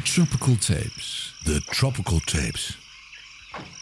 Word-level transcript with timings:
De 0.00 0.10
Tropical 0.10 0.56
Tapes. 0.56 1.34
De 1.42 1.62
Tropical 1.70 2.20
Tapes. 2.24 2.78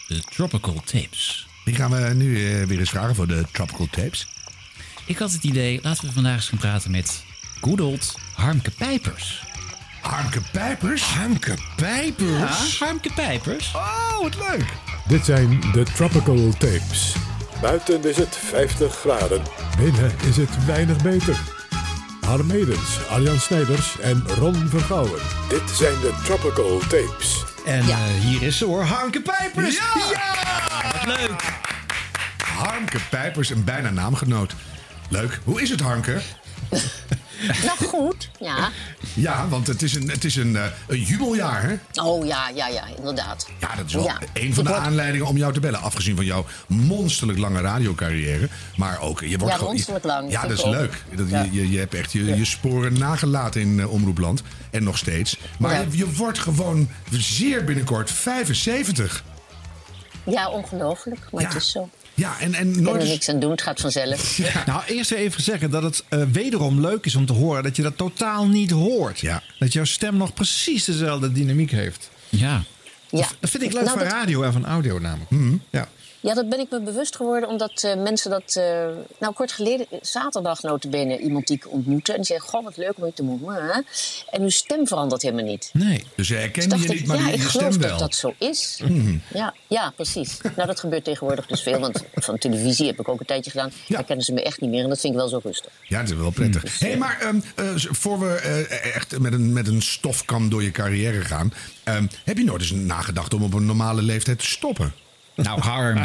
De 0.06 0.22
Tropical 0.30 0.82
Tapes. 0.84 1.46
Die 1.64 1.74
gaan 1.74 1.90
we 1.90 2.14
nu 2.14 2.36
eh, 2.36 2.66
weer 2.66 2.78
eens 2.78 2.90
vragen 2.90 3.14
voor 3.14 3.26
de 3.26 3.44
Tropical 3.52 3.88
Tapes. 3.90 4.26
Ik 5.06 5.18
had 5.18 5.32
het 5.32 5.44
idee, 5.44 5.80
laten 5.82 6.06
we 6.06 6.12
vandaag 6.12 6.34
eens 6.34 6.48
gaan 6.48 6.58
praten 6.58 6.90
met 6.90 7.24
good 7.60 7.80
old 7.80 8.18
Harmke 8.34 8.70
Pijpers. 8.70 9.42
Harmke 10.00 10.40
Pijpers? 10.52 11.02
Harmke 11.02 11.54
Pijpers? 11.76 12.78
Ja, 12.78 12.84
Harmke 12.86 13.12
Pijpers. 13.14 13.74
Oh, 13.74 14.20
wat 14.22 14.36
leuk. 14.36 14.72
Dit 15.08 15.24
zijn 15.24 15.60
de 15.72 15.82
Tropical 15.94 16.52
Tapes. 16.58 17.14
Buiten 17.60 18.04
is 18.04 18.16
het 18.16 18.36
50 18.36 18.94
graden. 18.94 19.42
Binnen 19.76 20.12
is 20.28 20.36
het 20.36 20.64
weinig 20.64 21.02
beter. 21.02 21.57
Harm 22.28 22.50
Edens, 22.50 22.98
Arjan 23.08 23.40
Snijders 23.40 23.98
en 24.00 24.24
Ron 24.26 24.68
Vergouwen. 24.68 25.20
Dit 25.48 25.70
zijn 25.70 26.00
de 26.00 26.12
Tropical 26.24 26.78
Tapes. 26.78 27.44
En 27.66 27.80
eh, 27.80 27.96
hier 28.20 28.42
is 28.42 28.58
ze 28.58 28.64
hoor, 28.64 28.82
Harmke 28.82 29.20
Pijpers. 29.20 29.76
Ja! 29.76 30.92
Wat 30.92 31.18
leuk. 31.18 31.42
Harmke 32.44 32.98
Pijpers, 33.10 33.50
een 33.50 33.64
bijna 33.64 33.90
naamgenoot. 33.90 34.54
Leuk. 35.08 35.40
Hoe 35.44 35.62
is 35.62 35.70
het, 35.70 35.80
Harmke? 35.80 36.20
Nou 37.46 37.78
goed, 37.86 38.30
ja. 38.40 38.68
Ja, 39.14 39.48
want 39.48 39.66
het 39.66 39.82
is 39.82 39.94
een, 39.94 40.10
het 40.10 40.24
is 40.24 40.36
een, 40.36 40.56
eh, 40.56 40.64
een 40.86 41.00
jubeljaar, 41.02 41.62
hè? 41.62 42.02
Oh 42.02 42.26
ja, 42.26 42.48
ja, 42.54 42.66
ja, 42.68 42.82
inderdaad. 42.96 43.46
Ja, 43.60 43.74
dat 43.76 43.86
is 43.86 43.94
wel 43.94 44.04
Ja. 44.04 44.18
een 44.32 44.54
van 44.54 44.64
de 44.64 44.70
word- 44.70 44.82
aanleidingen 44.82 45.26
om 45.26 45.36
jou 45.36 45.52
te 45.52 45.60
bellen. 45.60 45.80
Afgezien 45.80 46.16
van 46.16 46.24
jouw 46.24 46.46
monsterlijk 46.66 47.38
lange 47.38 47.60
radiocarrière. 47.60 48.48
Maar 48.76 49.00
ook, 49.00 49.20
je 49.20 49.38
wordt 49.38 49.52
Ja, 49.54 49.58
gewoon... 49.60 50.00
lang, 50.02 50.30
Ja, 50.30 50.42
dat 50.42 50.50
is 50.50 50.62
ook. 50.64 50.72
leuk. 50.72 51.04
Dat, 51.16 51.28
Ja. 51.30 51.42
je, 51.42 51.52
je, 51.52 51.70
je 51.70 51.78
hebt 51.78 51.94
echt 51.94 52.12
je, 52.12 52.24
je 52.36 52.44
sporen 52.44 52.98
nagelaten 52.98 53.60
in 53.60 53.80
eh, 53.80 53.92
Omroepland. 53.92 54.42
En 54.70 54.82
nog 54.82 54.98
steeds. 54.98 55.36
Maar 55.58 55.80
je, 55.90 55.96
je 55.96 56.12
wordt 56.12 56.38
gewoon 56.38 56.88
zeer 57.10 57.64
binnenkort 57.64 58.10
75. 58.10 59.24
Ja, 60.24 60.48
ongelooflijk, 60.50 61.28
maar 61.32 61.42
Ja. 61.42 61.48
het 61.48 61.56
is 61.56 61.70
zo. 61.70 61.88
Ja, 62.18 62.40
en, 62.40 62.54
en 62.54 62.86
er 62.86 63.06
niks 63.06 63.28
aan 63.28 63.40
doen, 63.40 63.50
het 63.50 63.62
gaat 63.62 63.80
vanzelf. 63.80 64.38
Nou, 64.66 64.82
eerst 64.86 65.10
even 65.10 65.42
zeggen 65.42 65.70
dat 65.70 65.82
het 65.82 66.04
eh, 66.08 66.22
wederom 66.32 66.80
leuk 66.80 67.04
is 67.06 67.14
om 67.14 67.26
te 67.26 67.32
horen 67.32 67.62
dat 67.62 67.76
je 67.76 67.82
dat 67.82 67.96
totaal 67.96 68.46
niet 68.46 68.70
hoort. 68.70 69.18
Ja. 69.20 69.42
Dat 69.58 69.72
jouw 69.72 69.84
stem 69.84 70.16
nog 70.16 70.34
precies 70.34 70.84
dezelfde 70.84 71.32
dynamiek 71.32 71.70
heeft. 71.70 72.10
Ja. 72.28 72.62
Ja. 73.10 73.26
Dat 73.40 73.50
vind 73.50 73.62
ik 73.62 73.72
leuk 73.72 73.84
Nou, 73.84 73.98
van 73.98 74.06
dat- 74.08 74.12
radio 74.16 74.42
en 74.42 74.52
van 74.52 74.66
audio 74.66 74.98
namelijk. 74.98 75.60
Ja. 75.70 75.88
Ja, 76.20 76.34
dat 76.34 76.48
ben 76.48 76.58
ik 76.58 76.70
me 76.70 76.80
bewust 76.80 77.16
geworden 77.16 77.48
omdat 77.48 77.82
eh, 77.82 77.94
mensen 78.02 78.30
dat... 78.30 78.56
eh, 78.56 78.86
nou, 79.18 79.34
kort 79.34 79.52
geleden, 79.52 79.86
zaterdag 80.02 80.62
notabene, 80.62 81.18
iemand 81.18 81.46
die 81.46 81.56
ik 81.56 81.72
ontmoette. 81.72 82.10
En 82.12 82.16
die 82.18 82.26
zei, 82.26 82.38
goh, 82.38 82.64
wat 82.64 82.76
leuk 82.76 82.92
om 82.96 83.06
je 83.06 83.12
te 83.12 83.22
ontmoeten. 83.22 83.84
En 84.30 84.42
uw 84.42 84.48
stem 84.48 84.86
verandert 84.86 85.22
helemaal 85.22 85.44
niet. 85.44 85.70
Nee. 85.72 86.04
Dus 86.14 86.28
Dus 86.28 86.38
herkende 86.38 86.68
dacht 86.68 86.82
je 86.82 86.88
ik, 86.92 86.98
niet, 86.98 87.06
maar 87.08 87.16
ja, 87.16 87.26
je, 87.28 87.32
ik 87.32 87.40
geloof 87.42 87.76
dat 87.76 87.90
wel. 87.90 87.98
dat 87.98 88.14
zo 88.14 88.34
is. 88.38 88.80
Mhm. 88.82 89.16
Ja, 89.34 89.54
ja, 89.66 89.92
precies. 89.96 90.36
Nou, 90.56 90.66
dat 90.68 90.80
gebeurt 90.80 91.04
tegenwoordig 91.04 91.46
dus 91.46 91.62
veel. 91.62 91.78
Want 91.78 92.04
van 92.14 92.38
televisie 92.38 92.86
heb 92.86 93.00
ik 93.00 93.08
ook 93.08 93.20
een 93.20 93.26
tijdje 93.26 93.50
gedaan. 93.50 93.72
Ja. 93.86 93.94
Daar 93.96 94.04
kennen 94.04 94.24
ze 94.24 94.32
me 94.32 94.42
echt 94.42 94.60
niet 94.60 94.70
meer. 94.70 94.82
En 94.82 94.88
dat 94.88 95.00
vind 95.00 95.12
ik 95.12 95.18
wel 95.18 95.28
zo 95.28 95.40
rustig. 95.42 95.72
Ja, 95.82 96.00
dat 96.00 96.10
is 96.10 96.16
wel 96.16 96.30
prettig. 96.30 96.78
Hé, 96.78 96.88
hey, 96.88 96.96
maar 96.96 97.18
ehm, 97.20 97.40
eh, 97.56 97.66
voor 97.76 98.18
we 98.18 98.34
echt 98.94 99.18
met 99.18 99.32
een, 99.32 99.52
met 99.52 99.66
een 99.68 99.82
stofkam 99.82 100.48
door 100.50 100.62
je 100.62 100.70
carrière 100.70 101.20
gaan... 101.20 101.52
ehm, 101.84 102.06
heb 102.24 102.36
je 102.38 102.44
nooit 102.44 102.60
eens 102.60 102.70
nagedacht 102.70 103.34
om 103.34 103.42
op 103.42 103.54
een 103.54 103.66
normale 103.66 104.02
leeftijd 104.02 104.38
te 104.38 104.46
stoppen? 104.46 104.92
Nou, 105.42 105.60
Harm. 105.60 106.04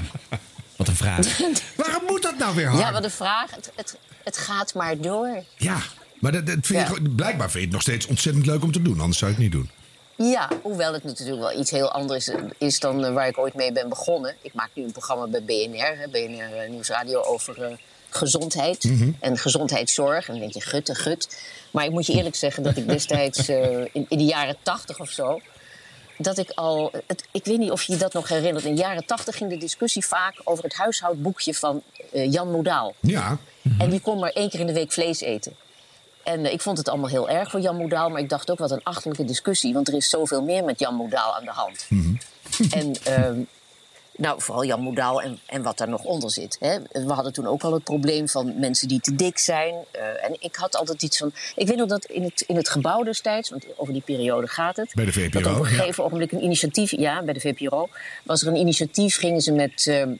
Wat 0.75 0.87
een 0.87 0.95
vraag. 0.95 1.37
Waarom 1.75 2.03
moet 2.07 2.21
dat 2.21 2.37
nou 2.37 2.55
weer, 2.55 2.67
Harm? 2.67 2.79
Ja, 2.79 2.91
wat 2.91 3.03
een 3.03 3.11
vraag. 3.11 3.55
Het, 3.55 3.71
het, 3.75 3.97
het 4.23 4.37
gaat 4.37 4.73
maar 4.73 4.97
door. 5.01 5.43
Ja, 5.57 5.77
maar 6.19 6.31
dat, 6.31 6.45
dat 6.45 6.57
vind 6.61 6.87
je 6.87 6.99
Ja. 7.03 7.09
blijkbaar 7.15 7.49
vind 7.49 7.53
je 7.53 7.59
het 7.59 7.71
nog 7.71 7.81
steeds 7.81 8.05
ontzettend 8.05 8.45
leuk 8.45 8.63
om 8.63 8.71
te 8.71 8.81
doen. 8.81 8.99
Anders 8.99 9.17
zou 9.19 9.31
je 9.31 9.37
het 9.37 9.45
niet 9.45 9.53
doen. 9.53 9.69
Ja, 10.31 10.49
hoewel 10.61 10.93
het 10.93 11.03
natuurlijk 11.03 11.39
wel 11.39 11.59
iets 11.59 11.71
heel 11.71 11.91
anders 11.91 12.31
is 12.57 12.79
dan 12.79 13.05
eh, 13.05 13.13
waar 13.13 13.27
ik 13.27 13.37
ooit 13.37 13.53
mee 13.53 13.71
ben 13.71 13.89
begonnen. 13.89 14.35
Ik 14.41 14.53
maak 14.53 14.69
nu 14.73 14.83
een 14.83 14.91
programma 14.91 15.27
bij 15.27 15.43
BNR, 15.43 15.97
hè, 15.97 16.07
BNR 16.07 16.57
eh, 16.57 16.69
Nieuwsradio, 16.69 17.21
over 17.21 17.63
eh, 17.63 17.75
gezondheid 18.09 18.91
en 19.19 19.37
gezondheidszorg. 19.37 20.25
En 20.27 20.31
dan 20.31 20.41
denk 20.41 20.53
je, 20.53 20.61
gut 20.61 20.89
en 20.89 20.95
gut. 20.95 21.37
Maar 21.71 21.85
ik 21.85 21.91
moet 21.91 22.05
je 22.05 22.13
eerlijk 22.13 22.35
zeggen 22.35 22.63
dat 22.63 22.77
ik 22.77 22.87
destijds 22.87 23.47
eh, 23.47 23.79
in, 23.79 24.05
in 24.09 24.17
de 24.17 24.25
jaren 24.25 24.55
tachtig 24.63 24.99
of 24.99 25.09
zo... 25.09 25.41
dat 26.17 26.37
ik 26.37 26.49
al... 26.49 26.91
Het, 27.07 27.23
ik 27.31 27.45
weet 27.45 27.57
niet 27.57 27.71
of 27.71 27.83
je 27.83 27.93
je 27.93 27.99
dat 27.99 28.13
nog 28.13 28.27
herinnert. 28.27 28.65
In 28.65 28.75
de 28.75 28.81
jaren 28.81 29.05
tachtig 29.05 29.37
ging 29.37 29.49
de 29.49 29.57
discussie 29.57 30.05
vaak 30.05 30.41
over 30.43 30.63
het 30.63 30.73
huishoudboekje 30.73 31.53
van 31.53 31.81
eh, 32.11 32.31
Jan 32.31 32.51
Modaal. 32.51 32.95
Ja, 32.99 33.37
En 33.77 33.89
die 33.89 33.99
kon 33.99 34.19
maar 34.19 34.31
één 34.31 34.49
keer 34.49 34.59
in 34.59 34.67
de 34.67 34.73
week 34.73 34.91
vlees 34.91 35.21
eten. 35.21 35.55
En 36.23 36.45
eh, 36.45 36.53
ik 36.53 36.61
vond 36.61 36.77
het 36.77 36.89
allemaal 36.89 37.09
heel 37.09 37.29
erg 37.29 37.49
voor 37.49 37.59
Jan 37.59 37.75
Modaal. 37.77 38.09
Maar 38.09 38.21
ik 38.21 38.29
dacht 38.29 38.51
ook 38.51 38.59
wat 38.59 38.71
een 38.71 38.83
achterlijke 38.83 39.25
discussie. 39.25 39.73
Want 39.73 39.87
er 39.87 39.93
is 39.93 40.09
zoveel 40.09 40.41
meer 40.43 40.63
met 40.63 40.79
Jan 40.79 40.95
Modaal 40.95 41.35
aan 41.35 41.45
de 41.45 41.51
hand. 41.51 41.87
En 42.71 42.95
ehm, 43.03 43.39
nou, 44.15 44.41
vooral 44.41 44.65
Jan 44.65 44.81
Modaal 44.81 45.21
en, 45.21 45.39
en 45.45 45.61
wat 45.61 45.77
daar 45.77 45.89
nog 45.89 46.03
onder 46.03 46.31
zit. 46.31 46.57
Hè. 46.59 46.79
We 46.91 47.13
hadden 47.13 47.33
toen 47.33 47.47
ook 47.47 47.63
al 47.63 47.73
het 47.73 47.83
probleem 47.83 48.29
van 48.29 48.59
mensen 48.59 48.87
die 48.87 48.99
te 48.99 49.15
dik 49.15 49.37
zijn. 49.37 49.75
Eh, 49.91 50.25
en 50.25 50.35
ik 50.39 50.55
had 50.55 50.75
altijd 50.75 51.03
iets 51.03 51.17
van... 51.17 51.31
Ik 51.55 51.67
weet 51.67 51.77
nog 51.77 51.87
dat 51.87 52.05
in 52.05 52.23
het, 52.23 52.41
in 52.47 52.55
het 52.55 52.69
gebouw 52.69 53.03
destijds... 53.03 53.49
want 53.49 53.65
over 53.75 53.93
die 53.93 54.01
periode 54.01 54.47
gaat 54.47 54.75
het... 54.75 54.91
Bij 54.93 55.05
de 55.05 55.11
VPRO, 55.11 55.41
Dat 55.41 55.51
op 55.51 55.65
een 55.65 55.71
ja. 55.71 55.77
gegeven 55.77 56.03
ogenblik 56.03 56.31
een 56.31 56.43
initiatief... 56.43 56.91
Ja, 56.91 57.23
bij 57.23 57.33
de 57.33 57.39
VPRO. 57.39 57.89
Was 58.23 58.41
er 58.41 58.47
een 58.47 58.55
initiatief, 58.55 59.17
gingen 59.17 59.41
ze 59.41 59.51
met... 59.51 59.87
ehm, 59.87 60.13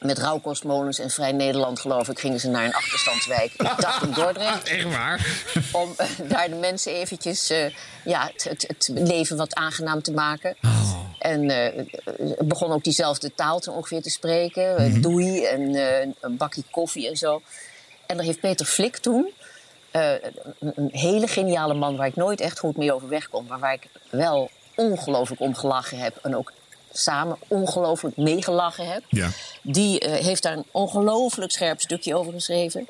met 0.00 0.18
rauwkostmolens 0.18 0.98
en 0.98 1.10
Vrij 1.10 1.32
Nederland, 1.32 1.80
geloof 1.80 2.08
ik, 2.08 2.18
gingen 2.18 2.40
ze 2.40 2.48
naar 2.48 2.64
een 2.64 2.74
achterstandswijk. 2.74 3.52
Ik 3.52 3.74
dacht 3.76 4.02
in 4.02 4.12
Dordrecht. 4.12 4.68
Echt 4.76 4.84
waar? 4.84 5.44
Om 5.72 5.94
eh, 5.96 6.06
daar 6.28 6.48
de 6.48 6.54
mensen 6.54 6.92
eventjes 6.92 7.50
eh, 7.50 7.64
ja, 8.04 8.30
het, 8.32 8.44
het, 8.44 8.62
het 8.68 8.88
leven 8.88 9.36
wat 9.36 9.54
aangenaam 9.54 10.02
te 10.02 10.12
maken. 10.12 10.56
En 11.24 11.50
eh, 11.50 11.84
begon 12.38 12.72
ook 12.72 12.84
diezelfde 12.84 13.34
taal 13.34 13.58
te 13.60 13.70
ongeveer 13.70 14.02
te 14.02 14.10
spreken. 14.10 14.76
eh, 14.76 15.02
Doei 15.02 15.44
en 15.44 15.74
eh, 15.74 16.08
een 16.20 16.36
bakje 16.36 16.62
koffie 16.70 17.08
en 17.08 17.16
zo. 17.16 17.42
En 18.06 18.16
daar 18.16 18.24
heeft 18.26 18.40
Peter 18.40 18.66
Flik 18.66 18.96
toen... 18.96 19.30
eh, 19.90 20.12
een, 20.60 20.88
hele 20.92 21.26
geniale 21.26 21.74
man 21.74 21.96
waar 21.96 22.06
ik 22.06 22.16
nooit 22.16 22.40
echt 22.40 22.58
goed 22.58 22.76
mee 22.76 22.92
overweg 22.92 23.28
kom... 23.28 23.46
maar 23.48 23.58
waar 23.58 23.72
ik 23.72 23.88
wel 24.10 24.50
ongelooflijk 24.74 25.40
om 25.40 25.54
gelachen 25.54 25.98
heb... 25.98 26.16
en 26.22 26.36
ook 26.36 26.52
samen 26.92 27.36
ongelooflijk 27.48 28.16
meegelachen 28.16 28.86
heb... 28.92 29.02
ja. 29.08 29.28
Die 29.62 30.00
eh, 30.00 30.24
heeft 30.24 30.42
daar 30.42 30.56
een 30.56 30.66
ongelooflijk 30.70 31.52
scherp 31.52 31.80
stukje 31.80 32.16
over 32.16 32.32
geschreven. 32.32 32.88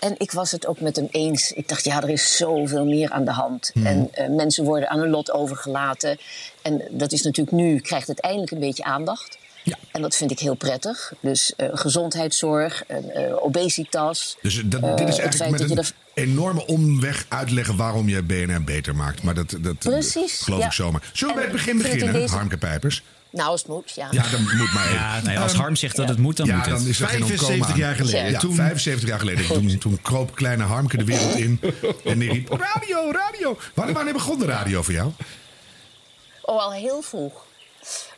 En 0.00 0.14
ik 0.18 0.32
was 0.32 0.50
het 0.50 0.66
ook 0.66 0.80
met 0.80 0.96
hem 0.96 1.08
eens. 1.10 1.52
Ik 1.52 1.68
dacht, 1.68 1.84
ja, 1.84 2.02
er 2.02 2.08
is 2.08 2.36
zoveel 2.36 2.84
meer 2.84 3.10
aan 3.10 3.24
de 3.24 3.30
hand. 3.30 3.72
En 3.84 4.08
eh, 4.12 4.28
mensen 4.28 4.64
worden 4.64 4.88
aan 4.88 4.98
hun 4.98 5.10
lot 5.10 5.30
overgelaten. 5.32 6.18
En 6.62 6.82
dat 6.90 7.12
is 7.12 7.22
natuurlijk 7.22 7.56
nu, 7.56 7.80
krijgt 7.80 8.06
het 8.06 8.20
eindelijk 8.20 8.50
een 8.52 8.58
beetje 8.58 8.84
aandacht. 8.84 9.38
Ja. 9.64 9.76
En 9.92 10.02
dat 10.02 10.16
vind 10.16 10.30
ik 10.30 10.38
heel 10.38 10.54
prettig. 10.54 11.12
Dus 11.20 11.52
eh, 11.56 11.68
gezondheidszorg, 11.72 12.84
eh, 12.86 13.44
obesitas. 13.44 14.36
Dus 14.42 14.62
dat, 14.64 14.98
dit 14.98 15.08
is 15.08 15.18
eigenlijk 15.18 15.68
met 15.68 15.78
een 15.78 15.84
enorme 16.14 16.66
omweg 16.66 17.26
uitleggen 17.28 17.76
waarom 17.76 18.08
je 18.08 18.22
BNR 18.22 18.62
beter 18.64 18.96
maakt. 18.96 19.22
Maar 19.22 19.34
dat, 19.34 19.56
dat 19.60 19.78
Precies, 19.78 20.40
geloof 20.40 20.60
ja. 20.60 20.66
ik 20.66 20.72
zomaar. 20.72 21.10
Zullen 21.12 21.34
we 21.34 21.40
bij 21.40 21.50
het 21.50 21.58
begin 21.58 21.78
beginnen, 21.78 22.12
deze- 22.12 22.34
Harmke 22.34 22.58
Pijpers? 22.58 23.02
Nou, 23.30 23.48
als 23.48 23.60
het 23.60 23.70
moet, 23.70 23.90
ja. 23.94 24.08
Ja, 24.10 24.22
dan 24.30 24.42
moet 24.42 24.72
maar 24.72 24.84
even. 24.84 24.94
Ja, 24.98 25.20
nee, 25.22 25.38
als 25.38 25.52
Harm 25.52 25.76
zegt 25.76 25.96
dat 25.96 26.08
het 26.08 26.18
moet, 26.18 26.36
dan 26.36 26.46
ja, 26.46 26.56
moet 26.56 26.66
het. 26.66 26.74
dan 26.78 26.86
is 26.86 27.00
er 27.00 27.08
geen 27.08 27.22
ontkomen 27.22 27.38
75 27.46 27.72
aan. 27.72 27.78
jaar 27.78 27.94
geleden. 27.94 28.30
Ja. 28.30 28.38
Toen 28.38 28.54
75 28.54 29.08
jaar 29.08 29.18
geleden. 29.18 29.46
Toen, 29.46 29.78
toen 29.78 30.02
kroop 30.02 30.34
kleine 30.34 30.62
Harmke 30.64 30.96
de 30.96 31.04
wereld 31.04 31.34
in. 31.34 31.60
En 32.04 32.18
die 32.18 32.32
riep, 32.32 32.48
radio, 32.48 33.10
radio. 33.12 33.58
Wanneer, 33.74 33.94
wanneer 33.94 34.12
begon 34.12 34.38
de 34.38 34.46
radio 34.46 34.82
voor 34.82 34.94
jou? 34.94 35.10
Oh, 36.42 36.60
al 36.62 36.72
heel 36.72 37.02
vroeg. 37.02 37.44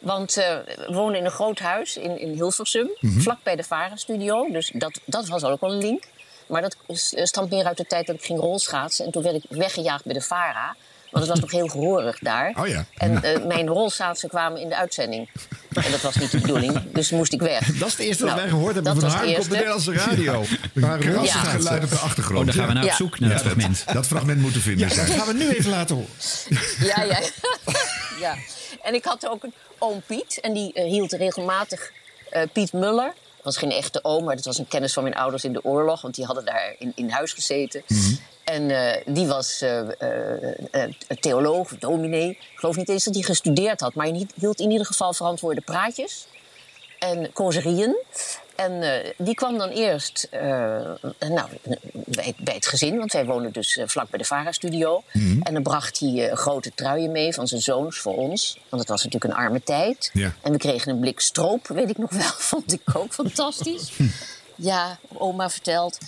Want 0.01 0.37
eh, 0.37 0.45
we 0.67 0.93
woonden 0.95 1.19
in 1.19 1.25
een 1.25 1.31
groot 1.31 1.59
huis 1.59 1.97
in, 1.97 2.21
in 2.21 2.33
Hilversum, 2.33 2.89
Mhm. 3.01 3.21
vlak 3.21 3.39
bij 3.43 3.57
de 3.57 3.63
Vara-studio. 3.65 4.49
Dus 4.53 4.71
dat, 4.75 5.01
dat 5.05 5.29
was 5.29 5.45
ook 5.45 5.61
wel 5.61 5.73
een 5.73 5.79
link. 5.79 6.05
Maar 6.47 6.63
dat 6.63 6.77
eh, 6.87 7.25
stamt 7.25 7.51
meer 7.51 7.65
uit 7.65 7.77
de 7.77 7.87
tijd 7.87 8.07
dat 8.07 8.17
ik 8.17 8.25
ging 8.25 8.39
rolschaatsen. 8.41 9.05
En 9.07 9.11
toen 9.13 9.23
werd 9.23 9.35
ik 9.37 9.43
weggejaagd 9.49 10.05
bij 10.05 10.15
de 10.15 10.21
Vara. 10.21 10.77
Want 11.13 11.25
het 11.25 11.33
was 11.33 11.41
nog 11.41 11.51
heel 11.51 11.69
gehoorig 11.69 12.19
daar. 12.19 12.55
Oh 12.61 12.67
ja. 12.67 12.85
En 12.97 13.23
eh, 13.23 13.45
mijn 13.47 13.67
rolschaatsen 13.69 14.29
kwamen 14.29 14.61
in 14.61 14.69
de 14.69 14.77
uitzending. 14.77 15.29
En 15.75 15.91
dat 15.91 16.01
was 16.01 16.15
niet 16.17 16.31
de 16.31 16.41
bedoeling, 16.41 16.93
dus 16.93 17.11
moest 17.11 17.33
ik 17.33 17.41
weg. 17.41 17.67
Dat 17.79 17.89
is 17.89 17.93
het 17.93 18.01
eerste 18.07 18.25
wat 18.25 18.33
Nou, 18.33 18.43
wij 18.45 18.51
gehoord 18.55 18.75
hebben 18.75 18.95
dat 18.95 19.03
van 19.03 19.11
Harm 19.13 19.23
op 19.23 19.29
de 19.31 19.37
eerste. 19.37 19.53
Nederlandse 19.53 19.93
radio. 19.93 20.45
Waar 20.75 20.99
Krassend 20.99 21.45
Ja. 21.45 21.51
geluid 21.51 21.85
op 21.85 21.91
de 21.91 21.97
achtergrond. 21.97 22.39
Oh, 22.41 22.45
dan 22.47 22.55
gaan 22.55 22.67
we 22.67 22.73
naar 22.73 22.83
op 22.83 22.89
Ja. 22.89 22.97
zoek 22.97 23.19
naar 23.21 23.29
Ja, 23.31 23.35
het 23.35 23.45
dat, 23.45 23.53
fragment. 23.53 23.85
dat 23.93 24.07
fragment 24.07 24.41
moet 24.41 24.53
te 24.53 24.61
vinden 24.61 24.89
Dat 24.89 24.97
zijn. 24.97 25.09
gaan 25.19 25.27
we 25.27 25.33
nu 25.33 25.49
even 25.51 25.71
laten 25.71 25.95
horen. 25.97 26.11
Ja, 26.81 27.03
ja. 27.03 27.19
ja. 28.21 28.37
En 28.83 28.95
ik 28.95 29.05
had 29.05 29.29
ook 29.29 29.43
een 29.43 29.55
oom 29.79 30.03
Piet. 30.07 30.39
En 30.41 30.53
die 30.53 30.73
eh, 30.73 30.85
hield 30.85 31.13
regelmatig 31.13 31.91
eh, 32.31 32.43
Piet 32.53 32.73
Muller. 32.73 33.13
Dat 33.37 33.55
was 33.55 33.57
geen 33.57 33.71
echte 33.73 34.05
oom, 34.05 34.25
maar 34.25 34.37
dat 34.37 34.45
was 34.45 34.59
een 34.59 34.69
kennis 34.69 34.93
van 34.93 35.03
mijn 35.03 35.15
ouders 35.15 35.45
in 35.45 35.53
de 35.53 35.65
oorlog. 35.65 36.01
Want 36.03 36.15
die 36.15 36.25
hadden 36.25 36.45
daar 36.45 36.75
in, 36.79 36.93
in 36.95 37.11
huis 37.11 37.33
gezeten. 37.33 37.83
En 38.45 38.71
eh, 38.71 39.15
die 39.15 39.27
was 39.27 39.61
eh, 39.61 39.89
theoloog, 41.21 41.79
dominee. 41.79 42.31
Ik 42.31 42.53
geloof 42.55 42.77
niet 42.77 42.89
eens 42.89 43.05
dat 43.05 43.15
hij 43.15 43.23
gestudeerd 43.23 43.81
had. 43.81 43.95
Maar 43.95 44.07
hij 44.07 44.27
hield 44.35 44.61
in 44.61 44.71
ieder 44.71 44.87
geval 44.87 45.13
verantwoorde 45.13 45.61
praatjes. 45.61 46.27
en 46.99 47.33
causerieën. 47.33 47.97
En 48.57 49.03
die 49.19 49.35
kwam 49.35 49.59
dan 49.59 49.69
eerst 49.69 50.29
nou, 51.19 51.49
bij, 51.93 52.35
bij 52.39 52.55
het 52.55 52.67
gezin, 52.67 52.99
want 52.99 53.13
wij 53.13 53.25
wonen 53.25 53.53
dus 53.53 53.81
vlak 53.85 54.11
bij 54.11 54.19
de 54.19 54.25
VARA-studio. 54.25 55.03
En 55.43 55.53
dan 55.53 55.63
bracht 55.63 55.99
hij 55.99 56.31
grote 56.35 56.73
truien 56.75 57.13
mee 57.13 57.33
van 57.35 57.49
zijn 57.49 57.61
zoons 57.61 57.99
voor 57.99 58.17
ons. 58.17 58.59
Want 58.69 58.83
het 58.83 58.91
was 58.91 59.05
natuurlijk 59.05 59.33
een 59.33 59.39
arme 59.39 59.63
tijd. 59.63 60.11
Ja. 60.13 60.35
En 60.43 60.53
we 60.53 60.59
kregen 60.59 60.93
een 60.93 61.01
blik 61.01 61.21
stroop, 61.21 61.67
weet 61.67 61.91
ik 61.91 61.99
nog 61.99 62.11
wel. 62.11 62.33
Vond 62.51 62.73
ik 62.73 62.81
ook 62.93 63.13
fantastisch. 63.13 63.93
Ja, 64.57 64.99
oma 65.13 65.51
vertelt. 65.51 65.99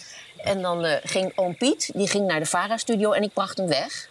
En 0.44 0.62
dan 0.62 0.85
eh, 0.85 0.96
ging 1.02 1.32
oom 1.35 1.56
Piet, 1.56 1.91
die 1.94 2.08
ging 2.08 2.26
naar 2.26 2.38
de 2.38 2.46
VARA-studio 2.46 3.12
en 3.12 3.23
ik 3.23 3.32
bracht 3.32 3.56
hem 3.56 3.67
weg. 3.67 4.08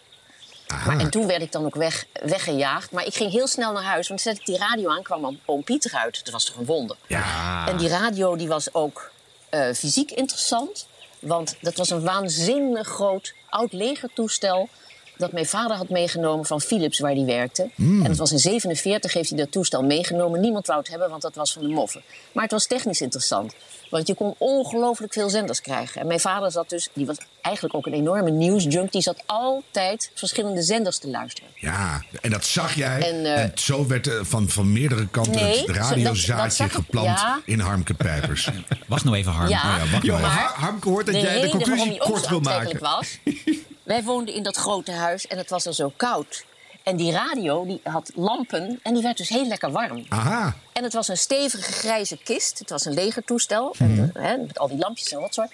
Maar, 0.86 0.98
en 0.98 1.10
toen 1.10 1.26
werd 1.26 1.42
ik 1.42 1.52
dan 1.52 1.64
ook 1.64 1.74
weg, 1.74 2.04
weggejaagd. 2.22 2.90
Maar 2.90 3.06
ik 3.06 3.14
ging 3.14 3.30
heel 3.30 3.46
snel 3.46 3.72
naar 3.72 3.82
huis, 3.82 4.08
want 4.08 4.20
zet 4.20 4.38
ik 4.38 4.46
die 4.46 4.58
radio 4.58 4.90
aan, 4.90 5.02
kwam 5.02 5.26
oom- 5.26 5.40
oom 5.44 5.64
Piet 5.64 5.84
eruit. 5.84 6.24
Dat 6.24 6.32
was 6.32 6.44
toch 6.44 6.56
een 6.56 6.64
wonder. 6.64 6.96
Ja. 7.06 7.68
En 7.68 7.76
die 7.76 7.88
radio 7.88 8.36
die 8.36 8.48
was 8.48 8.74
ook 8.74 9.10
eh, 9.48 9.72
fysiek 9.72 10.10
interessant. 10.10 10.86
Want 11.18 11.56
dat 11.60 11.76
was 11.76 11.90
een 11.90 12.04
waanzinnig 12.04 12.88
groot 12.88 13.34
oud 13.48 13.72
legertoestel... 13.72 14.68
dat 15.16 15.32
mijn 15.32 15.46
vader 15.46 15.76
had 15.76 15.88
meegenomen 15.88 16.46
van 16.46 16.60
Philips, 16.60 16.98
waar 16.98 17.12
hij 17.12 17.24
werkte. 17.24 17.68
En 17.76 18.04
het 18.04 18.16
was 18.16 18.32
in 18.32 18.38
47 18.38 19.12
heeft 19.12 19.28
hij 19.28 19.38
dat 19.38 19.52
toestel 19.52 19.82
meegenomen. 19.82 20.40
Niemand 20.40 20.66
wou 20.66 20.78
het 20.78 20.88
hebben, 20.88 21.10
want 21.10 21.22
dat 21.22 21.34
was 21.34 21.52
van 21.52 21.62
de 21.62 21.68
moffen. 21.68 22.02
Maar 22.32 22.42
het 22.42 22.52
was 22.52 22.66
technisch 22.66 23.00
interessant. 23.00 23.54
Want 23.90 24.06
je 24.06 24.14
kon 24.14 24.34
ongelooflijk 24.38 25.12
veel 25.12 25.28
zenders 25.30 25.60
krijgen. 25.60 26.00
En 26.00 26.06
mijn 26.06 26.20
vader 26.20 26.50
zat 26.50 26.68
dus, 26.68 26.88
die 26.92 27.06
was 27.06 27.16
eigenlijk 27.40 27.74
ook 27.74 27.86
een 27.86 27.92
enorme 27.92 28.30
nieuwsjunk... 28.30 28.92
die 28.92 29.02
zat 29.02 29.22
altijd 29.26 30.10
verschillende 30.14 30.62
zenders 30.62 30.98
te 30.98 31.08
luisteren. 31.08 31.50
Ja, 31.54 32.02
en 32.20 32.30
dat 32.30 32.44
zag 32.44 32.74
jij. 32.74 33.00
En, 33.12 33.24
En, 33.26 33.36
eh, 33.50 33.56
zo 33.56 33.86
werd 33.86 34.06
eh, 34.06 34.14
van, 34.22 34.48
van 34.48 34.72
meerdere 34.72 35.08
kanten 35.08 35.32
Nee, 35.32 35.56
het 35.58 35.66
dat- 35.66 35.76
dat 35.76 35.76
radiozaadje 35.76 36.68
geplant 36.68 37.06
ja. 37.20 37.40
in 37.44 37.60
Harmke 37.60 37.94
Pijpers. 37.94 38.50
Wacht 38.86 39.04
nou 39.04 39.16
even, 39.16 39.32
Harm. 39.32 39.48
Ja, 39.48 39.56
Oh 39.58 39.84
ja, 39.84 39.90
wacht 39.90 40.06
maar. 40.06 40.20
maar 40.20 40.30
Har- 40.30 40.54
Harmke 40.64 40.88
hoort 40.88 41.06
dat 41.06 41.14
de 41.14 41.20
jij 41.20 41.40
de 41.40 41.48
conclusie 41.48 41.98
kort 41.98 42.28
wil 42.28 42.40
maken. 42.40 42.78
was... 42.80 43.18
wij 43.84 44.02
woonden 44.02 44.34
in 44.34 44.42
dat 44.42 44.56
grote 44.56 44.92
huis 44.92 45.26
en 45.26 45.38
het 45.38 45.50
was 45.50 45.66
er 45.66 45.74
zo 45.74 45.92
koud. 45.96 46.44
En 46.82 46.96
die 46.96 47.12
radio 47.12 47.64
die 47.66 47.80
had 47.82 48.10
lampen 48.14 48.80
en 48.82 48.94
die 48.94 49.02
werd 49.02 49.16
dus 49.16 49.28
heel 49.28 49.46
lekker 49.46 49.70
warm. 49.70 50.04
Aha. 50.08 50.56
En 50.72 50.82
het 50.82 50.92
was 50.92 51.08
een 51.08 51.16
stevige 51.16 51.72
grijze 51.72 52.18
kist. 52.24 52.58
Het 52.58 52.70
was 52.70 52.84
een 52.84 52.94
legertoestel. 52.94 53.74
en, 53.78 53.92
Mhm. 53.94 54.02
eh, 54.18 54.22
hè, 54.24 54.36
met 54.36 54.58
al 54.58 54.68
die 54.68 54.78
lampjes 54.78 55.12
en 55.12 55.18
rotzooi. 55.18 55.48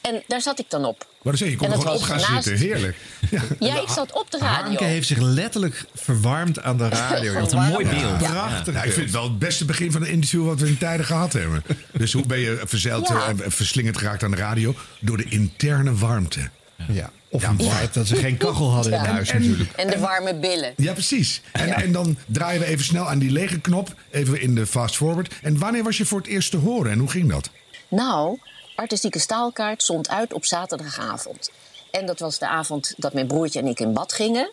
En 0.00 0.22
daar 0.26 0.40
zat 0.40 0.58
ik 0.58 0.70
dan 0.70 0.84
op. 0.84 1.06
Wat 1.22 1.38
zeg 1.38 1.48
je, 1.48 1.54
je 1.54 1.58
kon 1.60 1.66
En 1.66 1.72
er 1.72 1.78
dat 1.78 1.86
gewoon 1.86 2.02
op 2.02 2.08
was 2.08 2.22
gaan 2.24 2.32
naast- 2.34 2.46
zitten. 2.46 2.66
Heerlijk. 2.66 2.96
Ja. 3.30 3.42
Ja, 3.58 3.80
ik 3.80 3.88
zat 3.88 4.12
op 4.12 4.30
de 4.30 4.38
radio. 4.38 4.62
Harmke 4.64 4.84
heeft 4.84 5.06
zich 5.06 5.18
letterlijk 5.18 5.84
verwarmd 5.94 6.62
aan 6.62 6.76
de 6.78 6.88
radio. 6.88 7.32
Wat 7.40 7.52
een 7.52 7.62
mooi 7.62 7.84
beeld. 7.88 8.20
Ja. 8.20 8.30
Prachtig. 8.30 8.74
Ja, 8.74 8.82
ik 8.82 8.92
vind 8.92 9.04
het 9.04 9.14
wel 9.14 9.22
het 9.24 9.38
beste 9.38 9.64
begin 9.64 9.92
van 9.92 10.02
een 10.02 10.08
interview 10.08 10.46
wat 10.46 10.60
we 10.60 10.66
in 10.66 10.78
tijden 10.78 11.06
gehad 11.06 11.32
hebben. 11.32 11.62
Dus 11.92 12.12
hoe 12.12 12.26
ben 12.26 12.38
je 12.38 12.60
verzeild 12.64 13.08
Ja. 13.08 13.28
en 13.28 13.52
verslingerd 13.52 13.98
geraakt 13.98 14.22
aan 14.22 14.30
de 14.30 14.36
radio? 14.36 14.74
Door 15.00 15.16
de 15.16 15.24
interne 15.28 15.94
warmte. 15.94 16.50
Ja. 16.88 17.10
Of 17.28 17.42
Ja, 17.42 17.54
feit 17.58 17.94
dat 17.94 18.06
ze 18.06 18.16
geen 18.16 18.36
kachel 18.36 18.70
hadden 18.70 18.92
in 18.92 18.98
huis 18.98 19.28
En- 19.30 19.40
natuurlijk. 19.40 19.72
En 19.72 19.86
de 19.90 19.98
warme 19.98 20.34
billen. 20.34 20.72
Ja, 20.76 20.92
precies. 20.92 21.42
En, 21.52 21.68
en 21.72 21.92
dan 21.92 22.16
draaien 22.26 22.60
we 22.60 22.66
even 22.66 22.84
snel 22.84 23.08
aan 23.08 23.18
die 23.18 23.30
lege 23.30 23.60
knop. 23.60 23.94
Even 24.10 24.40
in 24.40 24.54
de 24.54 24.66
fast 24.66 24.96
forward. 24.96 25.34
En 25.42 25.58
wanneer 25.58 25.82
was 25.82 25.96
je 25.96 26.04
voor 26.04 26.18
het 26.18 26.28
eerst 26.28 26.50
te 26.50 26.56
horen 26.56 26.92
en 26.92 26.98
hoe 26.98 27.10
ging 27.10 27.30
dat? 27.30 27.50
Nou, 27.88 28.38
artistieke 28.76 29.18
staalkaart 29.18 29.82
stond 29.82 30.08
uit 30.08 30.32
op 30.32 30.44
zaterdagavond. 30.44 31.50
En 31.90 32.06
dat 32.06 32.18
was 32.18 32.38
de 32.38 32.48
avond 32.48 32.94
dat 32.96 33.12
mijn 33.14 33.26
broertje 33.26 33.60
en 33.60 33.66
ik 33.66 33.80
in 33.80 33.92
bad 33.92 34.12
gingen. 34.12 34.50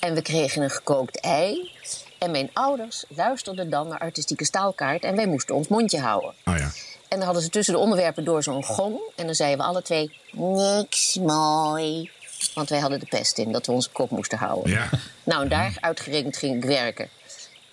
En 0.00 0.14
we 0.14 0.22
kregen 0.22 0.62
een 0.62 0.70
gekookt 0.70 1.20
ei. 1.20 1.70
En 2.18 2.30
mijn 2.30 2.50
ouders 2.52 3.04
luisterden 3.08 3.70
dan 3.70 3.88
naar 3.88 3.98
artistieke 3.98 4.44
staalkaart. 4.44 5.02
En 5.04 5.16
wij 5.16 5.26
moesten 5.26 5.54
ons 5.54 5.68
mondje 5.68 6.00
houden. 6.00 6.32
Oh 6.44 6.56
ja. 6.56 6.70
En 7.08 7.16
dan 7.16 7.22
hadden 7.22 7.42
ze 7.42 7.48
tussen 7.48 7.74
de 7.74 7.80
onderwerpen 7.80 8.24
door 8.24 8.42
zo'n 8.42 8.64
gong. 8.64 9.00
En 9.14 9.26
dan 9.26 9.34
zeiden 9.34 9.58
we 9.58 9.64
alle 9.64 9.82
twee, 9.82 10.18
niks 10.32 11.14
mooi. 11.14 12.10
Want 12.54 12.68
wij 12.68 12.78
hadden 12.78 13.00
de 13.00 13.06
pest 13.06 13.38
in, 13.38 13.52
dat 13.52 13.66
we 13.66 13.72
onze 13.72 13.90
kop 13.90 14.10
moesten 14.10 14.38
houden. 14.38 14.70
Ja. 14.70 14.88
Nou, 15.24 15.42
en 15.42 15.48
daar 15.48 15.76
uitgerekend 15.80 16.36
ging 16.36 16.56
ik 16.56 16.64
werken. 16.64 17.08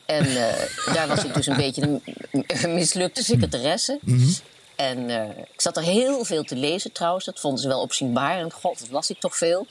En 0.05 0.25
eh, 0.25 0.93
daar 0.93 1.07
was 1.07 1.23
ik 1.23 1.33
dus 1.33 1.47
een 1.47 1.55
beetje 1.55 1.99
een, 2.31 2.73
mislukte 2.75 3.23
secretaresse. 3.23 3.99
En 4.75 5.09
eh, 5.09 5.37
ik 5.53 5.61
zat 5.61 5.77
er 5.77 5.83
heel 5.83 6.25
veel 6.25 6.43
te 6.43 6.55
lezen 6.55 6.91
trouwens. 6.91 7.25
Dat 7.25 7.39
vonden 7.39 7.61
ze 7.61 7.67
wel 7.67 7.81
opzienbaar. 7.81 8.37
En 8.37 8.51
god, 8.51 8.79
dat 8.79 8.89
las 8.89 9.09
ik 9.09 9.19
toch 9.19 9.37
veel. 9.37 9.67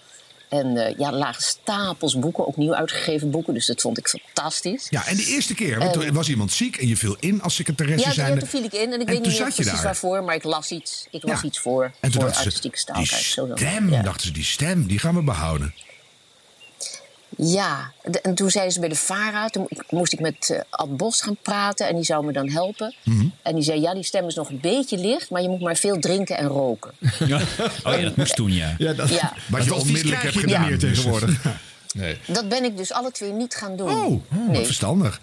En 0.53 0.77
eh, 0.77 0.99
ja, 0.99 1.07
er 1.07 1.15
lagen 1.15 1.43
stapels 1.43 2.19
boeken, 2.19 2.47
ook 2.47 2.57
nieuw 2.57 2.75
uitgegeven 2.75 3.31
boeken. 3.31 3.55
Dus 3.55 3.67
dat 3.67 3.81
vond 3.81 3.99
ik 3.99 4.09
fantastisch. 4.09 4.87
Ja, 4.91 5.07
en 5.07 5.17
de 5.17 5.25
eerste 5.25 5.55
keer, 5.55 5.79
want 5.79 5.93
toen 5.93 6.13
was 6.13 6.29
iemand 6.29 6.53
ziek 6.53 6.77
en 6.77 6.89
je 6.89 6.97
viel 6.97 7.17
in 7.21 7.43
als 7.43 7.55
secretaresse 7.55 8.09
Ja, 8.09 8.15
zijnde. 8.15 8.39
toen 8.41 8.49
viel 8.49 8.65
ik 8.65 8.73
in 8.73 8.79
en 8.81 8.87
ik 8.87 8.91
En 8.93 8.99
weet 8.99 9.23
niet 9.23 9.39
meer 9.39 9.43
precies 9.43 9.67
daar. 9.67 9.83
waarvoor, 9.83 10.25
maar 10.25 10.35
ik 10.35 10.45
las 10.45 10.71
iets, 10.71 11.07
ik 11.11 11.23
las 11.23 11.41
Ja. 11.41 11.47
iets 11.47 11.59
voor, 11.59 11.85
En 11.85 11.93
toen 12.01 12.13
voor 12.13 12.21
dachten 12.23 12.45
artistieke 12.45 12.79
ze, 12.79 12.93
die 12.93 13.07
stem, 13.57 13.91
Ja. 13.91 14.03
dachten 14.03 14.27
ze, 14.27 14.33
die 14.33 14.45
stem, 14.45 14.87
die 14.87 14.99
gaan 14.99 15.15
we 15.15 15.23
behouden. 15.23 15.75
Ja, 17.37 17.93
de- 18.05 18.21
en 18.21 18.35
toen 18.35 18.51
zeiden 18.51 18.73
ze 18.73 18.81
bij 18.81 18.89
de 18.89 18.95
VARA, 18.95 19.49
toen 19.49 19.69
moest 19.91 20.13
ik 20.13 20.21
met 20.21 20.51
eh, 20.51 20.61
Ad 20.71 20.97
Bos 20.97 21.21
gaan 21.21 21.37
praten 21.43 21.89
en 21.89 21.95
die 21.95 22.05
zou 22.05 22.25
me 22.25 22.33
dan 22.33 22.51
helpen. 22.51 22.95
Mhm. 23.05 23.27
En 23.43 23.55
die 23.55 23.65
zei, 23.65 23.81
ja, 23.81 23.95
die 23.95 24.03
stem 24.03 24.27
is 24.27 24.35
nog 24.35 24.49
een 24.49 24.61
beetje 24.61 24.99
licht, 24.99 25.31
maar 25.31 25.43
je 25.43 25.49
moet 25.49 25.61
maar 25.61 25.77
veel 25.77 25.99
drinken 25.99 26.37
en 26.37 26.47
roken. 26.47 26.91
Ja. 27.27 27.41
Oh 27.85 27.95
ja, 27.95 28.01
dat 28.01 28.17
moest 28.17 28.35
toen, 28.37 28.53
ja. 28.53 28.75
Ja, 28.79 28.93
dat, 28.93 29.09
Ja. 29.09 29.33
Wat 29.49 29.65
je 29.65 29.75
onmiddellijk 29.75 30.23
hebt 30.23 30.39
gedaan. 30.39 30.69
dus. 30.69 30.79
tegenwoordig. 30.79 31.43
Dat 32.27 32.49
ben 32.49 32.65
ik 32.65 32.77
dus 32.77 32.93
alle 32.93 33.11
twee 33.11 33.33
niet 33.33 33.55
gaan 33.55 33.77
doen. 33.77 33.91
Oh, 33.91 34.05
oh, 34.07 34.23
wat 34.29 34.47
Nee. 34.49 34.65
verstandig. 34.65 35.21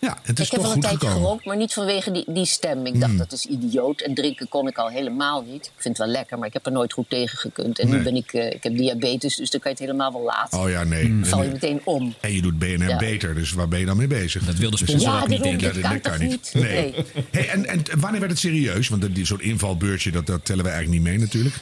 Ja, 0.00 0.18
het 0.22 0.38
is 0.38 0.44
Ik 0.44 0.50
heb 0.50 0.60
toch 0.60 0.60
wel 0.60 0.66
een 0.66 0.72
goed 0.72 0.82
tijdje 0.82 0.98
gekomen. 1.06 1.22
gerookt, 1.26 1.44
maar 1.44 1.56
niet 1.56 1.72
vanwege 1.72 2.10
die, 2.10 2.24
die 2.26 2.44
stem. 2.46 2.86
Ik 2.86 3.00
dacht, 3.00 3.18
dat 3.18 3.32
is 3.32 3.46
idioot. 3.46 4.00
En 4.00 4.14
drinken 4.14 4.48
kon 4.48 4.68
ik 4.68 4.78
al 4.78 4.88
helemaal 4.88 5.42
niet. 5.42 5.64
Ik 5.66 5.72
vind 5.76 5.96
het 5.98 6.06
wel 6.06 6.14
lekker, 6.16 6.38
maar 6.38 6.46
ik 6.46 6.52
heb 6.52 6.66
er 6.66 6.72
nooit 6.72 6.92
goed 6.92 7.10
tegen 7.10 7.38
gekund. 7.38 7.78
En 7.78 7.88
Nee. 7.88 7.98
nu 7.98 8.04
ben 8.04 8.16
ik, 8.16 8.32
eh, 8.32 8.46
ik 8.46 8.62
heb 8.62 8.76
diabetes, 8.76 9.36
dus 9.36 9.50
dan 9.50 9.60
kan 9.60 9.70
je 9.70 9.76
het 9.76 9.86
helemaal 9.86 10.12
wel 10.12 10.22
laten. 10.22 10.58
Oh 10.58 10.70
ja, 10.70 10.84
nee. 10.84 11.02
Dan 11.08 11.18
En, 11.22 11.26
val 11.26 11.42
je 11.42 11.48
meteen 11.50 11.80
om. 11.84 12.14
en 12.20 12.32
je 12.32 12.42
doet 12.42 12.58
BNR 12.58 12.88
Ja. 12.88 12.96
beter, 12.96 13.34
dus 13.34 13.52
waar 13.52 13.68
ben 13.68 13.78
je 13.78 13.86
dan 13.86 13.96
mee 13.96 14.06
bezig? 14.06 14.44
Dat 14.44 14.54
wil 14.54 14.70
de 14.70 14.76
Dus- 14.76 14.88
sponsor 14.88 15.12
Ja, 15.12 15.20
ook 15.20 15.28
niet, 15.28 15.42
daarom, 15.42 15.58
denk 15.58 15.74
ik. 15.74 15.90
dit 15.90 16.00
kan 16.00 16.18
niet? 16.18 16.50
Nee. 16.54 16.94
Hey, 17.30 17.48
en, 17.48 17.66
en 17.66 17.82
wanneer 17.98 18.20
werd 18.20 18.32
het 18.32 18.40
serieus? 18.40 18.88
Want 18.88 19.14
die- 19.14 19.26
zo'n 19.26 19.40
invalbeurtje, 19.42 20.10
dat, 20.10 20.26
dat 20.26 20.44
tellen 20.44 20.64
we 20.64 20.70
eigenlijk 20.70 21.02
niet 21.02 21.10
mee 21.12 21.18
natuurlijk. 21.20 21.54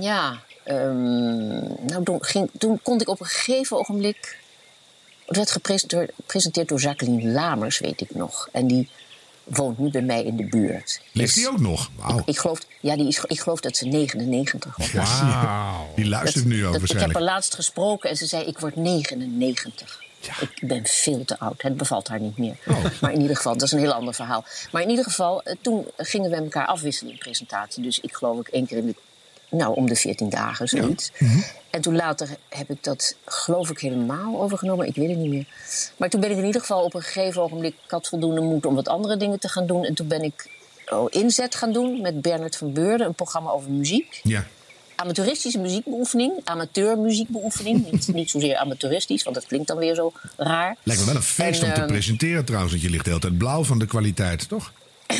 Ja, 0.00 0.42
ehm, 0.64 0.98
nou, 1.86 2.04
toen, 2.04 2.18
ging, 2.24 2.50
toen 2.58 2.80
kon 2.82 3.00
ik 3.00 3.08
op 3.08 3.20
een 3.20 3.26
gegeven 3.26 3.78
ogenblik. 3.78 4.36
Het 5.28 5.36
werd 5.36 5.50
gepresenteerd 5.50 6.10
gepresenteerd 6.16 6.68
door 6.68 6.80
Jacqueline 6.80 7.30
Lamers, 7.30 7.78
weet 7.78 8.00
ik 8.00 8.14
nog. 8.14 8.48
En 8.52 8.66
die 8.66 8.88
woont 9.44 9.78
nu 9.78 9.90
bij 9.90 10.02
mij 10.02 10.24
in 10.24 10.36
de 10.36 10.44
buurt. 10.44 11.00
Leeft 11.12 11.34
Dus 11.34 11.42
die 11.44 11.48
ook 11.52 11.60
nog? 11.60 11.90
Wauw. 11.96 12.22
Ik 12.24 12.38
geloof, 12.38 12.58
ja, 12.80 12.96
die 12.96 13.06
is, 13.08 13.24
ik 13.26 13.40
geloof 13.40 13.60
dat 13.60 13.76
ze 13.76 13.86
99 13.86 14.76
was. 14.76 14.92
Wauw. 14.92 15.86
Die 15.94 16.08
luistert 16.08 16.44
nu 16.44 16.66
ook 16.66 16.72
Dat- 16.72 16.90
ik 16.90 16.98
heb 17.00 17.12
haar 17.12 17.22
laatst 17.22 17.54
gesproken 17.54 18.10
en 18.10 18.16
ze 18.16 18.26
zei: 18.26 18.44
Ik 18.44 18.58
word 18.58 18.76
99. 18.76 20.02
Ik 20.40 20.60
ben 20.60 20.86
veel 20.86 21.24
te 21.24 21.38
oud. 21.38 21.62
Het 21.62 21.76
bevalt 21.76 22.08
haar 22.08 22.20
niet 22.20 22.38
meer. 22.38 22.56
Oh. 22.66 22.84
Maar 23.00 23.12
in 23.12 23.20
ieder 23.20 23.36
geval, 23.36 23.52
dat 23.52 23.62
is 23.62 23.72
een 23.72 23.78
heel 23.78 23.92
ander 23.92 24.14
verhaal. 24.14 24.44
Maar 24.72 24.82
in 24.82 24.90
ieder 24.90 25.04
geval, 25.04 25.42
eh, 25.42 25.54
toen 25.60 25.86
gingen 25.96 26.30
we 26.30 26.36
elkaar 26.36 26.66
afwisselen 26.66 27.12
in 27.12 27.18
presentatie. 27.18 27.82
Dus 27.82 28.00
ik 28.00 28.14
geloof 28.14 28.40
ik 28.40 28.48
één 28.48 28.66
keer 28.66 28.78
in 28.78 28.86
de. 28.86 28.94
Nou, 29.50 29.74
om 29.74 29.86
de 29.86 29.96
14 29.96 30.28
dagen, 30.28 30.68
zoiets. 30.68 31.12
Mhm. 31.18 31.38
En 31.70 31.80
toen 31.80 31.96
later 31.96 32.28
heb 32.48 32.70
ik 32.70 32.84
dat, 32.84 33.16
geloof 33.24 33.70
ik, 33.70 33.78
helemaal 33.78 34.42
overgenomen. 34.42 34.86
Ik 34.86 34.94
weet 34.94 35.08
het 35.08 35.18
niet 35.18 35.30
meer. 35.30 35.46
Maar 35.96 36.08
toen 36.08 36.20
ben 36.20 36.30
ik 36.30 36.36
in 36.36 36.44
ieder 36.44 36.60
geval 36.60 36.84
op 36.84 36.94
een 36.94 37.02
gegeven 37.02 37.42
ogenblik... 37.42 37.74
Ik 37.84 37.90
had 37.90 38.08
voldoende 38.08 38.40
moed 38.40 38.66
om 38.66 38.74
wat 38.74 38.88
andere 38.88 39.16
dingen 39.16 39.40
te 39.40 39.48
gaan 39.48 39.66
doen. 39.66 39.84
En 39.84 39.94
toen 39.94 40.08
ben 40.08 40.22
ik 40.22 40.50
oh, 40.88 41.06
inzet 41.10 41.54
gaan 41.54 41.72
doen 41.72 42.00
met 42.00 42.22
Bernard 42.22 42.56
van 42.56 42.72
Beurden. 42.72 43.06
Een 43.06 43.14
programma 43.14 43.50
over 43.50 43.70
muziek 43.70 44.20
Ja. 44.22 44.46
amateuristische 44.94 45.58
muziekbeoefening, 45.58 46.32
amateurmuziekbeoefening. 46.44 47.90
niet, 47.90 48.08
niet 48.14 48.30
zozeer 48.30 48.56
amateuristisch, 48.56 49.22
want 49.22 49.36
dat 49.36 49.46
klinkt 49.46 49.66
dan 49.68 49.76
weer 49.78 49.94
zo 49.94 50.12
raar. 50.36 50.76
Lijkt 50.82 51.00
me 51.00 51.06
wel 51.06 51.16
een 51.16 51.22
feest 51.22 51.62
En, 51.62 51.68
om 51.68 51.74
te 51.74 51.80
ehm, 51.80 51.90
presenteren 51.90 52.44
trouwens. 52.44 52.72
Want 52.72 52.84
je 52.84 52.90
ligt 52.90 53.04
de 53.04 53.10
hele 53.10 53.22
tijd 53.22 53.38
blauw 53.38 53.64
van 53.64 53.78
de 53.78 53.86
kwaliteit, 53.86 54.48
toch? 54.48 54.72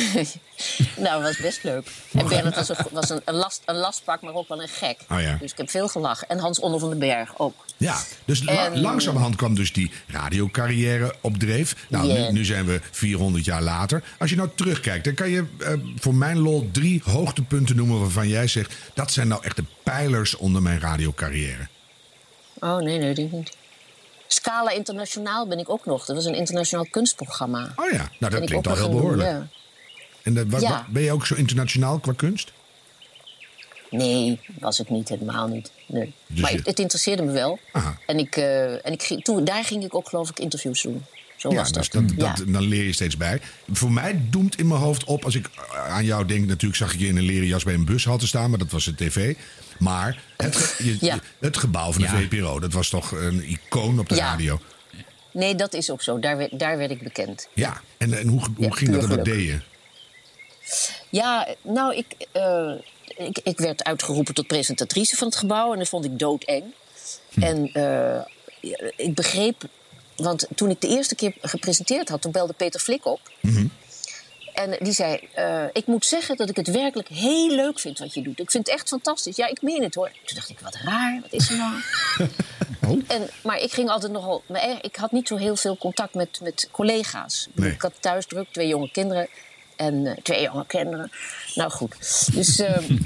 Nou, 0.95 1.21
dat 1.21 1.21
was 1.21 1.37
best 1.37 1.63
leuk. 1.63 1.87
En 2.13 2.27
Bernard 2.27 2.55
was, 2.55 2.69
een, 2.69 2.75
was 2.91 3.09
een, 3.09 3.21
een, 3.25 3.33
last, 3.33 3.61
een 3.65 3.75
lastpak, 3.75 4.21
maar 4.21 4.33
ook 4.33 4.47
wel 4.47 4.61
een 4.61 4.67
gek. 4.67 4.99
Oh 5.09 5.21
ja. 5.21 5.37
Dus 5.41 5.51
ik 5.51 5.57
heb 5.57 5.69
veel 5.69 5.87
gelachen. 5.87 6.27
En 6.29 6.39
Hans 6.39 6.59
Onder 6.59 6.79
van 6.79 6.89
den 6.89 6.99
Berg 6.99 7.39
ook. 7.39 7.65
Ja, 7.77 7.97
dus 8.25 8.43
la- 8.43 8.65
En- 8.65 8.79
langzamerhand 8.81 9.35
kwam 9.35 9.55
dus 9.55 9.73
die 9.73 9.91
radiocarrière 10.07 11.15
op 11.21 11.37
dreef. 11.37 11.75
Nou, 11.89 12.13
nu, 12.13 12.31
nu 12.31 12.45
zijn 12.45 12.65
we 12.65 12.79
400 12.91 13.45
jaar 13.45 13.61
later. 13.61 14.03
Als 14.19 14.29
je 14.29 14.35
nou 14.35 14.49
terugkijkt, 14.55 15.03
dan 15.03 15.13
kan 15.13 15.29
je 15.29 15.45
eh, 15.59 15.73
voor 15.99 16.15
mijn 16.15 16.39
lol 16.39 16.69
drie 16.71 17.01
hoogtepunten 17.05 17.75
noemen... 17.75 17.99
waarvan 17.99 18.27
jij 18.27 18.47
zegt, 18.47 18.73
dat 18.93 19.11
zijn 19.11 19.27
nou 19.27 19.43
echt 19.43 19.55
de 19.55 19.63
pijlers 19.83 20.35
onder 20.35 20.61
mijn 20.61 20.79
radiocarrière. 20.79 21.67
Oh, 22.59 22.77
nee, 22.77 22.97
nee, 22.97 23.13
die 23.13 23.29
niet. 23.31 23.57
Scala 24.27 24.69
Internationaal 24.71 25.47
ben 25.47 25.59
ik 25.59 25.69
ook 25.69 25.85
nog. 25.85 26.05
Dat 26.05 26.15
was 26.15 26.25
een 26.25 26.35
internationaal 26.35 26.85
kunstprogramma. 26.91 27.73
Oh 27.75 27.89
ja, 27.91 28.09
nou 28.19 28.33
dat 28.33 28.45
klinkt 28.45 28.67
al 28.67 28.75
heel 28.75 28.89
behoorlijk. 28.89 29.29
ja. 29.29 29.47
En 30.23 30.33
dat- 30.33 30.45
wat- 30.47 30.61
Ja. 30.61 30.69
wat- 30.69 30.87
ben 30.87 31.01
je 31.03 31.11
ook 31.11 31.25
zo 31.25 31.35
internationaal 31.35 31.99
qua 31.99 32.13
kunst? 32.13 32.51
Nee, 33.89 34.39
was 34.59 34.79
ik 34.79 34.89
niet, 34.89 35.09
helemaal 35.09 35.47
niet. 35.47 35.71
Nee. 35.85 36.13
Dus 36.27 36.41
maar 36.41 36.51
je- 36.51 36.61
het, 36.63 36.79
interesseerde 36.79 37.23
me 37.23 37.31
wel. 37.31 37.59
Aha. 37.71 37.97
En, 38.05 38.19
ik, 38.19 38.35
eh, 38.35 38.85
en 38.85 38.91
ik 38.91 39.03
ging, 39.03 39.23
toen, 39.23 39.43
daar 39.43 39.63
ging 39.65 39.83
ik 39.83 39.95
ook, 39.95 40.09
geloof 40.09 40.29
ik, 40.29 40.39
interviews 40.39 40.81
doen. 40.81 41.03
Zo 41.37 41.49
Ja, 41.49 41.55
was 41.55 41.71
dus 41.71 41.89
dat. 41.89 42.07
dat, 42.07 42.17
dat, 42.19 42.37
ja. 42.37 42.51
dan 42.51 42.61
leer 42.61 42.83
je 42.83 42.93
steeds 42.93 43.17
bij. 43.17 43.41
Voor 43.71 43.91
mij 43.91 44.19
doemt 44.29 44.57
in 44.57 44.67
mijn 44.67 44.79
hoofd 44.79 45.03
op, 45.03 45.25
als 45.25 45.35
ik 45.35 45.49
aan 45.89 46.05
jou 46.05 46.25
denk... 46.25 46.45
natuurlijk 46.47 46.75
zag 46.75 46.93
ik 46.93 46.99
je 46.99 47.07
in 47.07 47.17
een 47.17 47.23
leren 47.23 47.47
jas 47.47 47.63
bij 47.63 47.73
een 47.73 47.85
bushalte 47.85 48.27
staan... 48.27 48.49
maar 48.49 48.59
dat 48.59 48.71
was 48.71 48.85
de 48.85 48.95
tv. 48.95 49.35
Maar 49.79 50.21
het, 50.37 50.75
je- 50.83 50.97
Ja. 50.99 51.19
het 51.39 51.57
gebouw 51.57 51.91
van 51.91 52.01
de 52.01 52.07
Ja. 52.07 52.13
VPRO, 52.17 52.59
dat 52.59 52.73
was 52.73 52.89
toch 52.89 53.11
een 53.11 53.43
icoon 53.49 53.99
op 53.99 54.09
de 54.09 54.15
Ja. 54.15 54.25
radio. 54.25 54.59
Nee, 55.33 55.55
dat 55.55 55.73
is 55.73 55.91
ook 55.91 56.01
zo. 56.01 56.19
Daar 56.19 56.37
werd, 56.37 56.59
daar 56.59 56.77
werd 56.77 56.91
ik 56.91 57.01
bekend. 57.03 57.47
Ja, 57.53 57.81
en, 57.97 58.13
en 58.19 58.27
hoe, 58.27 58.39
hoe 58.55 58.65
Ja, 58.65 58.71
ging 58.71 58.91
dat 58.91 59.01
en 59.03 59.07
geluk. 59.09 59.25
deed 59.25 59.45
je? 59.45 59.59
Ja, 61.09 61.47
nou, 61.61 61.95
ik, 61.95 62.27
eh, 62.31 62.73
ik, 63.17 63.39
ik 63.43 63.57
werd 63.57 63.83
uitgeroepen 63.83 64.33
tot 64.33 64.47
presentatrice 64.47 65.15
van 65.15 65.27
het 65.27 65.37
gebouw 65.37 65.73
en 65.73 65.79
dat 65.79 65.87
vond 65.87 66.05
ik 66.05 66.19
doodeng. 66.19 66.63
Hm. 67.29 67.41
En 67.41 67.71
eh, 67.73 68.21
ik 68.95 69.15
begreep, 69.15 69.63
want 70.15 70.47
toen 70.55 70.69
ik 70.69 70.81
de 70.81 70.87
eerste 70.87 71.15
keer 71.15 71.33
gepresenteerd 71.41 72.09
had, 72.09 72.21
toen 72.21 72.31
belde 72.31 72.53
Peter 72.53 72.79
Flik 72.79 73.05
op. 73.05 73.19
Mhm. 73.41 73.67
En 74.53 74.77
die 74.79 74.93
zei: 74.93 75.19
eh, 75.33 75.63
Ik 75.73 75.85
moet 75.85 76.05
zeggen 76.05 76.37
dat 76.37 76.49
ik 76.49 76.55
het 76.55 76.67
werkelijk 76.67 77.07
heel 77.07 77.49
leuk 77.49 77.79
vind 77.79 77.99
wat 77.99 78.13
je 78.13 78.21
doet. 78.21 78.39
Ik 78.39 78.51
vind 78.51 78.67
het 78.67 78.75
echt 78.75 78.87
fantastisch. 78.87 79.35
Ja, 79.35 79.47
ik 79.47 79.61
meen 79.61 79.83
het 79.83 79.95
hoor. 79.95 80.11
Toen 80.25 80.35
dacht 80.35 80.49
ik: 80.49 80.59
Wat 80.59 80.75
raar, 80.83 81.19
wat 81.21 81.33
is 81.33 81.49
er 81.49 81.57
nou? 81.57 81.73
Oh. 82.87 83.01
En, 83.07 83.29
maar 83.43 83.59
ik 83.59 83.71
ging 83.71 83.89
altijd 83.89 84.11
nogal. 84.11 84.43
maar 84.47 84.79
Ik 84.81 84.95
had 84.95 85.11
niet 85.11 85.27
zo 85.27 85.35
heel 85.35 85.55
veel 85.55 85.77
contact 85.77 86.13
met, 86.13 86.39
met 86.41 86.69
collega's. 86.71 87.47
Nee. 87.51 87.71
Ik 87.71 87.81
had 87.81 87.93
thuis 87.99 88.25
druk, 88.25 88.47
twee 88.51 88.67
jonge 88.67 88.91
kinderen. 88.91 89.27
En 89.79 90.05
eh, 90.07 90.13
twee 90.23 90.41
jonge 90.41 90.65
kinderen. 90.65 91.11
Nou 91.55 91.71
goed. 91.71 91.95
Dus. 92.33 92.59
ehm, 92.59 92.83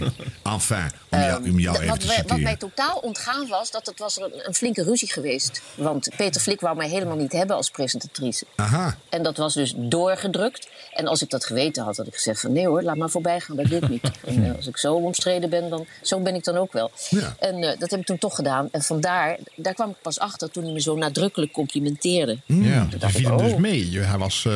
Enfin, 0.43 0.91
om 1.11 1.19
jou, 1.19 1.49
om 1.49 1.59
jou 1.59 1.73
dat- 1.75 1.83
even 1.83 1.87
wat, 1.87 1.99
te 1.99 2.23
wat 2.27 2.39
mij 2.39 2.55
totaal 2.55 2.97
ontgaan 2.97 3.47
was, 3.47 3.71
dat 3.71 3.85
het 3.85 3.99
was 3.99 4.19
een, 4.19 4.47
een 4.47 4.53
flinke 4.53 4.83
ruzie 4.83 5.11
geweest. 5.11 5.61
Want 5.75 6.09
Peter 6.17 6.41
Flik 6.41 6.61
wou 6.61 6.75
mij 6.75 6.89
helemaal 6.89 7.15
niet 7.15 7.31
hebben 7.31 7.55
als 7.55 7.69
presentatrice. 7.69 8.45
Aha, 8.55 8.97
En 9.09 9.23
dat 9.23 9.37
was 9.37 9.53
dus 9.53 9.73
doorgedrukt. 9.77 10.67
En 10.93 11.07
als 11.07 11.21
ik 11.21 11.29
dat 11.29 11.45
geweten 11.45 11.83
had, 11.83 11.97
had 11.97 12.07
ik 12.07 12.13
gezegd 12.13 12.39
van 12.39 12.51
nee 12.51 12.67
hoor, 12.67 12.81
laat 12.83 12.95
maar 12.95 13.09
voorbij 13.09 13.39
gaan, 13.39 13.55
dat 13.55 13.65
doe 13.65 13.79
ik 13.79 13.89
niet. 13.89 14.11
En 14.25 14.45
eh, 14.45 14.55
als 14.55 14.67
ik 14.67 14.77
zo 14.77 14.93
omstreden 14.93 15.49
ben, 15.49 15.69
dan 15.69 15.85
zo 16.01 16.19
ben 16.19 16.35
ik 16.35 16.43
dan 16.43 16.57
ook 16.57 16.73
wel. 16.73 16.91
Ja. 17.09 17.35
En 17.39 17.63
eh, 17.63 17.79
dat 17.79 17.91
heb 17.91 17.99
ik 17.99 18.05
toen 18.05 18.17
toch 18.17 18.35
gedaan. 18.35 18.69
En 18.71 18.81
vandaar, 18.81 19.37
daar 19.55 19.73
kwam 19.73 19.89
ik 19.89 20.01
pas 20.01 20.19
achter 20.19 20.51
toen 20.51 20.63
hij 20.63 20.73
me 20.73 20.81
zo 20.81 20.95
nadrukkelijk 20.95 21.51
complimenteerde. 21.51 22.37
Ja, 22.45 22.87
Toen 22.99 23.09
viel 23.09 23.19
ik, 23.21 23.27
hem 23.27 23.37
dus 23.37 23.51
oh. 23.53 23.59
mee. 23.59 23.97
Hij 23.99 24.17
was 24.17 24.47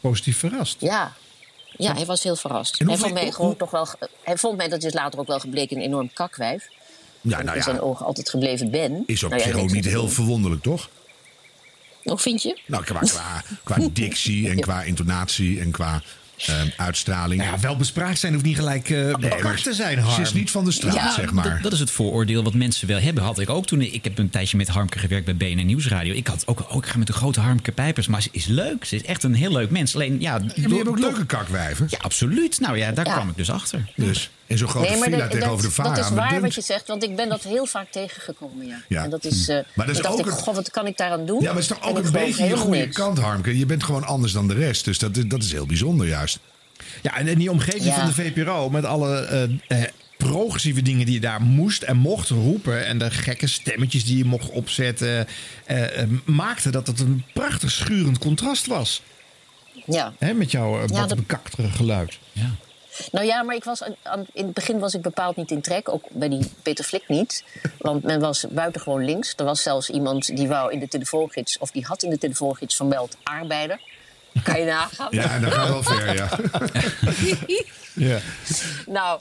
positief 0.00 0.38
verrast. 0.38 0.76
Ja. 0.80 1.12
Ja, 1.78 1.94
hij 1.94 2.06
was 2.06 2.22
heel 2.22 2.36
verrast. 2.36 2.78
Hij 2.78 2.96
vond, 2.96 3.12
mij 3.12 3.32
gewoon 3.32 3.56
toch 3.56 3.70
wel, 3.70 3.88
hij 4.22 4.36
vond 4.36 4.56
mij, 4.56 4.68
dat 4.68 4.82
is 4.82 4.92
later 4.92 5.20
ook 5.20 5.26
wel 5.26 5.40
gebleken, 5.40 5.76
een 5.76 5.82
enorm 5.82 6.12
kakwijf. 6.12 6.68
ja, 7.20 7.42
nou 7.42 7.56
in 7.56 7.62
zijn 7.62 7.76
ja, 7.76 7.82
ogen 7.82 8.06
altijd 8.06 8.30
gebleven 8.30 8.70
ben. 8.70 9.02
is 9.06 9.22
op 9.22 9.30
Nou 9.30 9.42
ja, 9.42 9.48
zich 9.48 9.56
ook 9.56 9.70
niet 9.70 9.84
heel 9.84 10.00
doen. 10.00 10.10
verwonderlijk, 10.10 10.62
toch? 10.62 10.88
Hoe 12.02 12.18
vind 12.18 12.42
je? 12.42 12.60
Nou, 12.66 12.84
qua, 12.84 13.00
qua, 13.00 13.42
qua 13.64 13.76
dictie 13.92 14.48
en 14.50 14.60
qua 14.60 14.82
intonatie 14.82 15.60
en 15.60 15.70
qua 15.70 16.02
eh, 16.36 16.54
uitstraling. 16.76 17.40
Nou 17.40 17.54
ja, 17.54 17.60
wel 17.60 17.76
bespraakt 17.76 18.18
zijn 18.18 18.32
hoeft 18.32 18.44
niet 18.44 18.56
gelijk 18.56 18.90
eh 18.90 19.14
Nee, 19.14 19.42
maar 19.42 19.60
te 19.62 19.74
zijn, 19.74 20.10
Ze 20.10 20.20
is 20.20 20.32
niet 20.32 20.50
van 20.50 20.64
de 20.64 20.70
straat, 20.70 20.94
Ja, 20.94 21.12
zeg 21.12 21.32
maar. 21.32 21.50
Dat, 21.50 21.62
dat 21.62 21.72
is 21.72 21.78
het 21.80 21.90
vooroordeel 21.90 22.42
wat 22.42 22.54
mensen 22.54 22.88
wel 22.88 22.98
hebben. 23.00 23.22
Had 23.24 23.38
ik 23.38 23.50
ook 23.50 23.66
toen. 23.66 23.80
Ik 23.80 24.04
heb 24.04 24.18
een 24.18 24.30
tijdje 24.30 24.56
met 24.56 24.68
Harmke 24.68 24.98
gewerkt 24.98 25.24
bij 25.24 25.36
BNN 25.36 25.66
Nieuwsradio. 25.66 26.14
Ik 26.14 26.26
had 26.26 26.46
ook, 26.46 26.70
oh, 26.70 26.76
ik 26.76 26.86
ga 26.86 26.98
met 26.98 27.06
de 27.06 27.12
grote 27.12 27.40
Harmke 27.40 27.72
Pijpers. 27.72 28.06
Maar 28.06 28.22
ze 28.22 28.28
is 28.32 28.46
leuk. 28.46 28.84
Ze 28.84 28.96
is 28.96 29.02
echt 29.02 29.22
een 29.22 29.34
heel 29.34 29.52
leuk 29.52 29.70
mens. 29.70 29.94
Alleen, 29.94 30.20
ja, 30.20 30.34
Ja, 30.34 30.38
maar 30.38 30.52
je 30.68 30.74
hebt 30.76 30.88
ook 30.88 30.98
leuke 30.98 31.26
kakwijven. 31.26 31.86
Ja, 31.90 31.98
absoluut. 32.00 32.60
Nou 32.60 32.78
ja, 32.78 32.90
daar 32.92 33.06
Ja. 33.06 33.12
kwam 33.12 33.28
ik 33.28 33.36
dus 33.36 33.50
achter. 33.50 33.84
Dus 33.96 34.30
in 34.46 34.58
zo'n 34.58 34.68
grote 34.68 34.92
villa 34.92 35.16
dat- 35.16 35.30
tegenover 35.30 35.64
de 35.64 35.70
Vara. 35.70 35.94
dat 35.94 36.04
is 36.04 36.10
waar 36.10 36.40
wat 36.40 36.54
je 36.54 36.60
zegt, 36.60 36.86
want 36.86 37.02
ik 37.02 37.16
ben 37.16 37.28
dat 37.28 37.42
heel 37.42 37.66
vaak 37.66 37.90
tegengekomen. 37.90 38.66
Ja. 38.66 38.80
Ja. 38.88 39.04
En 39.04 39.10
dat 39.10 39.24
is, 39.24 39.48
eh 39.48 39.58
Maar 39.74 39.86
dat 39.86 39.96
is 39.98 40.04
ook 40.04 40.18
ik, 40.18 40.26
goh, 40.32 40.54
wat 40.54 40.70
kan 40.70 40.86
ik 40.86 40.96
daaraan 40.96 41.26
doen? 41.26 41.36
Ja, 41.40 41.44
maar 41.44 41.52
het 41.54 41.62
is 41.62 41.68
toch 41.68 41.78
En 41.80 41.88
ook 41.96 42.04
een 42.04 42.12
beetje 42.12 42.44
je 42.44 42.56
goede 42.56 42.78
niks. 42.78 42.96
kant, 42.96 43.18
Harmke. 43.18 43.58
Je 43.58 43.66
bent 43.66 43.82
gewoon 43.84 44.04
anders 44.04 44.32
dan 44.32 44.48
de 44.48 44.54
rest. 44.54 44.84
Dus 44.84 44.98
dat, 44.98 45.16
is- 45.16 45.26
dat 45.26 45.42
is 45.42 45.52
heel 45.52 45.66
bijzonder 45.66 46.06
juist. 46.06 46.38
Ja, 47.02 47.16
en 47.16 47.28
in 47.28 47.38
die 47.38 47.50
omgeving 47.50 47.84
Ja. 47.84 47.94
van 47.94 48.06
de 48.06 48.12
VPRO, 48.12 48.70
met 48.70 48.84
alle 48.84 49.16
eh, 49.20 49.42
eh, 49.82 49.88
progressieve 50.16 50.82
dingen 50.82 51.04
die 51.06 51.14
je 51.14 51.20
daar 51.20 51.40
moest 51.42 51.82
en 51.82 51.96
mocht 51.96 52.28
roepen. 52.28 52.86
En 52.86 52.98
de 52.98 53.10
gekke 53.10 53.46
stemmetjes 53.46 54.04
die 54.04 54.16
je 54.16 54.24
mocht 54.24 54.50
opzetten. 54.50 55.26
eh, 55.64 56.02
maakte 56.24 56.70
dat 56.70 56.86
het 56.86 57.00
een 57.00 57.24
prachtig 57.34 57.70
schurend 57.70 58.18
contrast 58.18 58.66
was. 58.66 59.02
Ja. 59.86 60.12
Hè, 60.18 60.32
met 60.34 60.50
jouw 60.50 60.74
Ja, 60.80 60.86
wat 60.86 61.08
dat- 61.08 61.16
bekaktere 61.18 61.68
geluid. 61.70 62.18
Ja. 62.32 62.50
Nou 63.12 63.26
ja, 63.26 63.42
maar 63.42 63.54
ik 63.54 63.64
was, 63.64 63.82
aan- 63.82 63.96
aan- 64.02 64.26
in 64.32 64.44
het 64.44 64.54
begin 64.54 64.78
was 64.78 64.94
ik 64.94 65.02
bepaald 65.02 65.36
niet 65.36 65.50
in 65.50 65.60
trek. 65.60 65.88
Ook 65.88 66.04
bij 66.10 66.28
die 66.28 66.50
Peter 66.62 66.84
Flik 66.84 67.08
niet. 67.08 67.44
Want 67.78 68.02
men 68.02 68.20
was 68.20 68.44
buitengewoon 68.50 69.04
links. 69.04 69.34
Er 69.36 69.44
was 69.44 69.62
zelfs 69.62 69.90
iemand 69.90 70.36
die 70.36 70.48
wou 70.48 70.72
in 70.72 70.78
de 70.78 70.88
telefoongids... 70.88 71.58
of 71.58 71.70
die 71.70 71.84
had 71.84 72.02
in 72.02 72.10
de 72.10 72.18
telefoongids 72.18 72.76
vermeld 72.76 73.16
arbeider. 73.22 73.80
Kan 74.42 74.58
je 74.60 74.64
nagaan? 74.66 75.08
Ja, 75.10 75.38
dat 75.38 75.52
gaat 75.52 75.68
wel 75.68 75.82
ver, 75.82 76.14
ja. 76.14 76.28
Ja. 77.96 78.18
Nou, 78.86 79.20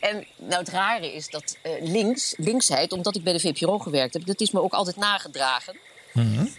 en 0.00 0.26
nou 0.36 0.58
het 0.60 0.68
rare 0.68 1.14
is 1.14 1.28
dat 1.28 1.56
eh, 1.62 1.72
links, 1.80 2.34
linksheid, 2.36 2.92
omdat 2.92 3.16
ik 3.16 3.22
bij 3.24 3.32
de 3.32 3.40
VPRO 3.40 3.78
gewerkt 3.78 4.14
heb, 4.14 4.26
dat 4.26 4.40
is 4.40 4.50
me 4.50 4.62
ook 4.62 4.72
altijd 4.72 4.96
nagedragen. 4.96 5.76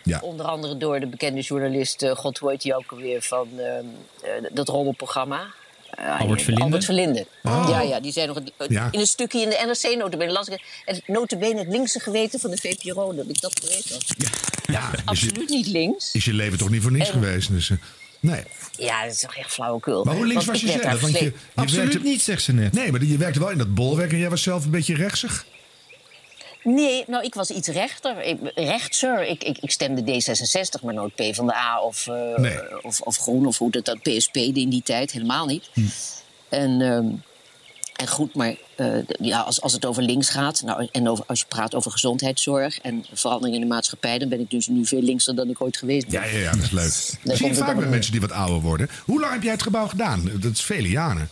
ja. 0.03 0.19
Onder 0.21 0.45
andere 0.45 0.77
door 0.77 0.99
de 0.99 1.07
bekende 1.07 1.41
journalist, 1.41 2.01
eh, 2.01 2.15
god 2.15 2.37
hoe 2.37 2.49
heet 2.49 2.61
die 2.61 2.75
ook 2.75 2.91
alweer, 2.91 3.21
van 3.21 3.49
eh, 3.59 3.77
eh, 3.79 3.83
dat 4.51 4.67
rommelprogramma. 4.67 5.45
Eh, 5.89 6.19
Albert 6.19 6.39
Verlinde? 6.41 6.63
Albert 6.63 6.85
Verlinde. 6.85 7.25
Ja, 7.43 7.81
ja, 7.81 7.99
die 7.99 8.11
zei 8.11 8.27
nog 8.27 8.39
Ja. 8.69 8.87
in 8.91 8.99
een 8.99 9.07
stukje 9.07 9.41
in 9.41 9.49
de 9.49 9.63
NRC 9.65 9.97
notabene 9.97 10.31
las 10.31 10.47
ik 10.47 10.61
het 10.85 11.01
notabene 11.07 11.59
het 11.59 11.67
linkse 11.67 11.99
geweten 11.99 12.39
van 12.39 12.49
de 12.51 12.57
VPRO, 12.57 13.15
dat 13.15 13.25
ik 13.29 13.41
dat 13.41 13.59
geweest 13.63 13.89
was. 13.89 14.05
ja 14.67 14.91
Absoluut 15.05 15.49
niet 15.49 15.67
links. 15.67 16.11
is 16.13 16.25
je 16.25 16.33
leven 16.33 16.57
toch 16.57 16.69
niet 16.69 16.81
voor 16.81 16.91
niks 16.91 17.07
En- 17.07 17.13
geweest? 17.13 17.49
Dus, 17.51 17.69
eh, 17.69 17.77
nee. 18.19 18.43
Ja, 18.77 19.03
dat 19.03 19.11
is 19.13 19.19
toch 19.19 19.35
echt 19.35 19.51
flauwekul. 19.53 20.03
Maar 20.03 20.15
hoe 20.15 20.25
links 20.27 20.45
Want 20.45 20.61
was 20.61 20.71
je 20.71 20.79
zelf? 20.79 20.81
daar 20.91 20.99
Want 20.99 21.11
je, 21.13 21.17
vle- 21.17 21.25
je 21.27 21.33
Absoluut 21.55 21.87
werkte, 21.89 22.07
niet, 22.09 22.21
zegt 22.21 22.41
ze 22.43 22.53
net. 22.53 22.73
Nee, 22.73 22.91
maar 22.91 23.03
je 23.03 23.17
werkte 23.17 23.39
wel 23.39 23.49
in 23.49 23.57
dat 23.57 23.73
bolwerk 23.75 24.11
en 24.11 24.17
jij 24.17 24.29
was 24.29 24.41
zelf 24.43 24.65
een 24.65 24.71
beetje 24.71 24.95
rechtsig. 24.95 25.45
Nee, 26.67 27.03
nou, 27.07 27.23
ik 27.23 27.33
was 27.33 27.49
iets 27.49 27.67
rechter. 27.67 28.23
Ik, 28.23 28.37
rechtser. 28.55 29.27
Ik, 29.27 29.43
ik, 29.43 29.57
ik 29.57 29.71
stemde 29.71 30.01
D66, 30.01 30.83
maar 30.83 30.93
nooit 30.93 31.15
PvdA 31.15 31.81
of, 31.81 32.07
eh 32.07 32.37
Nee. 32.37 32.83
of, 32.83 33.01
of 33.01 33.17
Groen 33.17 33.45
of 33.45 33.57
hoe 33.57 33.71
dat, 33.71 33.85
dat 33.85 34.01
PSP 34.01 34.35
in 34.35 34.69
die 34.69 34.81
tijd. 34.83 35.11
Helemaal 35.11 35.45
niet. 35.45 35.69
Hm. 35.73 35.81
En, 36.49 36.81
ehm, 36.81 37.05
en 37.95 38.07
goed, 38.07 38.35
maar 38.35 38.55
eh, 38.75 38.87
ja, 39.19 39.39
als, 39.39 39.61
als 39.61 39.73
het 39.73 39.85
over 39.85 40.03
links 40.03 40.29
gaat... 40.29 40.61
Nou, 40.65 40.87
en 40.91 41.09
over, 41.09 41.23
als 41.27 41.39
je 41.39 41.45
praat 41.47 41.75
over 41.75 41.91
gezondheidszorg 41.91 42.79
en 42.79 43.05
verandering 43.13 43.55
in 43.55 43.67
de 43.67 43.73
maatschappij... 43.73 44.17
dan 44.17 44.29
ben 44.29 44.39
ik 44.39 44.49
dus 44.49 44.67
nu 44.67 44.85
veel 44.85 45.01
linkser 45.01 45.35
dan 45.35 45.49
ik 45.49 45.61
ooit 45.61 45.77
geweest 45.77 46.07
ben. 46.07 46.21
Ja, 46.21 46.27
ja, 46.27 46.37
ja, 46.37 46.51
dat 46.51 46.63
is 46.63 46.71
leuk. 46.71 47.19
Dat 47.23 47.37
zie 47.37 47.47
je 47.47 47.53
vaak 47.55 47.77
op. 47.77 47.85
mensen 47.85 48.11
die 48.11 48.21
wat 48.21 48.31
ouder 48.31 48.61
worden. 48.61 48.89
Hoe 49.05 49.19
lang 49.19 49.33
heb 49.33 49.43
jij 49.43 49.51
het 49.51 49.63
gebouw 49.63 49.87
gedaan? 49.87 50.31
Dat 50.39 50.51
is 50.51 50.61
vele 50.61 50.89
jaren. 50.89 51.29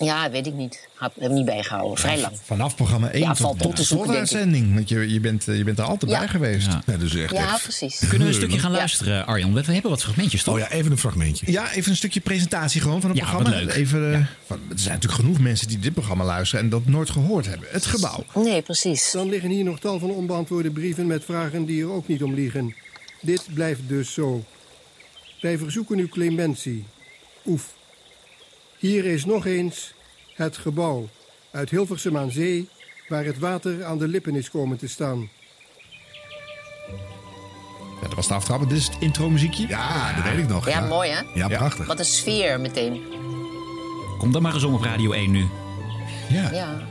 Ja, 0.00 0.30
weet 0.30 0.46
ik 0.46 0.54
niet. 0.54 0.88
Heb 0.98 1.12
heb 1.18 1.30
ik 1.30 1.36
niet 1.36 1.44
bijgehouden. 1.44 1.98
Vrij 1.98 2.20
lang. 2.20 2.32
Vanaf 2.44 2.76
programma 2.76 3.10
1 3.10 3.22
Ja, 3.22 3.32
tot, 3.34 3.76
de 3.76 3.84
slotuitzending. 3.84 4.74
Want 4.74 4.88
je, 4.88 5.12
je, 5.12 5.20
bent, 5.20 5.48
eh, 5.48 5.56
je 5.56 5.64
bent 5.64 5.78
er 5.78 5.84
altijd 5.84 6.10
Ja. 6.10 6.18
bij 6.18 6.28
geweest. 6.28 6.66
Ja. 6.66 6.82
Ja, 6.86 6.96
dus 6.96 7.14
echt, 7.14 7.30
Ja, 7.32 7.52
echt. 7.52 7.62
precies. 7.62 7.98
Kunnen 7.98 8.18
we 8.18 8.26
een 8.26 8.34
stukje 8.34 8.58
gaan 8.58 8.70
Ja. 8.70 8.76
luisteren, 8.76 9.26
Arjan? 9.26 9.54
We 9.54 9.72
hebben 9.72 9.90
wat 9.90 10.02
fragmentjes, 10.02 10.42
toch? 10.42 10.54
Oh 10.54 10.60
ja, 10.60 10.70
even 10.70 10.90
een 10.90 10.98
fragmentje. 10.98 11.52
Ja, 11.52 11.72
even 11.72 11.90
een 11.90 11.96
stukje 11.96 12.20
presentatie 12.20 12.80
gewoon 12.80 13.00
van 13.00 13.10
het 13.10 13.18
Ja, 13.18 13.24
programma. 13.24 13.50
wat 13.56 13.64
leuk. 13.64 13.74
Even, 13.74 14.14
eh, 14.14 14.20
van, 14.46 14.56
er 14.70 14.78
zijn 14.78 14.94
natuurlijk 14.94 15.22
genoeg 15.22 15.38
mensen 15.40 15.68
die 15.68 15.78
dit 15.78 15.92
programma 15.92 16.24
luisteren 16.24 16.64
en 16.64 16.70
dat 16.70 16.86
nooit 16.86 17.10
gehoord 17.10 17.46
hebben. 17.46 17.68
Het 17.70 17.86
gebouw. 17.86 18.24
Nee, 18.34 18.62
precies. 18.62 19.10
Dan 19.12 19.28
liggen 19.28 19.50
hier 19.50 19.64
nog 19.64 19.78
tal 19.80 19.98
van 19.98 20.10
onbeantwoorde 20.10 20.70
brieven 20.70 21.06
met 21.06 21.24
vragen 21.24 21.64
die 21.64 21.82
er 21.82 21.90
ook 21.92 22.08
niet 22.08 22.22
om 22.22 22.34
liegen. 22.34 22.74
Dit 23.20 23.46
blijft 23.54 23.80
dus 23.86 24.12
zo. 24.12 24.44
Wij 25.40 25.58
verzoeken 25.58 25.98
u 25.98 26.08
clementie. 26.08 26.84
Oef. 27.46 27.78
Hier 28.80 29.04
is 29.04 29.24
nog 29.24 29.46
eens 29.46 29.94
het 30.34 30.56
gebouw 30.56 31.08
uit 31.50 31.70
Hilversum 31.70 32.16
aan 32.16 32.30
Zee... 32.30 32.68
waar 33.08 33.24
het 33.24 33.38
water 33.38 33.84
aan 33.84 33.98
de 33.98 34.08
lippen 34.08 34.34
is 34.34 34.50
komen 34.50 34.78
te 34.78 34.88
staan. 34.88 35.30
Ja, 38.00 38.06
dat 38.06 38.14
was 38.14 38.28
de 38.28 38.34
aftrap. 38.34 38.68
Dit 38.68 38.78
is 38.78 38.86
het 38.86 38.96
intro 39.00 39.30
muziekje. 39.30 39.68
Ja, 39.68 40.12
dat 40.12 40.24
weet 40.24 40.38
ik 40.38 40.48
nog. 40.48 40.68
Ja, 40.68 40.80
mooi, 40.80 41.10
hè? 41.10 41.20
Ja, 41.34 41.48
prachtig. 41.48 41.86
Wat 41.86 41.98
een 41.98 42.04
sfeer 42.04 42.60
meteen. 42.60 43.02
Kom 44.18 44.32
dan 44.32 44.42
maar 44.42 44.54
eens 44.54 44.64
om 44.64 44.74
op 44.74 44.82
Radio 44.82 45.12
1 45.12 45.30
nu. 45.30 45.46
Ja. 46.28 46.50
Ja. 46.52 46.88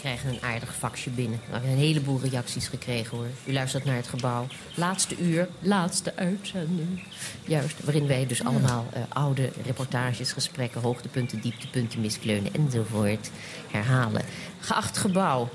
We 0.00 0.06
krijgen 0.06 0.30
een 0.30 0.42
aardig 0.42 0.76
faxje 0.76 1.10
binnen. 1.10 1.40
We 1.46 1.52
hebben 1.52 1.70
een 1.70 1.76
heleboel 1.76 2.20
reacties 2.20 2.68
gekregen 2.68 3.16
hoor. 3.16 3.26
U 3.44 3.52
luistert 3.52 3.84
naar 3.84 3.96
het 3.96 4.06
gebouw. 4.06 4.46
Laatste 4.74 5.16
uur, 5.18 5.48
laatste 5.58 6.16
uitzending. 6.16 7.02
Juist, 7.44 7.84
waarin 7.84 8.06
wij 8.06 8.26
dus 8.26 8.44
allemaal 8.44 8.86
eh, 8.92 9.02
oude 9.08 9.50
reportages, 9.64 10.32
gesprekken, 10.32 10.80
hoogtepunten, 10.80 11.40
dieptepunten, 11.40 12.00
miskleunen 12.00 12.54
enzovoort 12.54 13.30
herhalen. 13.70 14.22
Geacht 14.60 14.98
gebouw. 14.98 15.48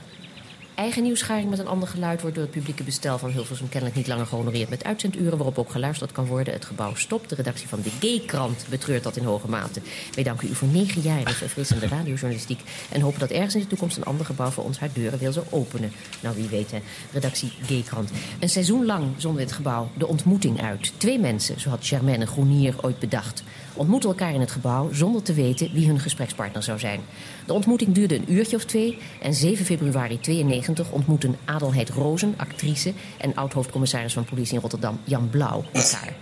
Eigen 0.75 1.03
nieuwsgaring 1.03 1.49
met 1.49 1.59
een 1.59 1.67
ander 1.67 1.87
geluid 1.87 2.21
wordt 2.21 2.35
door 2.35 2.45
het 2.45 2.53
publieke 2.53 2.83
bestel 2.83 3.17
van 3.17 3.29
Hilversum 3.29 3.69
kennelijk 3.69 3.97
niet 3.97 4.07
langer 4.07 4.25
gehonoreerd 4.25 4.69
met 4.69 4.83
uitzenduren 4.83 5.37
waarop 5.37 5.57
ook 5.57 5.71
geluisterd 5.71 6.11
kan 6.11 6.25
worden. 6.25 6.53
Het 6.53 6.65
gebouw 6.65 6.95
stopt. 6.95 7.29
De 7.29 7.35
redactie 7.35 7.67
van 7.67 7.81
de 7.81 7.89
Gay-krant 7.99 8.65
betreurt 8.69 9.03
dat 9.03 9.15
in 9.15 9.23
hoge 9.23 9.49
mate. 9.49 9.81
Wij 10.13 10.23
danken 10.23 10.49
u 10.49 10.55
voor 10.55 10.67
negen 10.67 11.01
jaar 11.01 11.31
verfrissende 11.31 11.87
radiojournalistiek 11.87 12.61
en 12.91 13.01
hopen 13.01 13.19
dat 13.19 13.29
ergens 13.29 13.55
in 13.55 13.61
de 13.61 13.67
toekomst 13.67 13.97
een 13.97 14.03
ander 14.03 14.25
gebouw 14.25 14.49
voor 14.49 14.63
ons 14.63 14.79
haar 14.79 14.93
deuren 14.93 15.19
wil 15.19 15.31
zo 15.31 15.43
openen. 15.49 15.91
Nou, 16.19 16.35
wie 16.35 16.47
weet, 16.47 16.71
hè. 16.71 16.81
Redactie 17.11 17.51
Gay-krant. 17.65 18.09
Een 18.39 18.49
seizoen 18.49 18.85
lang 18.85 19.05
zonden 19.17 19.41
we 19.41 19.47
het 19.47 19.57
gebouw 19.57 19.89
de 19.97 20.07
ontmoeting 20.07 20.61
uit. 20.61 20.93
Twee 20.97 21.19
mensen, 21.19 21.59
zo 21.59 21.69
had 21.69 21.87
Germaine 21.87 22.25
Groenier 22.25 22.75
ooit 22.81 22.99
bedacht 22.99 23.43
ontmoeten 23.75 24.09
elkaar 24.09 24.33
in 24.33 24.39
het 24.39 24.51
gebouw 24.51 24.93
zonder 24.93 25.21
te 25.21 25.33
weten 25.33 25.73
wie 25.73 25.87
hun 25.87 25.99
gesprekspartner 25.99 26.63
zou 26.63 26.79
zijn. 26.79 26.99
De 27.45 27.53
ontmoeting 27.53 27.93
duurde 27.93 28.15
een 28.15 28.33
uurtje 28.33 28.55
of 28.55 28.65
twee 28.65 28.97
en 29.21 29.33
7 29.33 29.65
februari 29.65 30.19
92 30.19 30.91
ontmoeten 30.91 31.35
Adelheid 31.45 31.89
Rozen, 31.89 32.33
actrice, 32.37 32.93
en 33.17 33.35
oud-hoofdcommissaris 33.35 34.13
van 34.13 34.25
politie 34.25 34.55
in 34.55 34.61
Rotterdam 34.61 34.99
Jan 35.03 35.29
Blauw 35.29 35.63
elkaar. 35.71 36.13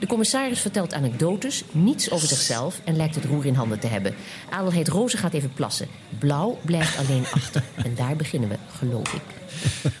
De 0.00 0.06
commissaris 0.06 0.60
vertelt 0.60 0.92
anekdotes, 0.94 1.62
niets 1.72 2.10
over 2.10 2.28
zichzelf 2.28 2.80
en 2.84 2.96
lijkt 2.96 3.14
het 3.14 3.24
roer 3.24 3.46
in 3.46 3.54
handen 3.54 3.78
te 3.78 3.86
hebben. 3.86 4.14
Adelheid 4.50 4.88
Rozen 4.88 5.18
gaat 5.18 5.32
even 5.32 5.52
plassen. 5.54 5.88
Blauw 6.18 6.58
blijft 6.64 6.98
alleen 6.98 7.24
achter. 7.34 7.62
En 7.84 7.94
daar 7.94 8.16
beginnen 8.16 8.48
we, 8.48 8.56
geloof 8.78 9.12
ik. 9.12 9.20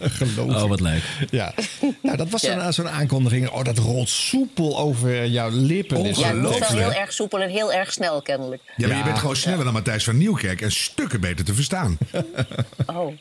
Geloof 0.00 0.54
Oh, 0.56 0.62
ik. 0.62 0.68
wat 0.68 0.80
leuk. 0.80 1.02
Ja, 1.30 1.54
nou, 2.02 2.16
dat 2.16 2.28
was 2.30 2.40
Ja. 2.42 2.62
zo'n 2.62 2.72
zo'n 2.72 2.88
aankondiging. 2.94 3.50
Oh, 3.50 3.64
dat 3.64 3.78
rolt 3.78 4.08
soepel 4.08 4.78
over 4.78 5.26
jouw 5.26 5.50
lippen. 5.52 5.96
Ja, 5.96 6.02
wel 6.02 6.10
Ongelooflijk. 6.10 6.68
heel 6.80 6.92
erg 6.92 7.12
soepel 7.12 7.40
en 7.40 7.50
heel 7.50 7.72
erg 7.72 7.92
snel 7.92 8.22
kennelijk. 8.22 8.62
Ja, 8.76 8.88
maar 8.88 8.96
je 8.96 9.02
bent 9.04 9.18
gewoon 9.18 9.36
sneller 9.36 9.64
dan 9.64 9.72
Matthijs 9.72 10.04
van 10.04 10.16
Nieuwkerk 10.18 10.60
en 10.60 10.72
stukken 10.72 11.20
beter 11.20 11.44
te 11.44 11.54
verstaan. 11.54 11.98
Oh. 12.86 13.12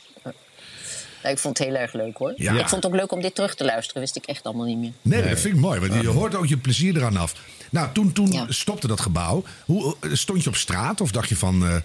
Nou, 1.21 1.33
ik 1.33 1.39
vond 1.39 1.57
het 1.57 1.67
heel 1.67 1.75
erg 1.75 1.93
leuk 1.93 2.17
hoor. 2.17 2.33
Ja. 2.35 2.51
Ik 2.51 2.57
vond 2.69 2.83
het 2.83 2.85
ook 2.85 2.99
leuk 2.99 3.11
om 3.11 3.21
dit 3.21 3.35
terug 3.35 3.55
te 3.55 3.63
luisteren. 3.65 4.01
Wist 4.01 4.15
ik 4.15 4.25
echt 4.25 4.43
allemaal 4.43 4.65
niet 4.65 4.77
meer. 4.77 4.91
Nee, 5.01 5.29
dat 5.29 5.39
vind 5.39 5.55
ik 5.55 5.59
mooi, 5.61 5.79
want 5.79 6.01
je 6.01 6.07
hoort 6.07 6.35
ook 6.35 6.45
je 6.47 6.57
plezier 6.57 6.95
eraan 6.97 7.17
af. 7.17 7.33
Nou, 7.71 7.87
toen, 7.93 8.11
toen 8.13 8.31
Ja. 8.31 8.45
stopte 8.49 8.87
dat 8.87 8.99
gebouw. 8.99 9.43
Hoe, 9.65 9.95
eh, 9.99 10.09
stond 10.13 10.43
je 10.43 10.49
op 10.49 10.55
straat 10.55 11.01
of 11.01 11.11
dacht 11.11 11.29
je 11.29 11.35
van, 11.35 11.65
eh, 11.65 11.75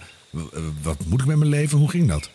wat 0.81 0.97
moet 1.05 1.21
ik 1.21 1.27
met 1.27 1.37
mijn 1.37 1.49
leven? 1.49 1.77
Hoe 1.77 1.89
ging 1.89 2.07
dat? 2.09 2.29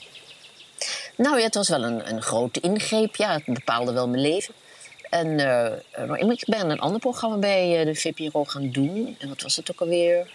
Nou 1.16 1.38
ja, 1.38 1.44
het 1.44 1.54
was 1.54 1.68
wel 1.68 1.84
een, 1.84 2.10
een 2.12 2.22
grote 2.22 2.60
ingreep. 2.60 3.16
Ja, 3.16 3.32
het 3.32 3.44
bepaalde 3.44 3.92
wel 3.92 4.08
mijn 4.08 4.22
leven. 4.22 4.54
En 5.10 5.34
maar 6.06 6.18
ik 6.18 6.44
ben 6.46 6.70
een 6.70 6.78
ander 6.80 7.00
programma 7.00 7.36
bij 7.36 7.84
de 7.84 7.94
VPRO 7.94 8.44
gaan 8.44 8.70
doen. 8.70 9.16
En 9.18 9.28
wat 9.28 9.42
was 9.42 9.56
het 9.56 9.70
ook 9.70 9.80
alweer? 9.80 10.30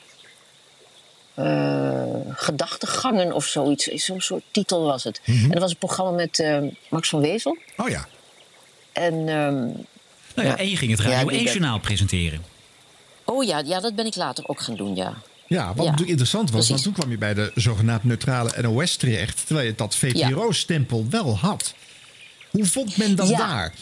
Eh, 1.36 2.04
gedachtegangen 2.34 3.34
of 3.34 3.46
zoiets. 3.46 3.84
Zo'n 3.86 4.22
soort 4.22 4.44
titel 4.52 4.84
was 4.84 5.04
het. 5.04 5.22
Mhm. 5.26 5.44
En 5.44 5.50
dat 5.50 5.62
was 5.62 5.72
een 5.72 5.78
programma 5.78 6.12
met 6.12 6.40
eh, 6.40 6.58
Max 6.90 7.10
van 7.10 7.22
Wezel. 7.22 7.58
Oh 7.78 7.90
ja, 7.90 8.08
En, 8.94 9.14
ehm, 9.14 9.56
Nou 10.36 10.48
ja, 10.48 10.54
Ja. 10.54 10.58
en 10.58 10.70
je 10.70 10.78
ging 10.78 10.92
het 10.92 11.02
Ja, 11.02 11.10
Radio 11.10 11.38
1-journaal 11.40 11.80
presenteren. 11.80 12.44
oh 13.24 13.44
ja, 13.44 13.60
ja, 13.66 13.80
dat 13.80 13.96
ben 13.96 14.06
ik 14.06 14.16
later 14.16 14.48
ook 14.48 14.62
gaan 14.62 14.76
doen, 14.76 14.96
ja. 14.96 15.14
Ja, 15.48 15.66
wat 15.68 15.76
Ja, 15.76 15.82
natuurlijk 15.84 16.10
interessant 16.10 16.52
was, 16.52 16.52
want 16.52 16.66
precies. 16.68 16.84
toen 16.84 16.94
kwam 16.94 17.10
je 17.12 17.18
bij 17.18 17.34
de 17.34 17.52
zogenaamd 17.56 18.04
neutrale 18.04 18.62
NOS 18.62 18.96
terecht, 18.96 19.46
terwijl 19.46 19.68
je 19.68 19.76
dat 19.76 19.96
VPRO-stempel 19.96 21.06
wel 21.10 21.38
had. 21.38 21.74
Hoe 22.50 22.66
vond 22.66 22.98
men 22.98 23.16
dat 23.16 23.30
Ja. 23.30 23.38
daar? 23.38 23.74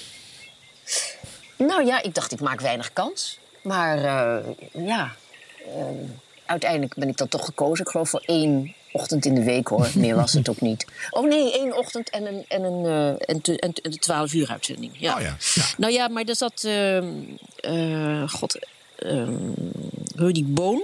Nou 1.57 1.85
ja, 1.85 2.01
ik 2.03 2.15
dacht, 2.15 2.31
ik 2.31 2.39
maak 2.39 2.61
weinig 2.61 2.93
kans. 2.93 3.39
Maar 3.63 3.97
eh, 3.97 4.45
ja, 4.85 5.15
uiteindelijk 6.53 6.93
ben 6.95 7.07
ik 7.09 7.17
dan 7.17 7.27
toch 7.27 7.45
gekozen. 7.45 7.85
Ik 7.85 7.91
geloof 7.91 8.09
voor 8.09 8.23
één 8.25 8.73
ochtend 8.91 9.25
in 9.25 9.35
de 9.35 9.43
week 9.43 9.67
hoor. 9.67 9.89
Meer 9.95 10.15
was 10.15 10.33
het 10.33 10.49
ook 10.49 10.61
niet. 10.61 10.85
Oh 11.09 11.27
nee, 11.27 11.53
één 11.59 11.77
ochtend 11.77 12.09
en 12.09 12.25
een, 12.25 12.45
en 12.47 12.63
een, 12.63 12.85
eh, 12.85 13.29
en 13.29 13.41
te- 13.41 13.59
en 13.59 13.73
te- 13.73 13.81
en 13.81 13.91
de 13.91 13.97
12 13.97 14.33
uur 14.33 14.49
uitzending. 14.49 14.91
Ja. 14.99 15.15
Oh 15.15 15.21
ja, 15.21 15.35
ja. 15.53 15.63
Nou 15.77 15.93
ja, 15.93 16.07
maar 16.07 16.23
er 16.23 16.35
zat, 16.35 16.63
ehm, 16.63 17.07
eh, 17.55 18.29
god, 18.29 18.59
ehm, 18.95 19.35
Rudy 20.15 20.43
Boon, 20.45 20.83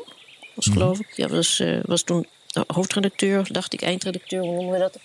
was 0.56 0.66
Mhm. 0.68 0.78
geloof 0.78 1.00
ik. 1.00 1.08
Ja, 1.16 1.28
was, 1.28 1.60
eh, 1.60 1.80
was 1.86 2.02
toen 2.04 2.26
hoofdredacteur, 2.68 3.48
dacht 3.52 3.74
ik, 3.74 3.82
eindredacteur, 3.82 4.42
hoe 4.42 4.54
noemen 4.54 4.74
we 4.74 4.80
dat? 4.80 4.98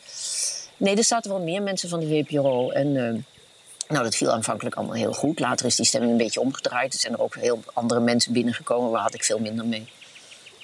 Nee, 0.77 0.97
er 0.97 1.05
zaten 1.05 1.31
wel 1.31 1.41
meer 1.41 1.63
mensen 1.63 1.89
van 1.89 2.01
de 2.01 2.07
WPRO. 2.09 2.71
En 2.71 2.87
eh, 2.97 3.23
nou, 3.89 4.05
dat 4.05 4.15
viel 4.17 4.31
aanvankelijk 4.31 4.77
allemaal 4.77 4.95
heel 4.97 5.13
goed. 5.13 5.39
Later 5.39 5.67
is 5.67 5.77
die 5.77 5.87
stemming 5.87 6.13
een 6.13 6.19
beetje 6.19 6.41
omgedraaid. 6.41 6.95
Er 6.95 7.01
zijn 7.01 7.13
er 7.13 7.21
ook 7.21 7.35
heel 7.37 7.63
andere 7.73 8.01
mensen 8.01 8.33
binnengekomen. 8.33 8.91
Waar 8.91 9.03
had 9.03 9.15
ik 9.15 9.25
veel 9.25 9.39
minder 9.39 9.65
mee. 9.67 9.87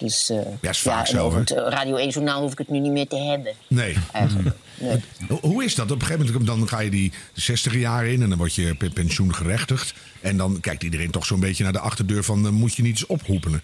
Dus 0.00 0.30
eh, 0.30 0.38
Ja, 0.60 0.70
is 0.70 0.78
vaak 0.78 1.06
zo, 1.06 1.34
het 1.36 1.50
Radio 1.50 1.96
1-journaal 2.10 2.40
hoef 2.42 2.52
ik 2.52 2.58
het 2.58 2.68
nu 2.68 2.78
niet 2.78 2.92
meer 2.92 3.06
te 3.08 3.16
hebben. 3.16 3.52
nee. 3.68 3.96
Eigenlijk. 4.12 4.56
Nee. 4.82 5.00
Ho- 5.28 5.38
Hoe 5.40 5.64
is 5.64 5.74
dat? 5.74 5.90
Op 5.90 6.00
een 6.00 6.06
gegeven 6.06 6.26
moment 6.26 6.46
dan 6.46 6.68
ga 6.68 6.78
je 6.80 6.90
die 6.90 7.12
60 7.32 7.74
jaar 7.74 8.06
in 8.06 8.22
en 8.22 8.28
dan 8.28 8.38
word 8.38 8.54
je 8.54 8.74
pe- 8.74 8.90
pensioengerechtigd. 8.90 9.94
En 10.20 10.36
dan 10.36 10.60
kijkt 10.60 10.82
iedereen 10.82 11.10
toch 11.10 11.26
zo'n 11.26 11.40
beetje 11.40 11.62
naar 11.64 11.72
de 11.72 11.78
achterdeur 11.78 12.24
van 12.24 12.46
eh, 12.46 12.52
moet 12.52 12.74
je 12.74 12.82
niet 12.82 12.90
eens 12.92 13.06
ophoepen. 13.06 13.62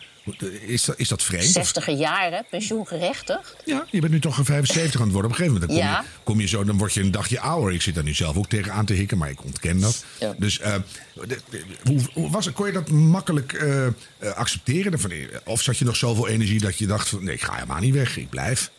Is 0.66 0.84
dat, 0.84 0.98
is 0.98 1.08
dat 1.08 1.22
vreemd? 1.22 1.44
Of- 1.44 1.50
60 1.50 1.90
jaar, 1.98 2.32
hè? 2.32 2.40
Pensioengerechtigd. 2.50 3.56
Ja, 3.64 3.86
je 3.90 4.00
bent 4.00 4.12
nu 4.12 4.20
toch 4.20 4.34
75 4.42 4.94
aan 5.00 5.02
het 5.06 5.12
worden. 5.12 5.30
Op 5.30 5.38
een 5.38 5.44
gegeven 5.44 5.52
moment 5.68 5.70
dan 5.70 5.78
kom, 5.78 5.86
Ja. 5.88 6.00
je, 6.00 6.22
kom 6.24 6.40
je 6.40 6.46
zo, 6.48 6.64
dan 6.64 6.78
word 6.78 6.92
je 6.92 7.00
een 7.00 7.10
dagje 7.10 7.40
ouder. 7.40 7.72
Ik 7.74 7.82
zit 7.82 7.94
daar 7.94 8.04
nu 8.04 8.14
zelf 8.14 8.36
ook 8.36 8.48
tegen 8.48 8.72
aan 8.72 8.84
te 8.86 8.92
hikken, 8.92 9.18
maar 9.18 9.30
ik 9.30 9.44
ontken 9.44 9.80
dat. 9.80 10.04
Ja. 10.20 10.34
Dus 10.38 10.58
eh, 10.60 10.74
de- 11.14 11.40
de- 11.50 11.64
hoe, 11.84 12.00
hoe 12.12 12.30
was? 12.30 12.52
Kon 12.52 12.66
je 12.66 12.72
dat 12.72 12.88
makkelijk 12.90 13.52
eh, 13.52 13.86
accepteren? 14.34 15.00
Of 15.44 15.62
zat 15.62 15.78
je 15.78 15.84
nog 15.84 15.96
zoveel 15.96 16.28
energie 16.28 16.60
dat 16.60 16.78
je 16.78 16.86
dacht 16.86 17.08
van 17.08 17.24
nee, 17.24 17.34
ik 17.34 17.42
ga 17.42 17.54
helemaal 17.54 17.80
niet 17.80 17.94
weg, 17.94 18.16
ik 18.16 18.28
blijf. 18.30 18.70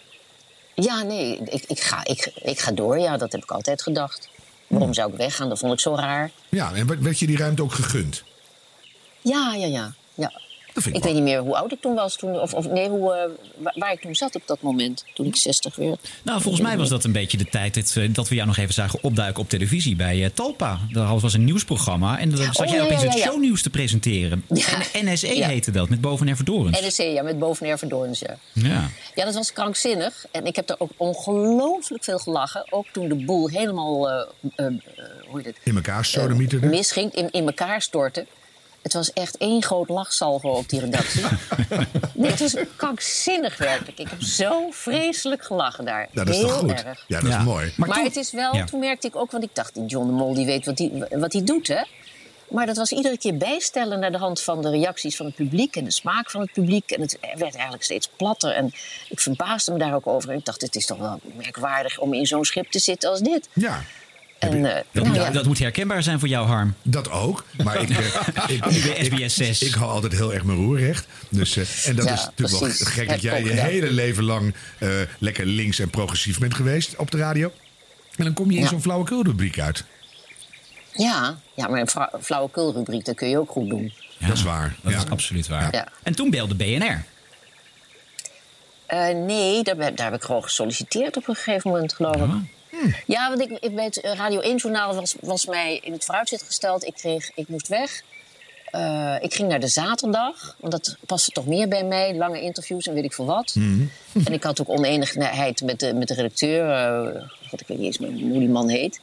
Ja, 0.76 1.02
nee, 1.04 1.38
ik, 1.50 1.64
ik, 1.68 1.80
ga, 1.80 2.06
ik, 2.06 2.32
ik 2.44 2.60
ga 2.60 2.72
door. 2.72 3.00
Ja, 3.00 3.18
dat 3.18 3.32
heb 3.32 3.44
ik 3.44 3.52
altijd 3.52 3.82
gedacht. 3.82 4.30
Waarom 4.68 4.94
zou 4.94 5.12
ik 5.12 5.18
weggaan? 5.18 5.50
Dat 5.50 5.60
vond 5.60 5.74
ik 5.74 5.80
zo 5.80 5.96
raar. 5.96 6.32
Ja, 6.50 6.74
en 6.74 6.88
werd- 6.88 7.02
werd 7.02 7.20
je 7.20 7.28
die 7.28 7.38
ruimte 7.38 7.62
ook 7.64 7.72
gegund? 7.74 8.24
Ja, 9.22 9.54
ja, 9.58 9.66
ja. 9.68 9.94
ja. 10.16 10.42
Dat 10.78 10.86
vind 10.86 10.96
Ik 10.96 11.04
ik, 11.04 11.14
weet 11.14 11.24
niet 11.24 11.34
meer 11.34 11.42
hoe 11.42 11.58
oud 11.58 11.72
ik 11.72 11.82
toen 11.82 11.96
was. 11.96 12.16
Toen, 12.16 12.40
of, 12.40 12.54
of 12.54 12.70
nee, 12.70 12.90
hoe, 12.90 13.14
eh, 13.14 13.72
waar, 13.76 13.92
ik 13.92 14.02
toen 14.02 14.16
zat 14.16 14.36
op 14.36 14.42
dat 14.46 14.62
moment. 14.62 15.06
Toen 15.14 15.26
ik 15.26 15.36
60 15.36 15.76
werd. 15.76 16.10
Nou, 16.24 16.42
volgens 16.42 16.64
mij 16.64 16.78
was 16.78 16.90
dat 16.90 17.04
een 17.04 17.12
beetje 17.12 17.38
de 17.38 17.46
tijd 17.46 17.74
dat, 17.74 18.16
dat 18.16 18.28
we 18.28 18.36
jou 18.36 18.48
nog 18.48 18.58
even 18.58 18.74
zagen 18.74 19.00
opduiken 19.02 19.42
op 19.42 19.50
televisie 19.50 19.96
bij 19.96 20.24
eh, 20.24 20.30
Talpa. 20.34 20.80
Dat 20.92 21.22
was 21.22 21.34
een 21.34 21.44
nieuwsprogramma 21.44 22.20
en 22.20 22.30
dan 22.30 22.38
zat 22.38 22.60
Oh, 22.60 22.66
jij 22.66 22.76
ja, 22.76 22.84
opeens 22.84 23.02
ja, 23.02 23.08
het 23.08 23.18
ja, 23.18 23.26
shownieuws 23.26 23.62
te 23.62 23.70
presenteren. 23.70 24.46
En 24.94 25.06
NSE 25.06 25.28
heette 25.28 25.72
dat, 25.72 25.90
met 25.90 26.02
Boven 26.02 26.36
Verdorens. 26.36 26.82
NSC, 26.82 27.02
ja, 27.02 27.24
met 27.24 27.40
boven 27.40 27.78
Verdorens, 27.78 28.20
ja. 28.20 28.38
Ja. 28.54 28.90
Ja, 29.16 29.26
dat 29.26 29.34
was 29.34 29.54
krankzinnig. 29.54 30.26
En 30.32 30.46
ik 30.46 30.56
heb 30.56 30.70
er 30.70 30.76
ook 30.80 30.92
ongelooflijk 30.98 32.04
veel 32.04 32.20
gelachen. 32.20 32.66
Ook 32.70 32.86
toen 32.92 33.08
de 33.08 33.16
boel 33.16 33.50
helemaal, 33.50 34.10
eh, 34.10 34.28
hoe 35.28 35.38
heet 35.38 35.46
het, 35.46 35.58
In 35.64 35.76
elkaar 35.76 36.10
misging, 36.62 37.14
in, 37.14 37.32
in 37.32 37.46
elkaar 37.46 37.82
stortte. 37.82 38.26
Het 38.88 38.96
was 38.96 39.14
echt 39.14 39.38
één 39.38 39.64
groot 39.64 39.90
lachsalvo 39.90 40.50
op 40.50 40.70
die 40.70 40.80
redactie. 40.80 41.24
nee, 42.14 42.32
het 42.32 42.40
was 42.40 42.56
krankzinnig 42.76 43.58
werkelijk. 43.58 44.00
Ik 44.00 44.10
heb 44.10 44.22
zo 44.22 44.68
vreselijk 44.72 45.44
gelachen 45.44 45.86
daar. 45.86 46.08
Ja, 46.12 46.24
dat 46.24 46.34
is 46.34 46.40
Heel 46.40 46.48
toch 46.48 46.58
goed? 46.60 46.72
erg. 46.84 47.04
Ja, 47.08 47.20
dat 47.20 47.30
Ja. 47.32 47.38
is 47.40 47.44
mooi. 47.46 47.74
Maar 47.78 47.88
Maar, 47.88 47.98
toen- 47.98 48.08
het 48.08 48.16
is 48.16 48.32
wel, 48.32 48.56
Ja. 48.56 48.64
toen 48.66 48.80
merkte 48.80 49.08
ik 49.08 49.16
ook, 49.16 49.32
want 49.32 49.44
ik 49.44 49.50
dacht, 49.54 49.74
die 49.74 49.86
John 49.86 50.06
de 50.08 50.12
Mol 50.14 50.34
die 50.34 50.46
weet 50.46 50.66
wat 50.66 50.78
hij 50.78 51.08
wat 51.12 51.32
die 51.32 51.44
doet, 51.44 51.68
hè? 51.68 51.82
Maar 52.50 52.66
dat 52.66 52.78
was 52.78 52.92
iedere 52.92 53.18
keer 53.18 53.38
bijstellen 53.38 54.00
naar 54.00 54.12
de 54.12 54.18
hand 54.18 54.42
van 54.42 54.62
de 54.62 54.70
reacties 54.70 55.16
van 55.16 55.26
het 55.26 55.36
publiek 55.36 55.76
en 55.76 55.84
de 55.84 55.92
smaak 55.92 56.32
van 56.32 56.42
het 56.42 56.52
publiek. 56.52 56.92
En 56.92 57.02
het 57.02 57.18
werd 57.36 57.54
eigenlijk 57.54 57.84
steeds 57.84 58.10
platter. 58.16 58.52
En 58.52 58.72
ik 59.10 59.20
verbaasde 59.20 59.72
me 59.72 59.78
daar 59.78 59.96
ook 59.96 60.08
over. 60.08 60.30
En 60.30 60.38
ik 60.38 60.46
dacht, 60.46 60.62
het 60.62 60.76
is 60.76 60.86
toch 60.86 60.98
wel 60.98 61.20
merkwaardig 61.36 62.00
om 62.00 62.14
in 62.14 62.26
zo'n 62.26 62.46
schip 62.46 62.72
te 62.72 62.80
zitten 62.80 63.10
als 63.10 63.20
dit. 63.20 63.48
Ja, 63.54 63.82
En, 64.40 64.66
eh, 64.66 64.84
Dat, 64.92 65.04
nou 65.04 65.16
ja. 65.16 65.30
dat 65.30 65.46
moet 65.46 65.60
herkenbaar 65.60 66.04
zijn 66.04 66.20
voor 66.20 66.28
jou, 66.28 66.48
Harm. 66.48 66.74
dat 66.82 67.10
ook. 67.12 67.46
Maar 67.64 67.82
ik, 67.82 67.90
eh, 67.98 68.50
ik, 68.50 68.64
SBS 69.06 69.36
6. 69.36 69.62
Ik 69.62 69.74
hou 69.74 69.92
altijd 69.92 70.14
heel 70.14 70.34
erg 70.34 70.44
mijn 70.44 70.58
roer 70.58 70.80
recht. 70.80 71.08
Dus, 71.30 71.58
eh, 71.58 71.88
en 71.90 71.96
dat 71.96 72.06
Ja, 72.06 72.14
is 72.14 72.26
natuurlijk 72.26 72.58
precies. 72.60 72.84
wel 72.84 72.94
gek 72.94 73.10
dat 73.10 73.22
jij 73.22 73.44
je 73.44 73.50
hele 73.50 73.92
leven 73.92 74.24
lang 74.24 74.56
eh, 74.78 74.90
lekker 75.20 75.46
links 75.46 75.80
en 75.80 75.90
progressief 75.90 76.40
bent 76.40 76.54
geweest 76.54 76.96
op 76.96 77.12
de 77.12 77.18
radio. 77.18 77.52
En 78.16 78.24
dan 78.24 78.34
kom 78.34 78.52
je 78.52 78.58
in 78.58 78.64
Ja. 78.64 78.70
zo'n 78.70 78.82
flauwekulrubriek 78.82 79.60
uit. 79.60 79.84
Ja, 80.94 81.40
ja, 81.56 81.68
maar 81.68 81.80
een 81.80 81.88
flauwe 81.90 82.18
flauwekulrubriek, 82.22 83.06
dat 83.06 83.16
kun 83.16 83.30
je 83.30 83.40
ook 83.40 83.52
goed 83.52 83.70
doen. 83.70 83.94
Ja, 84.18 84.28
Dat 84.28 84.38
is 84.38 84.44
waar. 84.44 84.76
Dat 84.82 84.92
Ja. 84.94 84.98
is 84.98 85.10
absoluut 85.10 85.48
waar. 85.48 85.74
Ja. 85.74 85.88
En 86.04 86.16
toen 86.16 86.30
belde 86.30 86.56
BNR. 86.56 87.04
Eh, 88.86 89.08
nee, 89.16 89.64
daar, 89.64 89.76
daar 89.96 90.12
heb 90.12 90.14
ik 90.14 90.24
gewoon 90.24 90.44
gesolliciteerd 90.44 91.18
op 91.18 91.28
een 91.28 91.36
gegeven 91.36 91.72
moment, 91.72 91.94
geloof 91.94 92.16
ik. 92.16 92.30
Ja, 93.06 93.30
want 93.30 93.42
ik, 93.42 93.58
ik 93.60 93.76
bij 93.76 93.86
het 93.86 94.00
Radio 94.04 94.42
1-journaal 94.42 94.96
was, 94.96 95.16
was 95.22 95.46
mij 95.46 95.80
in 95.84 95.92
het 95.92 96.06
vooruitzicht 96.06 96.44
gesteld. 96.44 96.84
Ik, 96.84 96.94
kreeg, 96.94 97.32
ik 97.36 97.48
moest 97.48 97.68
weg. 97.68 98.02
Eh, 98.72 99.16
ik 99.20 99.34
ging 99.34 99.50
naar 99.50 99.60
de 99.60 99.68
zaterdag, 99.68 100.56
want 100.60 100.72
dat 100.72 100.98
paste 101.06 101.32
toch 101.32 101.46
meer 101.46 101.68
bij 101.68 101.84
mij. 101.84 102.16
Lange 102.16 102.42
interviews 102.42 102.88
en 102.88 102.94
weet 102.94 103.04
ik 103.04 103.14
veel 103.14 103.26
wat. 103.26 103.56
En 104.26 104.34
ik 104.34 104.44
had 104.44 104.62
ook 104.62 104.70
oneenigheid 104.70 105.62
met 105.62 105.80
de, 105.80 105.94
met 105.94 106.08
de 106.08 106.14
redacteur. 106.14 106.70
eh, 106.72 107.22
God, 107.50 107.62
ik 107.62 107.68
weet 107.68 107.78
niet 107.78 107.86
eens 107.86 107.98
meer 107.98 108.30
hoe 108.30 108.40
die 108.40 108.50
man 108.50 108.70
heet. 108.70 109.00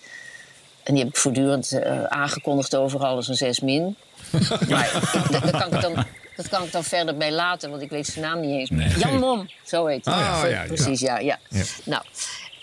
En 0.83 0.95
die 0.95 1.03
heb 1.05 1.13
ik 1.13 1.19
voortdurend 1.21 1.73
eh, 1.73 2.05
aangekondigd 2.05 2.77
overal 2.77 3.17
als 3.17 3.29
een 3.29 3.35
6 3.35 3.61
min. 3.61 3.97
maar 4.69 5.01
dat, 5.31 5.43
dat 5.43 5.51
kan 5.51 5.75
ik 5.75 5.81
dan, 5.81 6.05
dat 6.37 6.49
kan 6.49 6.63
ik 6.65 6.73
dan 6.73 6.85
verder 6.85 7.17
bij 7.17 7.33
laten, 7.33 7.71
want 7.71 7.83
ik 7.83 7.91
weet 7.91 8.07
zijn 8.07 8.25
naam 8.25 8.41
niet 8.41 8.51
eens 8.51 8.71
meer. 8.71 8.89
Nee. 8.89 8.99
Jan 8.99 9.19
Mom, 9.19 9.49
zo 9.65 9.87
heet 9.87 10.05
hij. 10.05 10.15
Ah, 10.15 10.41
ja, 10.43 10.47
ja. 10.47 10.65
precies, 10.67 11.01
ja. 11.01 11.19
ja. 11.19 11.39
Ja. 11.49 11.63
Nou, 11.85 12.03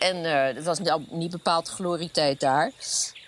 En 0.01 0.25
eh, 0.25 0.55
het 0.55 0.63
was 0.65 0.79
nou 0.79 1.01
niet 1.09 1.31
bepaald 1.31 1.67
glorietijd 1.69 2.39
daar. 2.39 2.71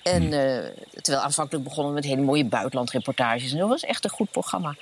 En 0.04 0.24
eh, 0.34 0.70
terwijl 1.02 1.24
aanvankelijk 1.24 1.64
begonnen 1.64 1.94
we 1.94 2.00
met 2.00 2.10
hele 2.10 2.22
mooie 2.22 2.46
buitenlandreportages. 2.46 3.52
En 3.52 3.58
dat 3.58 3.70
was 3.70 3.84
echt 3.84 4.04
een 4.04 4.10
goed 4.10 4.32
programma. 4.32 4.76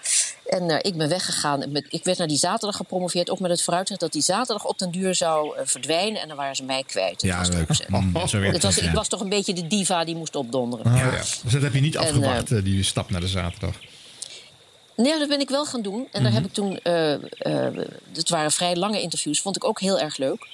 En 0.46 0.70
eh, 0.70 0.78
ik 0.82 0.98
ben 0.98 1.10
weggegaan. 1.10 1.72
Met, 1.72 1.86
ik 1.90 2.04
werd 2.04 2.18
naar 2.18 2.28
die 2.28 2.38
zaterdag 2.38 2.76
gepromoveerd. 2.76 3.30
Ook 3.30 3.40
met 3.40 3.52
het 3.52 3.62
vooruitzicht 3.62 4.00
dat 4.00 4.12
die 4.12 4.22
zaterdag 4.22 4.66
op 4.66 4.78
den 4.80 4.92
duur 4.92 5.16
zou 5.16 5.54
verdwijnen. 5.64 6.22
En 6.22 6.28
dan 6.28 6.38
waren 6.38 6.56
ze 6.56 6.64
mij 6.64 6.84
kwijt. 6.88 7.12
Dat 7.22 7.30
Ja, 7.30 7.38
was 7.38 7.50
leuk. 7.50 7.88
Mm, 7.88 8.28
zo 8.28 8.40
werkt 8.40 8.54
Het 8.54 8.64
was, 8.64 8.76
het, 8.76 8.84
ik 8.86 8.92
was 8.92 9.08
toch 9.08 9.22
een 9.22 9.30
beetje 9.30 9.54
de 9.54 9.68
diva 9.68 10.04
die 10.04 10.16
moest 10.16 10.36
opdonderen. 10.36 10.86
Ah, 10.86 10.98
ja. 10.98 11.10
Dus 11.12 11.52
dat 11.52 11.62
heb 11.62 11.74
je 11.74 11.80
niet 11.82 11.96
En, 11.96 12.02
afgewacht, 12.02 12.64
die 12.64 12.84
stap 12.84 13.10
naar 13.10 13.22
de 13.22 13.28
zaterdag. 13.28 13.76
Nee, 14.96 15.20
dat 15.20 15.28
ben 15.28 15.40
ik 15.40 15.50
wel 15.50 15.66
gaan 15.66 15.82
doen. 15.82 16.08
En 16.12 16.24
daar 16.24 16.32
heb 16.32 16.46
ik 16.46 16.54
toen. 16.54 16.80
eh, 16.84 17.14
eh, 17.14 17.20
het 18.14 18.30
waren 18.30 18.52
vrij 18.52 18.76
lange 18.76 19.02
interviews. 19.02 19.42
Vond 19.42 19.56
ik 19.56 19.64
ook 19.64 19.80
heel 19.80 20.00
erg 20.00 20.18
leuk. 20.18 20.48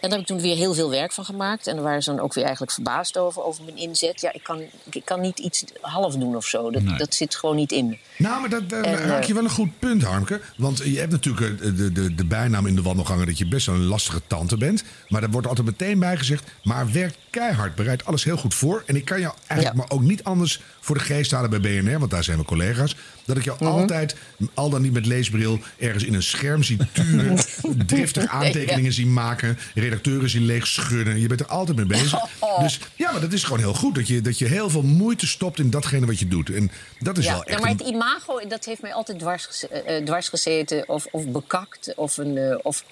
En 0.00 0.08
daar 0.08 0.18
heb 0.18 0.20
ik 0.20 0.26
toen 0.26 0.40
weer 0.40 0.56
heel 0.56 0.74
veel 0.74 0.90
werk 0.90 1.12
van 1.12 1.24
gemaakt. 1.24 1.66
En 1.66 1.74
daar 1.74 1.84
waren 1.84 2.02
ze 2.02 2.10
dan 2.10 2.20
ook 2.20 2.34
weer 2.34 2.44
eigenlijk 2.44 2.72
verbaasd 2.72 3.18
over, 3.18 3.42
over 3.42 3.64
mijn 3.64 3.76
inzet. 3.76 4.20
Ja, 4.20 4.32
ik 4.32 4.42
kan, 4.42 4.60
ik 4.90 5.04
kan 5.04 5.20
niet 5.20 5.38
iets 5.38 5.64
half 5.80 6.14
doen 6.14 6.36
of 6.36 6.46
zo. 6.46 6.70
Dat, 6.70 6.82
Nee. 6.82 6.98
dat 6.98 7.14
zit 7.14 7.34
gewoon 7.34 7.56
niet 7.56 7.72
in 7.72 7.88
me. 7.88 7.98
Nou, 8.18 8.40
maar 8.40 8.50
dat, 8.50 8.68
daar 8.70 8.84
En, 8.84 8.96
raak 8.96 9.22
je 9.22 9.28
eh, 9.28 9.34
wel 9.34 9.44
een 9.44 9.50
goed 9.50 9.78
punt, 9.78 10.02
Harmke. 10.02 10.40
Want 10.56 10.78
je 10.78 10.98
hebt 10.98 11.12
natuurlijk 11.12 11.60
eh, 11.60 11.70
de, 11.76 11.92
de, 11.92 12.14
de 12.14 12.24
bijnaam 12.24 12.66
in 12.66 12.74
de 12.76 12.82
wandelgangen 12.82 13.26
dat 13.26 13.38
je 13.38 13.48
best 13.48 13.66
wel 13.66 13.74
een 13.74 13.84
lastige 13.84 14.20
tante 14.26 14.56
bent. 14.56 14.84
Maar 15.08 15.20
daar 15.20 15.30
wordt 15.30 15.46
altijd 15.46 15.66
meteen 15.66 15.98
bij 15.98 16.16
gezegd, 16.16 16.44
maar 16.62 16.92
werk 16.92 17.14
keihard, 17.30 17.74
bereid 17.74 18.04
alles 18.04 18.24
heel 18.24 18.36
goed 18.36 18.54
voor. 18.54 18.82
En 18.86 18.96
ik 18.96 19.04
kan 19.04 19.20
jou 19.20 19.34
eigenlijk 19.46 19.78
Ja. 19.80 19.86
maar 19.88 19.98
ook 19.98 20.06
niet 20.08 20.24
anders 20.24 20.60
voor 20.80 20.94
de 20.98 21.04
geest 21.04 21.30
halen 21.30 21.50
bij 21.50 21.60
BNR, 21.60 21.98
want 21.98 22.10
daar 22.10 22.24
zijn 22.24 22.38
we 22.38 22.44
collega's. 22.44 22.96
Dat 23.26 23.36
ik 23.36 23.44
jou 23.44 23.56
Mhm. 23.60 23.72
altijd, 23.72 24.16
al 24.54 24.70
dan 24.70 24.82
niet 24.82 24.92
met 24.92 25.06
leesbril, 25.06 25.58
ergens 25.78 26.04
in 26.04 26.14
een 26.14 26.22
scherm 26.22 26.62
zie 26.62 26.78
turen. 26.92 27.38
driftig 27.86 28.26
aantekeningen 28.26 28.92
zien 28.92 29.12
maken. 29.12 29.58
Redacteuren 29.74 30.30
zien 30.30 30.44
leeg 30.44 30.66
schudden. 30.66 31.20
Je 31.20 31.26
bent 31.26 31.40
er 31.40 31.46
altijd 31.46 31.76
mee 31.76 31.86
bezig. 31.86 32.14
Oh. 32.38 32.60
Dus 32.60 32.78
ja, 32.94 33.12
maar 33.12 33.20
dat 33.20 33.32
is 33.32 33.44
gewoon 33.44 33.58
heel 33.58 33.74
goed. 33.74 33.94
Dat 33.94 34.06
je, 34.08 34.20
dat 34.20 34.38
je 34.38 34.44
heel 34.46 34.70
veel 34.70 34.82
moeite 34.82 35.26
stopt 35.26 35.58
in 35.58 35.70
datgene 35.70 36.06
wat 36.06 36.18
je 36.18 36.28
doet. 36.28 36.50
En 36.50 36.70
dat 36.98 37.18
is 37.18 37.24
Ja, 37.24 37.30
wel 37.32 37.40
echt 37.40 37.50
nou, 37.50 37.60
maar 37.62 37.70
een- 37.70 37.76
het 37.78 37.86
imago, 37.86 38.48
dat 38.48 38.64
heeft 38.64 38.82
mij 38.82 38.92
altijd 38.94 39.18
dwars, 39.18 39.68
eh, 39.68 39.96
eh, 39.96 40.04
dwars 40.04 40.28
gezeten. 40.28 40.88
Of, 40.88 41.06
of 41.10 41.26
bekakt. 41.26 41.92
Of 41.96 42.16
een 42.16 42.36
eh, 42.36 42.58
of, 42.62 42.84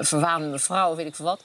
verwaande 0.00 0.58
vrouw, 0.58 0.94
weet 0.96 1.06
ik 1.06 1.14
veel 1.14 1.24
wat. 1.24 1.40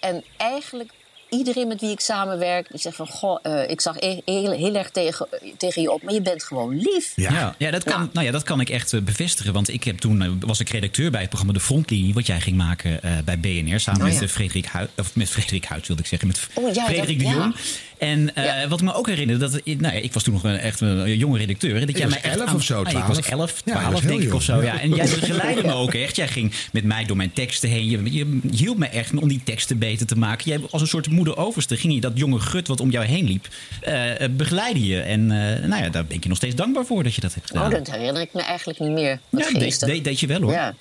En 0.00 0.24
eigenlijk 0.36 0.90
iedereen 1.28 1.68
met 1.68 1.80
wie 1.80 1.90
ik 1.90 2.00
samenwerk, 2.00 2.68
die 2.70 2.80
zegt 2.80 2.96
van... 2.96 3.06
Goh, 3.08 3.38
eh, 3.42 3.70
ik 3.70 3.80
zag 3.80 3.96
e- 4.00 4.20
heel, 4.24 4.50
heel 4.52 4.74
erg 4.74 4.90
tegen, 4.90 5.26
tegen 5.56 5.82
je 5.82 5.92
op, 5.92 6.02
maar 6.02 6.14
je 6.14 6.22
bent 6.22 6.42
gewoon 6.44 6.76
lief. 6.76 7.12
Ja. 7.14 7.32
Ja, 7.32 7.54
ja, 7.58 7.70
dat 7.70 7.84
kan, 7.84 8.02
Ja. 8.02 8.08
Nou 8.12 8.26
ja, 8.26 8.32
dat 8.32 8.42
kan 8.42 8.60
ik 8.60 8.68
echt 8.70 8.92
eh, 8.92 9.00
bevestigen. 9.00 9.52
Want 9.52 9.68
ik 9.68 9.84
heb 9.84 9.98
toen, 9.98 10.22
eh, 10.22 10.30
was 10.40 10.60
ik 10.60 10.68
redacteur 10.68 11.10
bij 11.10 11.20
het 11.20 11.28
programma 11.28 11.54
De 11.58 11.64
Frontlinie... 11.64 12.14
wat 12.14 12.26
jij 12.26 12.40
ging 12.40 12.56
maken 12.56 13.02
eh, 13.02 13.12
bij 13.24 13.38
BNR. 13.40 13.80
Samen 13.80 14.00
Oh, 14.00 14.06
met, 14.06 14.20
ja. 14.20 14.28
Frederik 14.28 14.66
Huid, 14.66 14.90
of 14.96 15.14
met 15.16 15.28
Frederik 15.28 15.64
Huid, 15.64 15.86
wilde 15.86 16.02
ik 16.02 16.08
zeggen. 16.08 16.28
Met 16.28 16.48
Oh, 16.54 16.74
ja, 16.74 16.84
Frederik 16.84 17.18
dat- 17.18 17.28
de 17.28 17.34
ja. 17.34 17.40
Jong. 17.40 17.54
En 17.98 18.34
eh, 18.34 18.44
Ja. 18.44 18.68
wat 18.68 18.80
ik 18.80 18.84
me 18.86 18.94
ook 18.94 19.06
herinnerde, 19.06 19.50
dat, 19.50 19.60
nou 19.64 19.78
ja, 19.94 20.00
ik 20.00 20.12
was 20.12 20.22
toen 20.22 20.32
nog 20.32 20.44
een, 20.44 20.58
echt 20.58 20.80
een 20.80 21.16
jonge 21.16 21.38
redacteur. 21.38 21.86
Dat 21.86 21.96
jij 21.98 22.06
was 22.06 22.14
mij 22.14 22.22
echt 22.22 22.34
11 22.38 22.48
aan- 22.48 22.54
of 22.54 22.62
zo, 22.62 22.74
Ah, 22.74 22.80
ik 22.80 22.88
12. 22.88 23.06
was 23.06 23.18
11, 23.28 23.62
Ja, 23.64 23.72
12 23.72 23.84
dat 23.84 23.94
is 23.94 24.00
heel 24.00 24.10
denk 24.16 24.22
ik 24.28 24.34
of 24.34 24.42
zo. 24.42 24.62
Ja. 24.62 24.80
En 24.80 24.94
jij 24.94 25.04
begeleidde 25.20 25.62
me 25.62 25.72
ook 25.72 25.94
echt. 25.94 26.16
Jij 26.16 26.28
ging 26.28 26.52
met 26.72 26.84
mij 26.84 27.04
door 27.04 27.16
mijn 27.16 27.32
teksten 27.32 27.68
heen. 27.68 28.12
Je, 28.12 28.38
hielp 28.50 28.78
me 28.78 28.86
echt 28.86 29.14
om 29.14 29.28
die 29.28 29.40
teksten 29.44 29.78
beter 29.78 30.06
te 30.06 30.16
maken. 30.18 30.50
Jij 30.50 30.60
als 30.70 30.80
een 30.82 30.88
soort 30.88 31.10
moeder 31.10 31.36
overste 31.36 31.76
ging 31.76 31.94
je 31.94 32.00
dat 32.00 32.12
jonge 32.14 32.40
gut 32.40 32.68
wat 32.68 32.80
om 32.80 32.90
jou 32.90 33.04
heen 33.06 33.24
liep, 33.24 33.48
eh, 33.80 34.20
eh, 34.24 34.30
begeleiden 34.30 34.84
je. 34.84 35.00
En 35.00 35.20
eh, 35.30 35.68
nou 35.68 35.82
ja, 35.82 35.88
daar 35.88 36.04
ben 36.04 36.16
ik 36.16 36.22
je 36.22 36.28
nog 36.28 36.38
steeds 36.38 36.54
dankbaar 36.54 36.84
voor 36.86 37.02
dat 37.02 37.14
je 37.14 37.20
dat 37.20 37.34
hebt 37.34 37.46
gedaan. 37.46 37.64
Oh, 37.64 37.70
dat 37.70 37.90
herinner 37.90 38.22
ik 38.22 38.32
me 38.32 38.42
eigenlijk 38.42 38.78
niet 38.78 38.90
meer. 38.90 39.18
Wat 39.30 39.50
ja, 39.52 39.58
deed, 39.58 39.80
deed, 39.80 40.04
deed 40.04 40.20
je 40.20 40.26
wel 40.26 40.40
hoor. 40.40 40.52
Ja. 40.52 40.74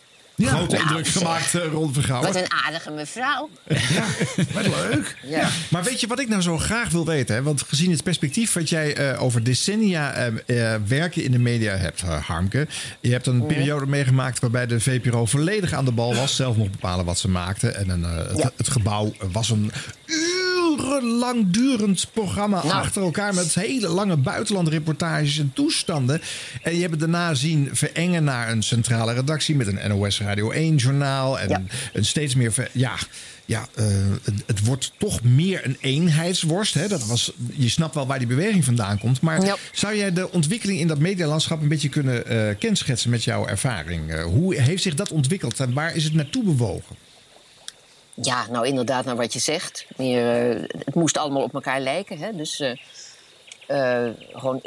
Grote 0.46 0.76
Nou, 0.76 0.88
indruk 0.88 1.06
zeg. 1.06 1.18
gemaakt, 1.18 1.56
eh, 1.56 1.62
Ron 1.72 1.94
Vergouwen. 1.94 2.34
Wat 2.34 2.42
een 2.42 2.52
aardige 2.66 2.92
mevrouw. 2.92 3.50
Wat 4.54 4.68
leuk. 4.68 5.18
Ja. 5.24 5.50
Maar 5.70 5.84
weet 5.84 6.00
je 6.02 6.08
wat 6.08 6.20
ik 6.20 6.28
nou 6.30 6.42
zo 6.42 6.58
graag 6.58 6.90
wil 6.90 7.06
weten? 7.06 7.36
Hè? 7.36 7.44
Want 7.44 7.62
gezien 7.68 7.92
het 7.92 8.04
perspectief 8.04 8.54
wat 8.54 8.70
jij 8.70 8.96
eh, 8.96 9.24
over 9.24 9.44
decennia 9.44 10.14
eh, 10.14 10.74
eh, 10.74 10.82
werken 10.88 11.24
in 11.24 11.32
de 11.32 11.40
media 11.40 11.76
hebt, 11.76 12.02
Harmke. 12.02 12.68
Je 13.02 13.12
hebt 13.12 13.28
een 13.28 13.46
periode 13.46 13.86
meegemaakt 13.86 14.40
waarbij 14.40 14.66
de 14.68 14.80
VPRO 14.80 15.26
volledig 15.26 15.74
aan 15.74 15.86
de 15.86 15.92
bal 15.92 16.16
was. 16.16 16.36
Zelf 16.36 16.56
mocht 16.56 16.72
bepalen 16.72 17.06
wat 17.06 17.18
ze 17.20 17.30
maakten. 17.30 17.76
En 17.76 17.90
een, 17.90 18.04
eh, 18.06 18.16
het, 18.28 18.38
Ja. 18.38 18.52
het 18.58 18.70
gebouw 18.70 19.14
was 19.32 19.50
een 19.50 19.72
urenlang 20.80 21.50
durend 21.52 22.08
programma 22.14 22.64
Nou. 22.64 22.72
achter 22.76 23.02
elkaar. 23.02 23.34
Met 23.34 23.56
hele 23.56 23.88
lange 23.88 24.18
buitenlandreportages 24.18 25.40
en 25.40 25.52
toestanden. 25.54 26.22
En 26.62 26.74
je 26.76 26.80
hebt 26.80 26.92
het 26.92 27.00
daarna 27.00 27.34
zien 27.34 27.70
verengen 27.72 28.24
naar 28.24 28.52
een 28.52 28.64
centrale 28.64 29.14
redactie 29.14 29.56
met 29.56 29.68
een 29.68 29.80
NOS 29.90 30.20
Radio 30.22 30.52
1 30.52 30.76
journaal. 30.76 31.40
En 31.40 31.50
Ja. 31.50 31.62
een 31.94 32.06
steeds 32.06 32.36
meer. 32.36 32.54
ver- 32.54 32.70
ja, 32.74 32.96
ja 33.46 33.68
eh, 33.76 33.86
het, 34.24 34.34
het 34.46 34.66
wordt 34.66 34.92
toch 34.98 35.24
meer 35.24 35.66
een 35.66 35.78
eenheidsworst. 35.80 36.74
Hè? 36.74 36.88
Dat 36.88 37.06
was, 37.08 37.32
je 37.54 37.70
snapt 37.70 37.94
wel 37.96 38.08
waar 38.08 38.18
die 38.20 38.28
beweging 38.28 38.64
vandaan 38.66 38.98
komt. 39.00 39.22
Maar 39.22 39.46
Ja. 39.46 39.56
zou 39.72 39.96
jij 39.96 40.14
de 40.14 40.32
ontwikkeling 40.32 40.80
in 40.80 40.88
dat 40.88 41.00
medialandschap 41.00 41.62
een 41.62 41.68
beetje 41.68 41.90
kunnen 41.90 42.26
eh, 42.26 42.56
kenschetsen 42.60 43.10
met 43.10 43.24
jouw 43.24 43.48
ervaring? 43.48 44.12
Eh, 44.12 44.24
hoe 44.24 44.56
heeft 44.56 44.84
zich 44.84 44.96
dat 44.96 45.12
ontwikkeld 45.12 45.60
en 45.60 45.74
waar 45.74 45.96
is 45.96 46.04
het 46.04 46.14
naartoe 46.14 46.44
bewogen? 46.44 46.96
Ja, 48.22 48.46
nou 48.50 48.68
inderdaad, 48.68 49.06
naar 49.06 49.16
wat 49.16 49.34
je 49.34 49.40
zegt. 49.40 49.86
Meer, 49.98 50.52
eh, 50.52 50.62
het 50.86 50.96
moest 50.96 51.18
allemaal 51.18 51.44
op 51.44 51.54
elkaar 51.54 51.80
lijken. 51.80 52.18
Hè? 52.18 52.36
Dus 52.36 52.60
eh, 52.60 52.72
eh, 53.68 54.14
gewoon 54.34 54.62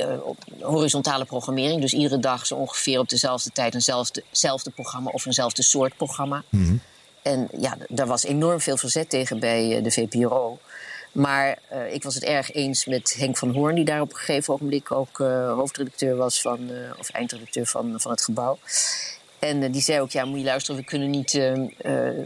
horizontale 0.60 1.24
programmering. 1.24 1.80
Dus 1.80 1.92
iedere 1.94 2.18
dag 2.18 2.46
zo 2.46 2.54
ongeveer 2.54 2.98
op 2.98 3.08
dezelfde 3.08 3.50
tijd 3.50 3.74
eenzelfde 3.74 4.22
zelfde 4.30 4.70
programma 4.70 5.10
of 5.10 5.26
eenzelfde 5.26 5.62
soort 5.62 5.96
programma. 5.96 6.42
En 7.22 7.48
ja, 7.58 7.76
daar 7.88 8.06
was 8.06 8.24
enorm 8.24 8.60
veel 8.60 8.76
verzet 8.76 9.10
tegen 9.10 9.38
bij 9.38 9.82
de 9.82 9.90
VPRO. 9.90 10.58
Maar 11.12 11.58
ik 11.90 12.02
was 12.02 12.14
het 12.14 12.24
erg 12.24 12.52
eens 12.52 12.84
met 12.84 13.14
Henk 13.18 13.36
van 13.36 13.54
Hoorn, 13.54 13.74
die 13.74 13.84
daar 13.84 14.00
op 14.00 14.10
een 14.10 14.18
gegeven 14.18 14.54
ogenblik 14.54 14.92
ook 14.92 15.18
hoofdredacteur 15.56 16.16
was 16.16 16.40
van, 16.40 16.70
of 16.98 17.10
eindredacteur 17.10 17.66
van, 17.66 17.94
van 18.00 18.10
het 18.10 18.22
gebouw. 18.22 18.58
En 19.40 19.62
eh, 19.62 19.72
die 19.72 19.82
zei 19.82 20.00
ook: 20.00 20.10
Ja, 20.10 20.24
moet 20.24 20.38
je 20.38 20.44
luisteren, 20.44 20.80
we 20.80 20.86
kunnen 20.86 21.10
niet 21.10 21.34
eh, 21.34 21.52
eh, 21.78 22.24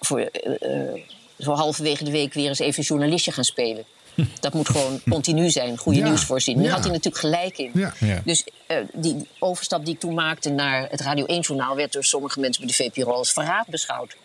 voor, 0.00 0.20
eh, 0.20 1.02
zo 1.38 1.52
halverwege 1.52 2.04
de 2.04 2.10
week 2.10 2.34
weer 2.34 2.48
eens 2.48 2.58
even 2.58 2.78
een 2.78 2.84
journalistje 2.84 3.32
gaan 3.32 3.44
spelen. 3.44 3.84
Dat 4.40 4.52
moet 4.52 4.68
gewoon 4.68 5.00
continu 5.08 5.50
zijn, 5.50 5.76
goede 5.76 5.98
Ja, 5.98 6.04
nieuwsvoorziening. 6.04 6.66
Daar 6.66 6.76
ja. 6.76 6.82
had 6.82 6.90
hij 6.90 6.98
natuurlijk 6.98 7.24
gelijk 7.24 7.58
in. 7.58 7.70
Ja. 7.80 7.94
Ja. 7.98 8.20
Dus 8.24 8.44
eh, 8.66 8.76
die 8.92 9.28
overstap 9.38 9.84
die 9.84 9.94
ik 9.94 10.00
toen 10.00 10.14
maakte 10.14 10.50
naar 10.50 10.90
het 10.90 11.00
Radio 11.00 11.24
1-journaal... 11.24 11.76
werd 11.76 11.92
door 11.92 12.04
sommige 12.04 12.40
mensen 12.40 12.66
bij 12.66 12.74
de 12.76 12.84
VPRO 12.84 13.12
als 13.12 13.32
verraad 13.32 13.66
beschouwd. 13.66 14.16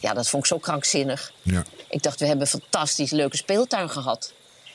Ja, 0.00 0.14
dat 0.14 0.28
vond 0.28 0.42
ik 0.42 0.48
zo 0.48 0.58
krankzinnig. 0.58 1.32
Ja. 1.42 1.64
Ik 1.88 2.02
dacht, 2.02 2.20
we 2.20 2.26
hebben 2.26 2.44
een 2.52 2.60
fantastisch 2.60 3.10
leuke 3.10 3.36
speeltuin 3.36 3.90
gehad. 3.90 4.32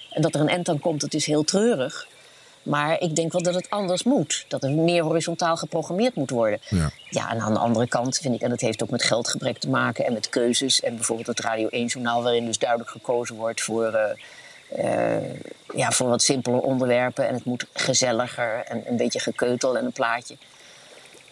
En 0.10 0.22
dat 0.22 0.36
er 0.36 0.42
een 0.42 0.50
end 0.50 0.70
aan 0.70 0.80
komt, 0.80 1.02
dat 1.02 1.14
is 1.14 1.26
heel 1.26 1.44
treurig. 1.44 2.08
Maar 2.64 3.00
ik 3.00 3.16
denk 3.16 3.32
wel 3.32 3.44
dat 3.44 3.54
het 3.56 3.70
anders 3.70 4.04
moet. 4.04 4.46
Dat 4.48 4.64
er 4.64 4.72
meer 4.72 5.04
horizontaal 5.04 5.58
geprogrammeerd 5.58 6.16
moet 6.16 6.30
worden. 6.30 6.60
Ja. 6.70 6.92
Ja, 7.10 7.32
en 7.32 7.40
aan 7.40 7.54
de 7.54 7.60
andere 7.60 7.88
kant 7.88 8.18
vind 8.18 8.36
ik, 8.36 8.42
en 8.42 8.50
dat 8.50 8.62
heeft 8.62 8.84
ook 8.84 8.90
met 8.90 9.04
geldgebrek 9.04 9.58
te 9.58 9.70
maken 9.70 10.06
en 10.06 10.14
met 10.14 10.30
keuzes. 10.30 10.82
En 10.82 10.96
bijvoorbeeld 10.96 11.28
het 11.28 11.40
Radio 11.40 11.68
1-journaal, 11.68 12.24
waarin 12.24 12.46
dus 12.46 12.58
duidelijk 12.58 12.90
gekozen 12.90 13.36
wordt 13.36 13.62
voor, 13.62 13.86
eh, 13.94 15.16
eh, 15.18 15.24
ja, 15.76 15.92
voor 15.92 16.10
wat 16.10 16.22
simpeler 16.22 16.60
onderwerpen. 16.60 17.28
En 17.28 17.34
het 17.34 17.46
moet 17.46 17.66
gezelliger 17.74 18.64
en 18.68 18.84
een 18.88 18.98
beetje 18.98 19.20
gekeutel 19.20 19.78
en 19.78 19.86
een 19.86 19.92
plaatje. 19.92 20.38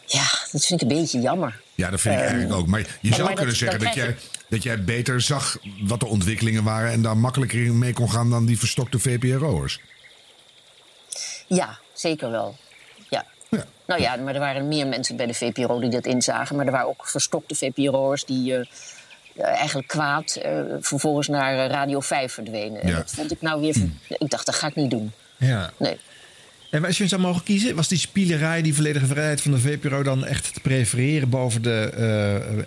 Ja, 0.06 0.24
dat 0.52 0.66
vind 0.66 0.82
ik 0.82 0.90
een 0.90 0.98
beetje 0.98 1.20
jammer. 1.22 1.62
Ja, 1.76 1.90
dat 1.90 2.02
vind 2.02 2.16
ik 2.16 2.22
Ehm, 2.22 2.30
eigenlijk 2.30 2.60
ook. 2.60 2.68
Maar 2.68 2.80
je 3.02 3.10
zou 3.10 3.22
maar 3.24 3.28
kunnen 3.34 3.46
dat- 3.48 3.56
zeggen 3.58 3.80
dan 3.80 3.88
dat 3.88 3.96
jij, 3.98 4.16
dat 4.50 4.64
jij 4.64 4.84
beter 4.84 5.22
zag 5.22 5.58
wat 5.82 6.00
de 6.00 6.06
ontwikkelingen 6.06 6.64
waren... 6.64 6.92
en 6.92 7.02
daar 7.02 7.18
makkelijker 7.18 7.66
in 7.66 7.78
mee 7.78 7.94
kon 7.94 8.12
gaan 8.12 8.30
dan 8.30 8.46
die 8.46 8.60
verstokte 8.60 9.00
VPRO'ers. 9.00 9.80
Ja, 11.50 11.78
zeker 11.94 12.32
wel. 12.32 12.56
Ja. 13.10 13.26
Ja. 13.50 13.66
Nou 13.88 14.02
ja, 14.02 14.16
maar 14.16 14.34
er 14.34 14.40
waren 14.40 14.68
meer 14.68 14.88
mensen 14.88 15.16
bij 15.16 15.26
de 15.26 15.34
VPRO 15.34 15.80
die 15.80 15.90
dat 15.90 16.06
inzagen. 16.06 16.56
Maar 16.56 16.66
er 16.66 16.72
waren 16.72 16.88
ook 16.88 17.08
verstokte 17.08 17.56
VPRO'ers 17.56 18.26
die 18.26 18.56
eh, 18.56 18.60
eh, 19.36 19.46
eigenlijk 19.46 19.88
kwaad 19.88 20.36
eh, 20.36 20.62
vervolgens 20.80 21.28
naar 21.28 21.68
Radio 21.68 22.00
5 22.00 22.34
verdwenen. 22.34 22.88
Ja. 22.88 22.96
dat 22.96 23.12
vond 23.12 23.32
ik 23.32 23.42
nou 23.42 23.62
weer... 23.62 23.76
Ik 24.08 24.30
dacht, 24.30 24.46
dat 24.46 24.56
ga 24.56 24.68
ik 24.68 24.76
niet 24.76 24.90
doen. 24.90 25.12
Ja. 25.38 25.72
Nee. 25.78 25.98
En 26.70 26.86
als 26.86 26.98
je 26.98 27.08
zou 27.08 27.22
mogen 27.22 27.44
kiezen, 27.44 27.76
was 27.76 27.88
die 27.88 27.98
spielerij, 27.98 28.62
die 28.62 28.76
volledige 28.76 29.06
vrijheid 29.06 29.42
van 29.42 29.52
de 29.52 29.60
VPRO 29.60 30.04
dan 30.04 30.26
echt 30.26 30.54
te 30.54 30.60
prefereren 30.60 31.30
boven 31.30 31.62
de 31.62 31.92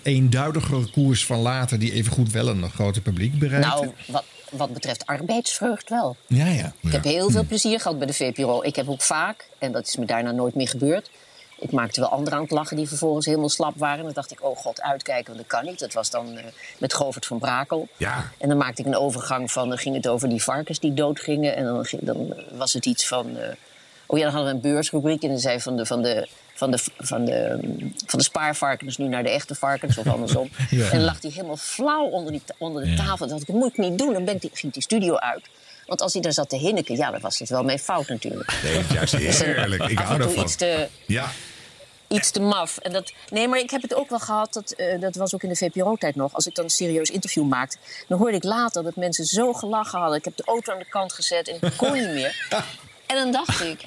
eh 0.02 0.12
eenduidigere 0.12 0.90
koers 0.90 1.26
van 1.26 1.38
later, 1.38 1.78
die 1.78 1.92
evengoed 1.92 2.30
wel 2.30 2.48
een 2.48 2.70
groter 2.70 3.02
publiek 3.02 3.38
bereikt? 3.38 3.66
Nou, 3.66 3.92
wat, 4.06 4.24
wat 4.52 4.72
betreft 4.72 5.06
arbeidsvreugd 5.06 5.88
wel. 5.88 6.16
ja, 6.26 6.46
ja. 6.46 6.72
Ik 6.80 6.92
heb 6.92 7.04
heel 7.04 7.30
veel 7.30 7.44
plezier 7.44 7.80
gehad 7.80 7.98
bij 7.98 8.06
de 8.06 8.12
VPRO. 8.12 8.62
Ik 8.62 8.76
heb 8.76 8.88
ook 8.88 9.02
vaak, 9.02 9.48
en 9.58 9.72
dat 9.72 9.86
is 9.86 9.96
me 9.96 10.04
daarna 10.04 10.30
nooit 10.30 10.54
meer 10.54 10.68
gebeurd... 10.68 11.10
Ik 11.58 11.72
maakte 11.72 12.00
wel 12.00 12.08
anderen 12.08 12.34
aan 12.34 12.42
het 12.44 12.50
lachen 12.52 12.76
die 12.76 12.88
vervolgens 12.88 13.26
helemaal 13.26 13.48
slap 13.48 13.72
waren. 13.76 13.98
En 13.98 14.04
dan 14.04 14.12
dacht 14.12 14.30
ik, 14.30 14.44
oh 14.44 14.56
god, 14.56 14.80
uitkijken, 14.80 15.24
want 15.34 15.38
dat 15.38 15.46
kan 15.58 15.64
niet. 15.70 15.78
Dat 15.78 15.92
was 15.92 16.10
dan 16.10 16.36
eh, 16.36 16.44
met 16.78 16.94
Govert 16.94 17.26
van 17.26 17.38
Brakel. 17.38 17.88
Ja. 17.96 18.30
En 18.38 18.48
dan 18.48 18.56
maakte 18.58 18.80
ik 18.80 18.86
een 18.86 18.96
overgang 18.96 19.52
van, 19.52 19.68
dan 19.68 19.78
ging 19.78 19.94
het 19.94 20.08
over 20.08 20.28
die 20.28 20.42
varkens 20.42 20.78
die 20.80 20.94
doodgingen. 20.94 21.56
En 21.56 21.64
dan, 21.64 21.84
ging- 21.84 22.02
dan 22.04 22.34
was 22.52 22.72
het 22.72 22.86
iets 22.86 23.06
van, 23.08 23.36
eh, 23.36 23.48
oh 24.12 24.18
ja, 24.18 24.24
dan 24.24 24.34
hadden 24.34 24.50
we 24.50 24.56
een 24.56 24.72
beursrubriek. 24.72 25.22
En 25.22 25.28
dan 25.28 25.38
zei 25.38 25.60
van 25.60 25.76
de, 25.76 25.86
van 25.86 26.02
de, 26.02 26.28
van 26.54 26.70
de, 26.70 26.78
van, 26.98 27.24
de, 27.24 27.58
van 28.06 28.18
de 28.18 28.24
spaarvarkens 28.24 28.96
nu 28.96 29.06
naar 29.08 29.22
de 29.22 29.30
echte 29.30 29.54
varkens 29.54 29.98
of 29.98 30.06
andersom. 30.06 30.50
En 30.70 30.90
dan 30.90 31.00
lag 31.00 31.22
hij 31.22 31.30
helemaal 31.30 31.56
flauw 31.56 32.04
onder, 32.06 32.32
die, 32.32 32.42
onder 32.58 32.82
de 32.84 32.90
Ja. 32.90 32.96
tafel. 32.96 33.26
Dat 33.28 33.46
moet 33.46 33.68
ik 33.70 33.76
niet 33.78 33.98
doen. 33.98 34.12
Dan 34.12 34.24
ben 34.24 34.34
ik, 34.34 34.40
die- 34.40 34.50
ging 34.52 34.72
die 34.72 34.82
studio 34.82 35.16
uit. 35.16 35.42
Want 35.86 36.00
als 36.00 36.12
hij 36.12 36.22
daar 36.22 36.32
zat 36.32 36.48
te 36.48 36.56
hinniken, 36.56 36.96
ja, 36.96 37.10
dan 37.10 37.20
was 37.20 37.38
het 37.38 37.48
wel 37.48 37.62
mijn 37.62 37.78
fout 37.78 38.08
natuurlijk. 38.08 38.58
Nee, 38.62 38.76
het 38.76 38.84
is 39.04 39.10
juist 39.20 39.42
heerlijk. 39.42 39.82
Ik 39.82 39.98
hou 39.98 40.18
daarvan. 40.18 40.42
iets 40.44 40.56
te, 40.56 40.88
Ja, 41.06 41.30
iets 42.08 42.30
te 42.30 42.40
maf. 42.40 42.78
En 42.78 42.92
dat, 42.92 43.12
nee, 43.30 43.48
maar 43.48 43.58
ik 43.58 43.70
heb 43.70 43.82
het 43.82 43.94
ook 43.94 44.10
wel 44.10 44.18
gehad, 44.18 44.52
dat, 44.52 44.70
eh, 44.70 45.00
dat 45.00 45.14
was 45.14 45.34
ook 45.34 45.42
in 45.42 45.48
de 45.48 45.56
VPRO-tijd 45.56 46.14
nog. 46.16 46.34
Als 46.34 46.46
ik 46.46 46.54
dan 46.54 46.64
een 46.64 46.70
serieus 46.70 47.10
interview 47.10 47.44
maakte, 47.48 47.76
dan 48.08 48.18
hoorde 48.18 48.36
ik 48.36 48.44
later 48.44 48.82
dat 48.82 48.96
mensen 48.96 49.24
zo 49.24 49.52
gelachen 49.52 49.98
hadden. 50.00 50.18
Ik 50.18 50.24
heb 50.24 50.36
de 50.36 50.42
auto 50.46 50.72
aan 50.72 50.78
de 50.78 50.88
kant 50.88 51.12
gezet 51.12 51.48
en 51.48 51.56
ik 51.60 51.76
kon 51.76 51.92
niet 51.92 52.08
meer. 52.08 52.48
En 53.12 53.18
dan 53.18 53.32
dacht 53.32 53.60
ik, 53.60 53.78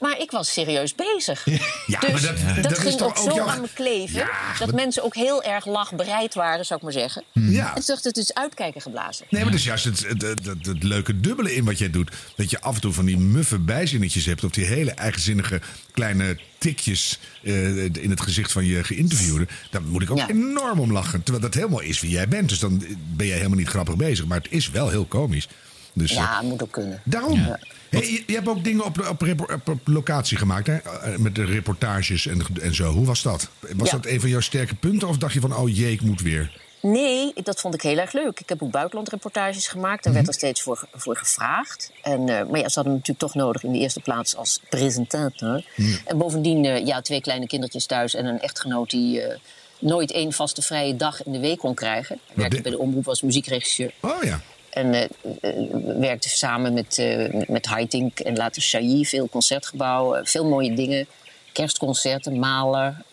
maar 0.00 0.18
ik 0.20 0.30
was 0.30 0.52
serieus 0.52 0.94
bezig. 0.94 1.44
Ja, 1.86 2.00
dus 2.00 2.22
dat- 2.22 2.36
dat 2.62 2.72
is 2.72 2.78
ging 2.78 3.00
ook 3.00 3.16
zo 3.16 3.34
jouw- 3.34 3.46
aan 3.48 3.60
me 3.60 3.68
kleven, 3.74 4.18
Ja, 4.18 4.28
dat 4.58 4.66
maar- 4.66 4.74
mensen 4.76 5.02
ook 5.04 5.14
heel 5.14 5.42
erg 5.42 5.66
lachbereid 5.66 6.34
waren, 6.34 6.64
zou 6.64 6.78
ik 6.78 6.84
maar 6.84 6.94
zeggen. 7.02 7.24
ja. 7.32 7.68
En 7.68 7.74
toen 7.74 7.82
dacht 7.86 8.04
het 8.04 8.16
is 8.16 8.34
uitkijken 8.34 8.80
geblazen. 8.80 9.26
Nee, 9.30 9.42
maar 9.42 9.50
dat 9.50 9.60
is 9.60 9.66
juist 9.66 9.84
het, 9.84 9.98
het, 10.08 10.46
het, 10.66 10.82
leuke 10.82 11.20
dubbele 11.20 11.54
in 11.54 11.64
wat 11.64 11.78
jij 11.78 11.90
doet. 11.90 12.10
Dat 12.36 12.50
je 12.50 12.60
af 12.60 12.74
en 12.74 12.80
toe 12.80 12.92
van 12.92 13.04
die 13.04 13.18
muffe 13.18 13.58
bijzinnetjes 13.58 14.24
hebt... 14.24 14.44
of 14.44 14.50
die 14.50 14.64
hele 14.66 14.90
eigenzinnige 14.90 15.60
kleine 15.92 16.38
tikjes 16.58 17.18
eh, 17.42 17.84
in 17.84 18.10
het 18.10 18.20
gezicht 18.20 18.52
van 18.52 18.64
je 18.64 18.84
geïnterviewde. 18.84 19.46
Daar 19.70 19.82
moet 19.82 20.02
ik 20.02 20.10
ook 20.10 20.18
Ja. 20.18 20.28
enorm 20.28 20.80
om 20.80 20.92
lachen. 20.92 21.22
Terwijl 21.22 21.44
dat 21.44 21.54
helemaal 21.54 21.80
is 21.80 22.00
wie 22.00 22.10
jij 22.10 22.28
bent. 22.28 22.48
Dus 22.48 22.58
dan 22.58 22.82
ben 23.16 23.26
jij 23.26 23.36
helemaal 23.36 23.58
niet 23.58 23.68
grappig 23.68 23.96
bezig. 23.96 24.26
Maar 24.26 24.38
het 24.38 24.50
is 24.50 24.70
wel 24.70 24.88
heel 24.88 25.04
komisch. 25.04 25.48
Dus, 25.92 26.10
eh, 26.10 26.16
Ja, 26.16 26.42
moet 26.42 26.62
ook 26.62 26.70
kunnen. 26.72 27.00
Daarom. 27.04 27.56
Hey, 27.90 28.00
je, 28.10 28.22
je 28.26 28.34
hebt 28.34 28.48
ook 28.48 28.64
dingen 28.64 28.84
op, 28.84 29.06
op, 29.08 29.20
repo- 29.20 29.52
op, 29.54 29.68
op 29.68 29.80
locatie 29.84 30.36
gemaakt, 30.36 30.66
hè? 30.66 30.76
Eh, 30.76 31.16
Met 31.16 31.34
de 31.34 31.44
reportages 31.44 32.26
en, 32.26 32.42
en 32.62 32.74
zo. 32.74 32.92
Hoe 32.92 33.06
was 33.06 33.22
dat? 33.22 33.48
Was 33.76 33.90
Ja. 33.90 33.96
dat 33.96 34.06
een 34.06 34.20
van 34.20 34.28
jouw 34.30 34.40
sterke 34.40 34.74
punten? 34.74 35.08
Of 35.08 35.16
dacht 35.18 35.32
je 35.32 35.40
van, 35.40 35.56
oh 35.56 35.76
jee, 35.76 35.92
ik 35.92 36.00
moet 36.02 36.20
weer? 36.20 36.66
Nee, 36.82 37.32
dat 37.42 37.60
vond 37.60 37.74
ik 37.74 37.82
heel 37.82 37.98
erg 37.98 38.12
leuk. 38.12 38.40
Ik 38.40 38.48
heb 38.48 38.62
ook 38.62 38.70
buitenlandreportages 38.70 39.68
gemaakt. 39.68 40.04
Daar 40.04 40.12
werd 40.12 40.26
er 40.28 40.34
steeds 40.34 40.62
voor, 40.62 40.88
voor 40.94 41.16
gevraagd. 41.16 41.90
En, 42.02 42.28
eh, 42.28 42.46
maar 42.50 42.60
ja, 42.60 42.68
ze 42.68 42.74
hadden 42.74 42.84
me 42.92 42.98
natuurlijk 42.98 43.18
toch 43.18 43.34
nodig 43.34 43.62
in 43.62 43.72
de 43.72 43.78
eerste 43.78 44.00
plaats 44.00 44.36
als 44.36 44.60
presentator. 44.68 45.64
En 46.04 46.18
bovendien, 46.18 46.64
eh, 46.64 46.86
ja, 46.86 47.00
twee 47.00 47.20
kleine 47.20 47.46
kindertjes 47.46 47.86
thuis 47.86 48.14
en 48.14 48.26
een 48.26 48.40
echtgenoot 48.40 48.90
die 48.90 49.20
eh, 49.22 49.38
nooit 49.78 50.12
één 50.12 50.32
vaste 50.32 50.62
vrije 50.62 50.96
dag 50.96 51.24
in 51.24 51.32
de 51.32 51.38
week 51.40 51.58
kon 51.58 51.74
krijgen. 51.74 52.18
Hij 52.26 52.34
werkte 52.36 52.60
bij 52.62 52.70
de 52.70 52.78
omroep 52.78 53.08
als 53.08 53.22
muziekregisseur. 53.22 53.92
Oh 54.00 54.22
ja. 54.22 54.40
En 54.70 54.94
eh, 54.94 55.02
eh, 55.40 55.66
werkte 55.98 56.28
samen 56.28 56.74
met, 56.74 56.98
eh 56.98 57.48
met 57.48 57.66
Haitink 57.66 58.18
en 58.20 58.36
later 58.36 58.62
Chailly. 58.62 59.04
Veel 59.04 59.28
concertgebouwen, 59.28 60.26
veel 60.26 60.44
mooie 60.44 60.74
dingen. 60.74 61.06
Kerstconcerten, 61.52 62.38
malen. 62.38 63.04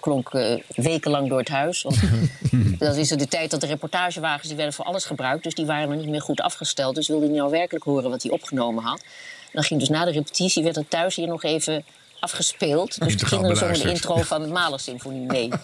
klonk 0.00 0.30
wekenlang 0.68 1.28
door 1.28 1.38
het 1.38 1.48
huis. 1.48 1.82
Want 1.82 2.00
dat 2.78 2.96
is 2.96 3.08
de 3.08 3.28
tijd 3.28 3.50
dat 3.50 3.60
de 3.60 3.66
reportagewagens 3.66 4.46
die 4.46 4.56
werden 4.56 4.74
voor 4.74 4.84
alles 4.84 5.04
gebruikt. 5.04 5.44
Dus 5.44 5.54
die 5.54 5.66
waren 5.66 5.88
nog 5.88 5.98
niet 5.98 6.08
meer 6.08 6.20
goed 6.20 6.40
afgesteld. 6.40 6.94
Dus 6.94 7.08
wilde 7.08 7.26
hij 7.26 7.34
nou 7.36 7.50
werkelijk 7.50 7.84
horen 7.84 8.10
wat 8.10 8.22
hij 8.22 8.32
opgenomen 8.32 8.84
had. 8.84 9.00
En 9.00 9.50
dan 9.52 9.62
ging 9.62 9.80
dus 9.80 9.88
na 9.88 10.04
de 10.04 10.10
repetitie, 10.10 10.62
werd 10.62 10.76
er 10.76 10.88
thuis 10.88 11.16
hier 11.16 11.26
nog 11.26 11.42
even 11.42 11.84
afgespeeld. 12.24 12.98
Dus 13.00 13.08
Integraal 13.12 13.40
toen 13.40 13.56
gingen 13.56 13.68
we 13.68 13.76
zo 13.76 13.82
de 13.82 13.90
intro 13.90 14.16
van 14.22 14.42
de 14.42 14.48
Malersymfonie 14.48 15.26
mee. 15.26 15.48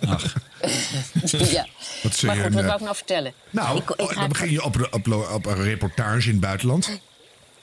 ja. 1.57 1.67
Wat 2.03 2.23
Maar 2.23 2.37
goed, 2.37 2.55
wat 2.55 2.65
wou 2.65 2.75
ik 2.75 2.81
nou 2.81 2.97
vertellen? 2.97 3.33
Nou, 3.51 3.77
Ik- 3.79 3.91
ik 3.91 4.01
oh, 4.01 4.15
dan 4.15 4.29
begin 4.29 4.51
je 4.51 4.65
op, 4.65 4.89
op, 4.91 5.07
op 5.33 5.47
een 5.47 5.63
reportage 5.63 6.27
in 6.27 6.33
het 6.33 6.41
buitenland. 6.41 7.01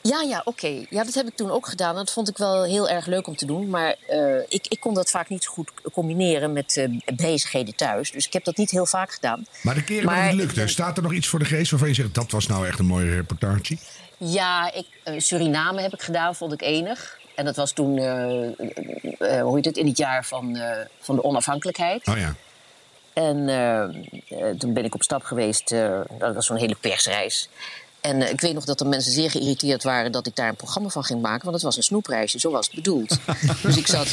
Ja, 0.02 0.22
ja, 0.22 0.42
oké. 0.46 0.86
Ja, 0.90 1.04
dat 1.04 1.14
heb 1.14 1.28
ik 1.28 1.36
toen 1.36 1.52
ook 1.52 1.68
gedaan. 1.68 1.96
Dat 1.96 2.12
vond 2.12 2.30
ik 2.30 2.38
wel 2.38 2.64
heel 2.64 2.90
erg 2.90 3.06
leuk 3.06 3.28
om 3.28 3.36
te 3.36 3.46
doen. 3.46 3.70
Maar 3.70 3.96
eh, 4.08 4.20
ik, 4.48 4.66
ik 4.68 4.80
kon 4.80 4.94
dat 4.94 5.10
vaak 5.10 5.30
niet 5.30 5.44
zo 5.44 5.52
goed 5.52 5.72
combineren 5.94 6.54
met 6.54 6.78
eh, 6.78 7.16
bezigheden 7.16 7.76
thuis. 7.76 8.12
Dus 8.12 8.26
ik 8.26 8.34
heb 8.34 8.44
dat 8.44 8.58
niet 8.58 8.72
heel 8.72 8.86
vaak 8.86 9.12
gedaan. 9.14 9.46
Maar 9.62 9.76
de 9.76 9.84
keren 9.84 10.06
dat 10.06 10.16
het 10.18 10.34
lukte, 10.34 10.68
staat 10.68 10.98
er 10.98 11.04
nog 11.04 11.14
iets 11.14 11.28
voor 11.28 11.40
de 11.40 11.46
geest 11.46 11.72
waarvan 11.72 11.90
je 11.90 11.96
zegt... 11.96 12.14
dat 12.14 12.32
was 12.32 12.48
nou 12.48 12.68
echt 12.68 12.80
een 12.80 12.86
mooie 12.86 13.14
reportage? 13.16 13.78
Ja, 14.18 14.74
ik, 14.74 14.86
eh, 15.04 15.14
Suriname 15.20 15.82
heb 15.82 15.94
ik 15.94 16.02
gedaan, 16.02 16.36
vond 16.36 16.54
ik 16.54 16.62
enig. 16.62 17.18
En 17.38 17.46
dat 17.46 17.56
was 17.56 17.72
toen, 17.72 17.98
eh, 17.98 18.48
eh, 19.38 19.42
hoe 19.42 19.56
heet 19.56 19.66
het, 19.66 19.78
in 19.78 19.88
het 19.88 19.98
jaar 19.98 20.26
van, 20.26 20.56
eh, 20.56 20.86
van 21.00 21.16
de 21.16 21.24
onafhankelijkheid. 21.24 22.08
Oh 22.08 22.18
ja. 22.18 22.36
En 23.14 23.50
eh, 23.50 23.82
eh, 23.84 24.56
toen 24.58 24.74
ben 24.74 24.86
ik 24.86 24.94
op 24.96 25.04
stap 25.04 25.24
geweest. 25.24 25.72
eh, 25.72 26.00
dat 26.20 26.34
was 26.36 26.46
zo'n 26.46 26.58
hele 26.58 26.76
persreis. 26.76 27.50
En 28.02 28.22
eh, 28.22 28.30
ik 28.32 28.42
weet 28.42 28.54
nog 28.54 28.66
dat 28.66 28.80
er 28.80 28.88
mensen 28.88 29.12
zeer 29.12 29.32
geïrriteerd 29.32 29.84
waren 29.84 30.12
dat 30.12 30.28
ik 30.28 30.36
daar 30.36 30.50
een 30.50 30.56
programma 30.56 30.90
van 30.90 31.04
ging 31.04 31.22
maken. 31.22 31.42
Want 31.44 31.56
het 31.56 31.64
was 31.64 31.78
een 31.78 31.84
snoepreisje, 31.84 32.40
zo 32.40 32.52
was 32.52 32.66
het 32.66 32.76
bedoeld. 32.76 33.18
dus 33.64 33.78
ik 33.78 33.88
zat. 33.88 34.08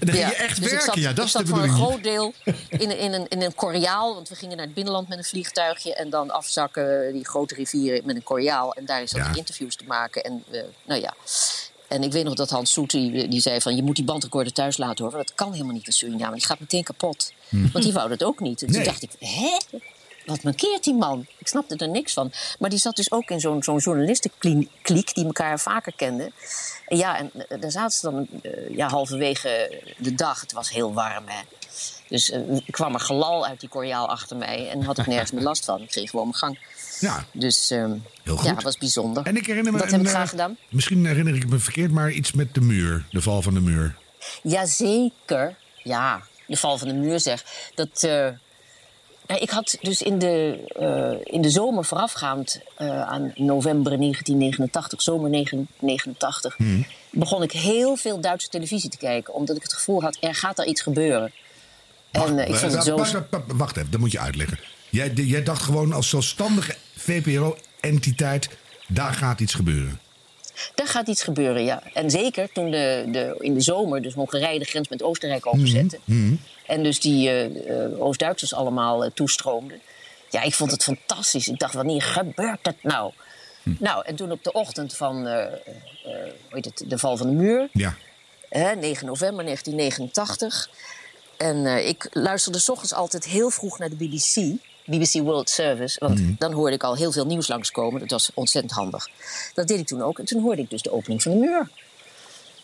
dan 0.00 0.14
je 0.16 0.22
echt 0.24 0.56
dus 0.56 0.64
ik 0.64 0.70
werken, 0.70 0.82
zat, 0.86 0.94
ja, 0.94 1.08
dat 1.08 1.18
ik 1.18 1.24
is 1.24 1.30
zat 1.30 1.42
de 1.46 1.48
voor 1.48 1.62
een 1.62 1.68
groot 1.70 2.02
deel 2.02 2.32
in, 2.68 2.90
een- 2.90 2.98
in, 2.98 3.12
een, 3.12 3.26
in 3.28 3.42
een 3.42 3.54
koriaal. 3.54 4.14
Want 4.14 4.28
we 4.28 4.34
gingen 4.34 4.56
naar 4.56 4.66
het 4.66 4.74
binnenland 4.74 5.08
met 5.08 5.18
een 5.18 5.24
vliegtuigje. 5.24 5.94
En 5.94 6.10
dan 6.10 6.30
afzakken 6.30 7.12
die 7.12 7.26
grote 7.26 7.54
rivieren 7.54 8.02
met 8.04 8.16
een 8.16 8.22
koriaal. 8.22 8.72
En 8.74 8.84
daar 8.84 9.08
zat 9.08 9.20
Ja. 9.20 9.28
ik 9.30 9.36
interviews 9.36 9.76
te 9.76 9.84
maken. 9.86 10.22
En 10.22 10.44
eh, 10.50 10.60
nou 10.84 11.00
ja. 11.00 11.14
En 11.88 12.02
ik 12.02 12.12
weet 12.12 12.24
nog 12.24 12.34
dat 12.34 12.50
Hans 12.50 12.72
Soet, 12.72 12.90
die, 12.90 13.28
die 13.28 13.40
zei 13.40 13.60
van... 13.60 13.76
je 13.76 13.82
moet 13.82 13.96
die 13.96 14.04
bandrecorder 14.04 14.52
thuis 14.52 14.76
laten 14.76 15.04
horen. 15.04 15.18
Dat 15.18 15.34
kan 15.34 15.52
helemaal 15.52 15.74
niet 15.74 15.86
in 15.86 15.92
Suriname. 15.92 16.34
Die 16.36 16.44
gaat 16.46 16.60
meteen 16.60 16.84
kapot. 16.84 17.32
Want 17.72 17.84
die 17.84 17.92
wou 17.92 18.08
dat 18.08 18.24
ook 18.24 18.40
niet. 18.40 18.62
En 18.62 18.66
Nee. 18.66 18.76
toen 18.76 18.84
dacht 18.84 19.02
ik, 19.02 19.10
hè? 19.18 19.56
Wat 20.26 20.42
mankeert 20.42 20.84
die 20.84 20.94
man? 20.94 21.26
Ik 21.38 21.46
snapte 21.48 21.76
er 21.76 21.88
niks 21.88 22.12
van. 22.12 22.32
Maar 22.58 22.70
die 22.70 22.78
zat 22.78 22.96
dus 22.96 23.12
ook 23.12 23.30
in 23.30 23.40
zo'n 23.40 23.62
zo'n 23.62 23.78
journalistenkliek... 23.78 25.14
die 25.14 25.24
elkaar 25.24 25.60
vaker 25.60 25.92
kenden. 25.96 26.32
En 26.86 26.96
ja, 26.96 27.18
en 27.18 27.30
eh, 27.48 27.60
daar 27.60 27.70
zaten 27.70 27.98
ze 27.98 28.10
dan 28.10 28.26
eh, 28.42 28.76
ja, 28.76 28.88
halverwege 28.88 29.82
de 29.98 30.14
dag. 30.14 30.40
Het 30.40 30.52
was 30.52 30.70
heel 30.70 30.92
warm, 30.92 31.24
hè. 31.26 31.40
Dus 32.08 32.30
eh, 32.30 32.40
kwam 32.70 32.94
er 32.94 33.00
gelal 33.00 33.46
uit 33.46 33.60
die 33.60 33.68
koriaal 33.68 34.08
achter 34.08 34.36
mij. 34.36 34.68
En 34.70 34.82
had 34.82 34.98
ik 34.98 35.06
nergens 35.06 35.30
meer 35.30 35.42
last 35.42 35.64
van. 35.64 35.82
Ik 35.82 35.88
kreeg 35.88 36.10
gewoon 36.10 36.26
mijn 36.26 36.38
gang. 36.38 36.58
Ja. 37.00 37.24
Dus 37.32 37.70
ehm, 37.70 37.92
Heel 38.22 38.36
goed. 38.36 38.46
ja, 38.46 38.54
het 38.54 38.62
was 38.62 38.78
bijzonder. 38.78 39.26
En 39.26 39.36
ik 39.36 39.46
herinner 39.46 39.72
me... 39.72 39.78
Dat 39.78 39.86
een, 39.86 39.92
heb 39.92 40.00
ik 40.00 40.06
eh, 40.06 40.12
graag 40.12 40.30
gedaan. 40.30 40.56
Misschien 40.68 41.06
herinner 41.06 41.34
ik 41.34 41.48
me 41.48 41.58
verkeerd, 41.58 41.90
maar 41.90 42.10
iets 42.12 42.32
met 42.32 42.54
de 42.54 42.60
muur. 42.60 43.06
De 43.10 43.22
val 43.22 43.42
van 43.42 43.54
de 43.54 43.60
muur. 43.60 43.96
Jazeker. 44.42 45.56
Ja, 45.82 46.22
de 46.46 46.56
val 46.56 46.78
van 46.78 46.88
de 46.88 46.94
muur 46.94 47.20
zeg. 47.20 47.44
Dat, 47.74 48.02
eh, 48.02 48.28
nou, 49.26 49.40
ik 49.40 49.50
had 49.50 49.76
dus 49.80 50.02
in 50.02 50.18
de, 50.18 50.64
eh, 50.78 51.34
in 51.34 51.42
de 51.42 51.50
zomer 51.50 51.84
voorafgaand 51.84 52.60
eh, 52.76 53.02
aan 53.02 53.32
november 53.34 53.98
1989, 53.98 55.02
zomer 55.02 55.30
1989, 55.30 56.56
begon 57.10 57.42
ik 57.42 57.52
heel 57.52 57.96
veel 57.96 58.20
Duitse 58.20 58.48
televisie 58.48 58.90
te 58.90 58.96
kijken. 58.96 59.34
Omdat 59.34 59.56
ik 59.56 59.62
het 59.62 59.72
gevoel 59.72 60.02
had, 60.02 60.16
er 60.20 60.34
gaat 60.34 60.56
daar 60.56 60.66
iets 60.66 60.80
gebeuren. 60.80 61.32
En 62.10 62.38
eh, 62.38 62.48
ik 62.48 62.54
vond 62.54 62.72
het 62.72 62.84
zo... 62.84 62.96
Wacht, 62.96 63.12
wacht, 63.12 63.30
wacht, 63.30 63.52
wacht 63.52 63.76
even, 63.76 63.90
dat 63.90 64.00
moet 64.00 64.12
je 64.12 64.18
uitleggen. 64.18 64.58
Jij, 64.90 65.12
jij 65.12 65.42
dacht 65.42 65.62
gewoon 65.62 65.92
als 65.92 66.08
zelfstandige 66.08 66.74
VPRO-entiteit... 67.06 68.48
daar 68.88 69.12
gaat 69.12 69.40
iets 69.40 69.54
gebeuren. 69.54 70.00
Daar 70.74 70.86
gaat 70.86 71.08
iets 71.08 71.22
gebeuren, 71.22 71.64
ja. 71.64 71.82
En 71.94 72.10
zeker 72.10 72.52
toen 72.52 72.70
de, 72.70 73.04
de, 73.08 73.36
in 73.38 73.54
de 73.54 73.60
zomer 73.60 74.02
dus 74.02 74.14
Hongarije 74.14 74.58
de 74.58 74.64
grens 74.64 74.88
met 74.88 75.02
Oostenrijk 75.02 75.46
openzette. 75.46 75.98
En 76.66 76.82
dus 76.82 77.00
die 77.00 77.28
eh, 77.28 77.84
eh, 77.84 78.00
Oost-Duitsers 78.00 78.54
allemaal 78.54 79.04
eh, 79.04 79.10
toestroomden. 79.14 79.80
Ja, 80.30 80.42
ik 80.42 80.54
vond 80.54 80.70
het 80.70 80.82
fantastisch. 80.82 81.48
Ik 81.48 81.58
dacht, 81.58 81.74
wanneer 81.74 82.02
gebeurt 82.02 82.58
dat 82.62 82.74
nou? 82.82 83.12
Nou, 83.62 84.04
en 84.06 84.16
toen 84.16 84.32
op 84.32 84.44
de 84.44 84.52
ochtend 84.52 84.96
van 84.96 85.26
hoe 85.26 86.40
het, 86.50 86.84
de 86.86 86.98
val 86.98 87.16
van 87.16 87.26
de 87.26 87.32
muur... 87.32 87.68
Ja. 87.72 87.94
Hè, 88.48 88.74
9 88.74 89.06
november 89.06 89.44
1989. 89.44 90.70
En 91.36 91.86
ik 91.86 92.08
luisterde 92.12 92.58
's 92.58 92.68
ochtends 92.68 92.94
altijd 92.94 93.24
heel 93.24 93.50
vroeg 93.50 93.78
naar 93.78 93.88
de 93.88 93.96
BBC. 93.96 94.58
BBC 94.86 95.12
World 95.12 95.50
Service. 95.50 95.98
Want 95.98 96.20
dan 96.38 96.52
hoorde 96.52 96.74
ik 96.74 96.82
al 96.82 96.96
heel 96.96 97.12
veel 97.12 97.26
nieuws 97.26 97.48
langskomen. 97.48 98.00
Dat 98.00 98.10
was 98.10 98.30
ontzettend 98.34 98.74
handig. 98.74 99.08
Dat 99.54 99.68
deed 99.68 99.78
ik 99.78 99.86
toen 99.86 100.02
ook. 100.02 100.18
En 100.18 100.24
toen 100.24 100.42
hoorde 100.42 100.62
ik 100.62 100.70
dus 100.70 100.82
de 100.82 100.92
opening 100.92 101.22
van 101.22 101.32
de 101.32 101.38
muur. 101.38 101.68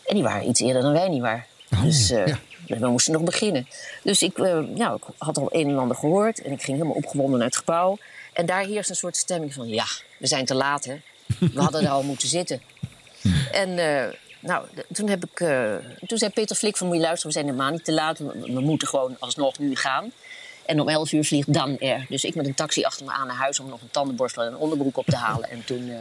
En 0.05 0.15
die 0.15 0.23
waren 0.23 0.49
iets 0.49 0.59
eerder 0.61 0.81
dan 0.81 0.93
wij 0.93 1.09
niet 1.09 1.21
waar. 1.21 1.47
dus 1.83 2.09
eh, 2.09 2.35
we 2.67 2.87
moesten 2.87 3.13
nog 3.13 3.23
beginnen. 3.23 3.67
Dus 4.03 4.21
ik, 4.21 4.37
nou, 4.37 4.95
ik 4.95 5.03
had 5.17 5.37
al 5.37 5.47
een 5.51 5.69
en 5.69 5.77
ander 5.77 5.97
gehoord. 5.97 6.41
En 6.41 6.51
ik 6.51 6.61
ging 6.61 6.77
helemaal 6.77 6.97
opgewonden 6.97 7.37
naar 7.37 7.47
het 7.47 7.57
gebouw. 7.57 7.97
En 8.33 8.45
daar 8.45 8.65
heerst 8.65 8.89
een 8.89 8.95
soort 8.95 9.17
stemming 9.17 9.53
van... 9.53 9.67
ja, 9.67 9.85
we 10.17 10.27
zijn 10.27 10.45
te 10.45 10.55
laat, 10.55 10.85
hè. 10.85 10.95
We 11.39 11.61
hadden 11.61 11.81
er 11.81 11.89
al 11.89 12.03
moeten 12.13 12.27
zitten. 12.27 12.61
En 13.51 13.77
eh, 13.77 14.13
nou, 14.39 14.65
toen, 14.91 15.09
heb 15.09 15.25
ik, 15.25 15.37
toen 16.07 16.17
zei 16.17 16.31
Peter 16.31 16.55
Flik 16.55 16.77
van... 16.77 16.87
moet 16.87 16.95
je 16.95 17.01
luisteren, 17.01 17.27
we 17.27 17.33
zijn 17.33 17.45
helemaal 17.45 17.71
niet 17.71 17.85
te 17.85 17.93
laat. 17.93 18.19
We, 18.19 18.53
we 18.53 18.59
moeten 18.59 18.87
gewoon 18.87 19.15
alsnog 19.19 19.59
nu 19.59 19.75
gaan. 19.75 20.11
En 20.65 20.79
om 20.79 20.89
11 20.89 21.11
uur 21.11 21.23
vliegt 21.23 21.53
Dan 21.53 21.77
Air. 21.79 22.05
Dus 22.09 22.23
ik 22.23 22.35
met 22.35 22.47
een 22.47 22.53
taxi 22.53 22.83
achter 22.83 23.05
me 23.05 23.11
aan 23.11 23.27
naar 23.27 23.35
huis... 23.35 23.59
om 23.59 23.69
nog 23.69 23.81
een 23.81 23.91
tandenborstel 23.91 24.43
en 24.43 24.51
een 24.51 24.57
onderbroek 24.57 24.97
op 24.97 25.05
te 25.05 25.15
halen. 25.15 25.49
En 25.49 25.65
toen 25.65 25.89
eh, 25.89 25.97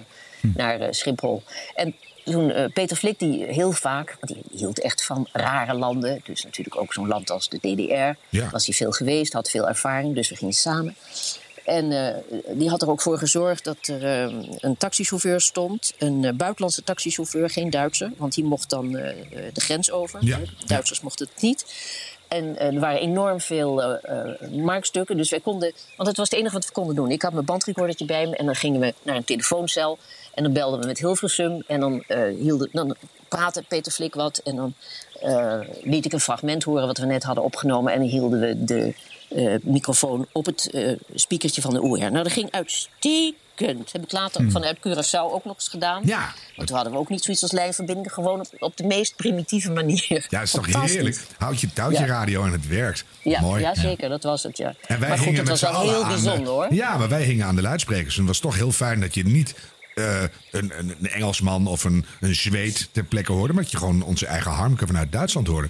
naar 0.55 0.81
eh, 0.81 0.89
Schiphol. 0.91 1.43
En 1.75 1.95
toen 2.25 2.51
eh, 2.51 2.73
Peter 2.73 2.97
Flik, 2.97 3.19
die 3.19 3.45
heel 3.45 3.73
vaak... 3.73 4.17
want 4.21 4.33
die 4.33 4.59
hield 4.59 4.81
echt 4.81 5.05
van 5.05 5.29
rare 5.33 5.75
landen. 5.75 6.21
Dus 6.25 6.45
natuurlijk 6.45 6.81
ook 6.81 6.93
zo'n 6.93 7.09
land 7.09 7.31
als 7.31 7.49
de 7.49 7.59
DDR. 7.59 8.37
Ja. 8.37 8.51
Was 8.51 8.67
hij 8.67 8.75
veel 8.75 8.93
geweest, 8.93 9.33
had 9.33 9.51
veel 9.51 9.69
ervaring. 9.69 10.15
Dus 10.15 10.29
we 10.29 10.37
gingen 10.37 10.55
samen. 10.55 10.97
En 11.65 11.89
die 12.53 12.69
had 12.69 12.83
er 12.83 12.91
ook 12.91 13.01
voor 13.01 13.19
gezorgd 13.19 13.65
dat 13.65 13.87
er 13.87 14.05
een 14.61 14.77
taxichauffeur 14.77 15.41
stond. 15.41 15.93
Een 15.99 16.21
buitenlandse 16.37 16.83
taxichauffeur, 16.83 17.51
geen 17.51 17.71
Duitser. 17.71 18.13
Want 18.17 18.35
die 18.35 18.45
mocht 18.45 18.71
dan 18.71 18.93
de 18.93 19.51
grens 19.61 19.91
over. 19.91 20.25
Ja. 20.25 20.39
Duitsers 20.67 21.01
mochten 21.01 21.29
het 21.33 21.43
niet. 21.43 21.65
En 22.33 22.57
eh, 22.57 22.75
er 22.75 22.81
waren 22.81 23.01
enorm 23.01 23.41
veel 23.41 23.83
eh, 23.83 24.25
eh, 24.25 24.51
markstukken. 24.51 25.17
Dus 25.17 25.31
wij 25.31 25.41
konden. 25.41 25.73
Want 25.97 26.09
het 26.09 26.17
was 26.17 26.31
het 26.31 26.39
enige 26.39 26.55
wat 26.55 26.67
we 26.67 26.73
konden 26.73 26.95
doen. 26.95 27.11
Ik 27.11 27.23
had 27.23 27.33
mijn 27.33 27.45
bandrecordertje 27.45 28.05
bij 28.05 28.27
me. 28.27 28.37
En 28.37 28.47
dan 28.47 28.55
gingen 28.55 28.81
we 28.81 28.95
naar 29.03 29.17
een 29.17 29.25
telefooncel. 29.25 29.99
En 30.35 30.43
dan 30.43 30.53
belden 30.53 30.81
we 30.81 30.87
met 30.87 30.99
Hilversum. 30.99 31.63
En 31.67 31.81
dan, 31.81 32.05
hielden, 32.39 32.69
dan 32.73 32.97
praatte 33.29 33.63
Peter 33.69 33.93
Flik 33.93 34.15
wat. 34.15 34.39
En 34.39 34.57
dan 34.57 34.75
liet 35.83 36.05
ik 36.05 36.13
een 36.13 36.21
fragment 36.21 36.63
horen 36.63 36.87
wat 36.87 36.99
we 36.99 37.07
net 37.07 37.23
hadden 37.23 37.45
opgenomen. 37.45 37.93
En 37.93 37.99
dan 37.99 38.09
hielden 38.09 38.41
we 38.41 38.65
de 38.65 38.95
microfoon 39.63 40.27
op 40.33 40.47
het 40.47 40.71
speakertje 41.15 41.63
van 41.63 41.75
de 41.75 41.83
OR. 41.83 41.99
Nou, 41.99 42.23
dat 42.23 42.33
ging 42.33 42.51
uitstekend. 42.51 43.41
Heb 43.67 44.03
ik 44.03 44.13
later 44.13 44.51
vanuit 44.51 44.77
Curaçao 44.79 45.33
ook 45.33 45.45
nog 45.45 45.55
eens 45.55 45.69
gedaan. 45.69 46.03
Ja. 46.05 46.33
Want 46.57 46.67
toen 46.69 46.77
hadden 46.77 46.95
we 46.95 46.99
ook 47.01 47.09
niet 47.09 47.23
zoiets 47.23 47.43
als 47.43 47.53
lijnverbinding. 47.53 48.13
Gewoon 48.13 48.41
op, 48.41 48.47
op 48.59 48.77
de 48.77 48.85
meest 48.85 49.17
primitieve 49.17 49.71
manier. 49.71 50.27
Ja, 50.29 50.39
het 50.39 50.43
is 50.47 50.51
toch 50.61 50.67
heerlijk. 50.67 51.21
Houd 51.39 51.61
je 51.61 51.73
touwtje 51.73 52.07
radio 52.07 52.45
en 52.45 52.53
het 52.53 52.67
werkt. 52.69 53.05
Ja, 53.23 53.41
Mooi. 53.41 53.63
ja, 53.63 53.75
zeker. 53.75 54.09
Dat 54.09 54.23
was 54.23 54.43
het, 54.43 54.57
ja. 54.57 54.75
En 54.87 55.01
wij 55.01 55.09
maar 55.09 55.19
goed, 55.19 55.27
het 55.27 55.37
met 55.37 55.49
was 55.49 55.61
wel 55.61 55.81
heel 55.81 56.03
aan 56.03 56.09
de- 56.09 56.15
bijzonder, 56.23 56.53
hoor. 56.53 56.75
Ja, 56.75 56.97
maar 56.97 57.09
wij 57.09 57.23
hingen 57.23 57.47
aan 57.47 57.57
de 57.57 57.63
luidsprekers. 57.63 58.15
En 58.15 58.19
het 58.21 58.29
was 58.29 58.39
toch 58.39 58.55
heel 58.57 58.73
fijn 58.73 59.01
dat 59.01 59.15
je 59.15 59.25
niet 59.25 59.55
eh, 59.95 60.21
een, 60.23 60.29
een, 60.79 60.95
een 61.01 61.09
Engelsman 61.11 61.67
of 61.67 61.85
een, 61.85 62.05
een 62.21 62.35
Zweed 62.35 62.89
ter 62.93 63.05
plekke 63.05 63.33
hoorde... 63.33 63.53
maar 63.53 63.63
dat 63.63 63.73
je 63.73 63.79
gewoon 63.79 64.03
onze 64.03 64.27
eigen 64.27 64.51
Harmke 64.51 64.87
vanuit 64.87 65.13
Duitsland 65.13 65.47
hoorde. 65.47 65.69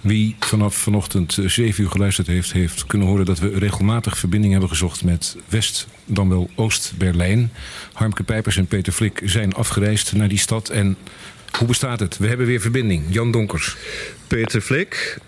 Wie 0.00 0.36
vanaf 0.38 0.74
vanochtend 0.74 1.38
eh, 1.38 1.46
7 1.46 1.82
uur 1.84 1.90
geluisterd 1.90 2.26
heeft, 2.26 2.52
heeft 2.52 2.86
kunnen 2.86 3.08
horen 3.08 3.24
dat 3.24 3.38
we 3.38 3.58
regelmatig 3.58 4.18
verbinding 4.18 4.52
hebben 4.52 4.70
gezocht 4.70 5.04
met 5.04 5.36
West, 5.48 5.86
dan 6.04 6.28
wel 6.28 6.50
Oost-Berlijn. 6.56 7.52
Harmke 7.92 8.22
Pijpers 8.22 8.56
en 8.56 8.66
Peter 8.66 8.92
Flik 8.92 9.20
zijn 9.24 9.54
afgereisd 9.54 10.12
naar 10.12 10.28
die 10.28 10.38
stad. 10.38 10.68
En 10.68 10.96
hoe 11.58 11.66
bestaat 11.66 12.00
het? 12.00 12.18
We 12.18 12.26
hebben 12.26 12.46
weer 12.46 12.60
verbinding. 12.60 13.04
Jan 13.08 13.30
Donkers. 13.30 13.76
Peter 14.26 14.60
Flik, 14.60 15.18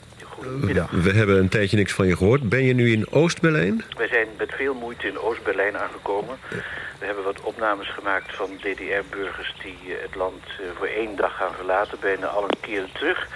we 0.90 1.10
hebben 1.12 1.38
een 1.38 1.48
tijdje 1.48 1.76
niks 1.76 1.92
van 1.92 2.06
je 2.06 2.16
gehoord. 2.16 2.48
Ben 2.48 2.64
je 2.64 2.74
nu 2.74 2.92
in 2.92 3.10
Oost-Berlijn? 3.10 3.84
Wij 3.96 4.08
zijn 4.08 4.26
met 4.38 4.52
veel 4.56 4.74
moeite 4.74 5.06
in 5.06 5.18
Oost-Berlijn 5.18 5.76
aangekomen. 5.76 6.36
We 6.98 7.06
hebben 7.06 7.24
wat 7.24 7.40
opnames 7.40 7.90
gemaakt 7.90 8.36
van 8.36 8.50
DDR-burgers 8.56 9.54
die 9.62 9.78
eh, 9.86 10.02
het 10.02 10.14
land 10.14 10.42
eh, 10.46 10.66
voor 10.76 10.86
één 10.86 11.16
dag 11.16 11.36
gaan 11.36 11.54
verlaten, 11.56 11.98
bijna 12.00 12.26
al 12.26 12.42
een 12.42 12.60
keer 12.60 12.84
terug. 12.92 13.28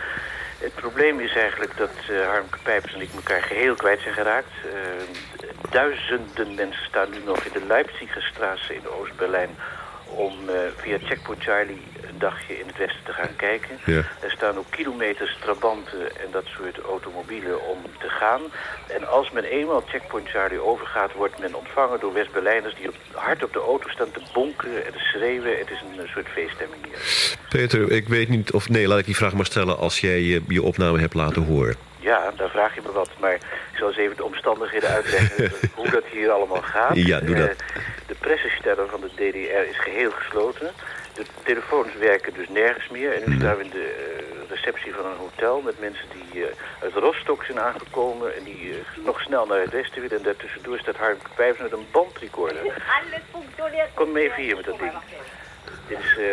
Het 0.66 0.74
probleem 0.74 1.20
is 1.20 1.34
eigenlijk 1.34 1.76
dat 1.76 1.90
eh, 2.08 2.26
Harmke 2.26 2.58
Pijpers 2.62 2.94
en 2.94 3.00
ik 3.00 3.12
elkaar 3.14 3.42
geheel 3.42 3.74
kwijt 3.74 4.00
zijn 4.00 4.14
geraakt. 4.14 4.52
Eh, 4.64 5.70
duizenden 5.70 6.54
mensen 6.54 6.84
staan 6.84 7.10
nu 7.10 7.18
nog 7.24 7.44
in 7.44 7.52
de 7.52 7.66
Leipzigerstraße 7.66 8.74
in 8.74 8.88
Oost-Berlijn 8.88 9.50
om 10.06 10.48
eh, 10.48 10.54
via 10.76 10.98
Checkpoint 11.02 11.42
Charlie 11.42 11.82
een 12.08 12.18
dagje 12.18 12.58
in 12.58 12.66
het 12.66 12.76
westen 12.76 13.04
te 13.04 13.12
gaan 13.12 13.36
kijken. 13.36 13.78
Ja. 13.84 14.02
Er 14.20 14.30
staan 14.30 14.56
ook 14.56 14.70
kilometers 14.70 15.36
trabanten 15.40 16.16
en 16.16 16.28
dat 16.30 16.44
soort 16.44 16.78
automobielen 16.78 17.66
om 17.68 17.78
te 17.98 18.08
gaan. 18.08 18.40
En 18.86 19.08
als 19.08 19.30
men 19.30 19.44
eenmaal 19.44 19.82
Checkpoint 19.86 20.28
Charlie 20.28 20.60
overgaat, 20.60 21.12
wordt 21.12 21.38
men 21.38 21.54
ontvangen 21.54 22.00
door 22.00 22.12
West-Berlijners 22.12 22.74
die 22.74 22.88
op, 22.88 22.96
hard 23.12 23.44
op 23.44 23.52
de 23.52 23.58
auto 23.58 23.88
staan 23.88 24.10
te 24.10 24.20
bonken 24.32 24.86
en 24.86 24.92
te 24.92 24.98
schreeuwen. 24.98 25.58
Het 25.58 25.70
is 25.70 25.80
een 25.80 26.08
soort 26.08 26.28
feeststemming 26.28 26.84
hier. 26.84 26.98
Peter, 27.48 27.90
ik 27.90 28.08
weet 28.08 28.28
niet 28.28 28.52
of... 28.52 28.68
Nee, 28.68 28.88
laat 28.88 28.98
ik 28.98 29.04
die 29.04 29.16
vraag 29.16 29.34
maar 29.34 29.46
stellen 29.46 29.78
als 29.78 30.00
jij 30.00 30.20
je, 30.20 30.42
je 30.48 30.62
opname 30.62 30.98
hebt 31.00 31.14
laten 31.14 31.42
horen. 31.42 31.76
Ja, 32.00 32.32
daar 32.36 32.50
vraag 32.50 32.74
je 32.74 32.80
me 32.84 32.92
wat, 32.92 33.10
maar 33.20 33.38
ik 33.76 33.82
zal 33.82 33.88
eens 33.90 34.00
even 34.00 34.16
de 34.16 34.24
omstandigheden 34.24 34.88
uitleggen 34.88 35.50
hoe 35.78 35.90
dat 35.90 36.04
hier 36.12 36.30
allemaal 36.30 36.62
gaat. 36.62 36.90
Ja, 36.94 37.20
doe 37.20 37.34
dat. 37.36 37.48
Eh, 37.48 37.56
de 38.06 38.14
pressesteller 38.14 38.88
van 38.88 39.00
de 39.00 39.08
DDR 39.14 39.68
is 39.70 39.78
geheel 39.78 40.10
gesloten. 40.10 40.72
De 41.14 41.24
telefoons 41.44 41.94
werken 41.94 42.34
dus 42.34 42.48
nergens 42.48 42.88
meer. 42.88 43.12
En 43.12 43.20
nu 43.26 43.34
Mhm. 43.34 43.38
staan 43.44 43.56
we 43.56 43.64
in 43.64 43.70
de 43.70 43.94
eh, 43.98 44.50
receptie 44.50 44.94
van 44.94 45.04
een 45.06 45.16
hotel 45.16 45.60
met 45.60 45.80
mensen 45.80 46.04
die 46.14 46.44
eh, 46.46 46.50
uit 46.82 46.94
Rostock 46.94 47.44
zijn 47.44 47.60
aangekomen 47.60 48.36
en 48.36 48.42
die 48.44 48.82
nog 49.04 49.20
snel 49.20 49.46
naar 49.46 49.60
het 49.60 49.70
westen 49.72 50.00
willen. 50.02 50.16
En 50.16 50.22
daartussendoor 50.22 50.78
staat 50.78 50.96
Pijpers 51.34 51.62
met 51.62 51.72
een 51.72 51.86
bandrecorder. 51.92 52.62
Kom 53.94 54.12
mee 54.12 54.24
even 54.24 54.42
hier 54.42 54.56
met 54.56 54.64
dat 54.64 54.78
ding. 54.78 54.92
Dit 55.88 55.98
is 55.98 56.16
eh 56.18 56.24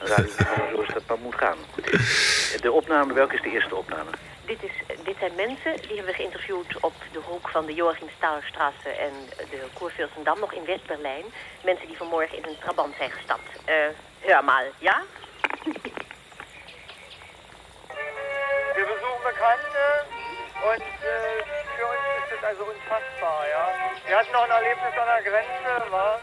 een 0.00 0.06
radioprogramma 0.06 0.70
zoals 0.72 0.88
dat 0.92 1.02
maar 1.08 1.18
moet 1.18 1.34
gaan. 1.34 1.56
De 2.64 2.72
opname, 2.72 3.12
welke 3.14 3.34
is 3.34 3.42
de 3.42 3.50
eerste 3.50 3.74
opname? 3.76 4.10
Dit, 4.46 4.62
is, 4.62 4.72
dit 5.04 5.16
zijn 5.18 5.34
mensen 5.34 5.76
die 5.76 5.96
hebben 5.96 6.06
we 6.06 6.12
geïnterviewd 6.12 6.80
op 6.80 6.94
de 7.12 7.18
hoek 7.18 7.48
van 7.48 7.66
de 7.66 7.74
Joachim 7.74 8.08
Stauerstraße 8.16 8.88
en 8.88 9.12
de 9.50 9.66
Kurfürstendamm, 9.78 10.40
nog 10.40 10.52
in 10.52 10.64
West-Berlijn. 10.64 11.24
Mensen 11.62 11.86
die 11.86 11.96
vanmorgen 11.96 12.36
in 12.36 12.44
een 12.44 12.58
trabant 12.58 12.94
zijn 12.96 13.10
gestapt. 13.10 13.50
Eh, 13.64 13.74
hör 14.20 14.44
mal, 14.44 14.64
ja? 14.78 15.02
Wir 18.74 18.86
besuchen 18.86 19.22
Bekannte 19.22 19.84
und 20.70 20.82
äh, 20.82 21.42
für 21.76 21.86
uns 21.92 22.04
ist 22.20 22.30
das 22.32 22.42
also 22.50 22.64
unfassbar, 22.64 23.48
ja. 23.48 23.64
Wir 24.06 24.16
hatten 24.18 24.32
noch 24.32 24.44
ein 24.44 24.50
Erlebnis 24.50 24.98
an 25.02 25.06
der 25.06 25.22
Grenze, 25.22 25.90
war. 25.90 26.20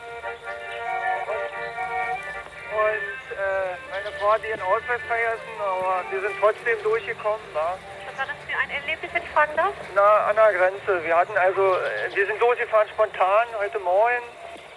Und 2.85 3.21
äh, 3.37 3.75
meine 3.91 4.11
Frau 4.17 4.31
hat 4.33 4.43
ihren 4.43 4.61
Ausweis 4.61 5.01
vergessen, 5.07 5.55
aber 5.59 6.03
wir 6.11 6.21
sind 6.21 6.35
trotzdem 6.39 6.83
durchgekommen, 6.83 7.53
war. 7.53 7.77
Was 8.11 8.17
war 8.17 8.25
das 8.25 8.35
für 8.45 8.57
ein 8.57 8.69
Erlebnis, 8.69 9.11
wenn 9.13 9.23
ich 9.23 9.29
fragen 9.29 9.55
darf? 9.55 9.73
Na, 9.95 10.25
an 10.27 10.35
der 10.35 10.51
Grenze. 10.53 11.03
Wir 11.03 11.15
hatten 11.15 11.37
also, 11.37 11.75
äh, 11.75 12.15
wir 12.15 12.25
sind 12.25 12.41
durchgefahren 12.41 12.87
spontan 12.89 13.47
heute 13.57 13.79
Morgen. 13.79 14.23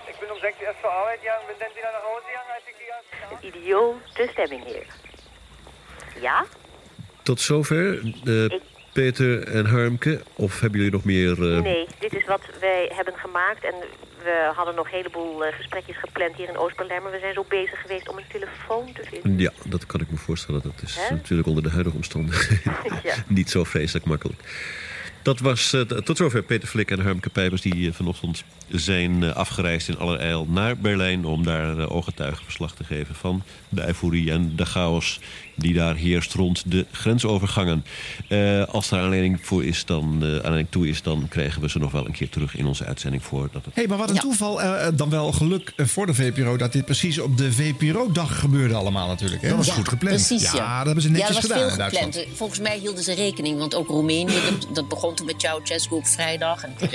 Ich 0.09 0.16
bin 0.18 0.31
um 0.31 0.38
sechs 0.40 0.61
erst 0.61 0.81
zur 0.81 0.92
Arbeit 0.92 1.20
gegangen, 1.20 1.47
bin 1.49 1.57
dann 1.59 1.75
wieder 1.75 1.90
nach 1.90 2.05
Hause 2.05 2.27
gegangen, 2.27 2.51
als 2.55 2.64
ich 2.68 2.77
die 2.79 2.87
ganze 2.87 3.47
Een 3.47 3.61
idiote 3.61 4.29
stemming 4.33 4.62
hier. 4.64 4.85
Ja? 6.20 6.44
Tot 7.25 7.40
zover, 7.40 7.94
eh, 8.27 8.61
Peter 8.94 9.42
en 9.46 9.66
Harmke. 9.66 10.20
Of 10.35 10.61
hebben 10.61 10.78
jullie 10.78 10.94
nog 10.94 11.04
meer... 11.04 11.54
eh, 11.57 11.62
Nee, 11.62 11.87
dit 11.98 12.12
is 12.14 12.24
wat 12.26 12.40
wij 12.61 12.90
hebben 12.94 13.14
gemaakt. 13.16 13.64
En 13.64 13.74
we 14.22 14.50
hadden 14.57 14.74
nog 14.74 14.85
een 14.87 14.96
heleboel 14.96 15.44
eh, 15.44 15.54
gesprekjes 15.57 15.96
gepland 15.98 16.37
hier 16.37 16.48
in 16.48 16.57
Oost-Berlijn. 16.57 17.02
Maar 17.02 17.12
we 17.12 17.18
zijn 17.18 17.35
zo 17.35 17.44
bezig 17.48 17.80
geweest 17.80 18.09
om 18.09 18.16
een 18.16 18.24
telefoon 18.28 18.92
te 18.92 19.02
vinden. 19.11 19.38
Ja, 19.38 19.50
dat 19.64 19.87
kan 19.87 20.00
ik 20.00 20.11
me 20.11 20.16
voorstellen. 20.16 20.62
Dat 20.62 20.83
is 20.83 20.98
natuurlijk 21.11 21.48
onder 21.48 21.62
de 21.62 21.70
huidige 21.70 21.96
omstandigheden 21.96 22.72
Ja. 23.02 23.14
niet 23.26 23.50
zo 23.50 23.64
vreselijk 23.64 24.07
makkelijk. 24.07 24.40
Dat 25.22 25.38
was 25.40 25.72
eh, 25.72 25.80
tot 25.80 26.16
zover 26.16 26.42
Peter 26.42 26.68
Flik 26.68 26.90
en 26.90 27.00
Harmke 27.00 27.30
Pijpers... 27.30 27.61
die 27.62 27.92
vanochtend 27.92 28.44
zijn 28.68 29.35
afgereisd 29.35 29.88
in 29.88 29.98
allerijl 29.98 30.46
naar 30.48 30.76
Berlijn... 30.76 31.24
om 31.24 31.44
daar 31.44 31.88
ooggetuigenverslag 31.90 32.74
te 32.74 32.85
geven 32.85 33.14
van 33.14 33.42
de 33.68 33.87
euforie 33.87 34.30
en 34.30 34.57
de 34.57 34.64
chaos... 34.66 35.20
die 35.54 35.74
daar 35.74 35.94
heerst 35.94 36.32
rond 36.34 36.62
de 36.66 36.86
grensovergangen. 36.92 37.84
Eh, 38.28 38.62
als 38.64 38.90
er 38.90 38.98
aanleiding, 38.98 39.38
voor 39.42 39.64
is, 39.64 39.84
dan, 39.84 40.18
eh, 40.22 40.28
aanleiding 40.28 40.66
toe 40.70 40.88
is... 40.88 41.02
dan 41.02 41.26
krijgen 41.28 41.60
we 41.62 41.68
ze 41.70 41.78
nog 41.78 41.92
wel 41.92 42.06
een 42.06 42.12
keer 42.12 42.28
terug 42.28 42.56
in 42.56 42.66
onze 42.66 42.84
uitzending 42.84 43.22
voor. 43.24 43.48
Dat 43.52 43.64
het... 43.64 43.74
Hé, 43.74 43.80
hey, 43.80 43.86
maar 43.86 43.98
wat 43.98 44.10
een 44.10 44.16
toeval. 44.18 44.62
eh, 44.62 44.86
dan 44.94 45.10
wel 45.10 45.32
geluk 45.32 45.72
voor 45.76 46.06
de 46.06 46.14
VPRO 46.14 46.56
dat 46.56 46.72
dit 46.72 46.84
precies 46.84 47.18
op 47.18 47.38
de 47.38 47.52
VPRO-dag 47.52 48.38
gebeurde 48.38 48.74
allemaal 48.74 49.08
natuurlijk. 49.08 49.42
Hè? 49.42 49.48
Dat 49.48 49.56
was 49.56 49.66
Ja, 49.66 49.72
goed 49.72 49.88
gepland. 49.88 50.14
Precies, 50.16 50.42
ja. 50.52 50.56
Ja, 50.56 50.76
dat 50.76 50.84
hebben 50.86 51.02
ze 51.02 51.10
netjes 51.10 51.28
ja, 51.28 51.34
dat 51.34 51.42
was 51.42 51.50
gedaan 51.50 51.62
in 51.62 51.68
veel 51.68 51.78
Duitsland. 51.78 52.14
gepland. 52.14 52.36
Volgens 52.36 52.58
mij 52.60 52.78
hielden 52.78 53.04
ze 53.04 53.14
rekening, 53.14 53.58
want 53.58 53.74
ook 53.74 53.88
Roemenië, 53.88 54.34
dat, 54.50 54.74
dat 54.74 54.88
begon 54.88 55.14
toen 55.14 55.26
met 55.26 55.34
Ceausescu 55.38 55.94
op 55.94 56.06
vrijdag. 56.06 56.62
En 56.64 56.74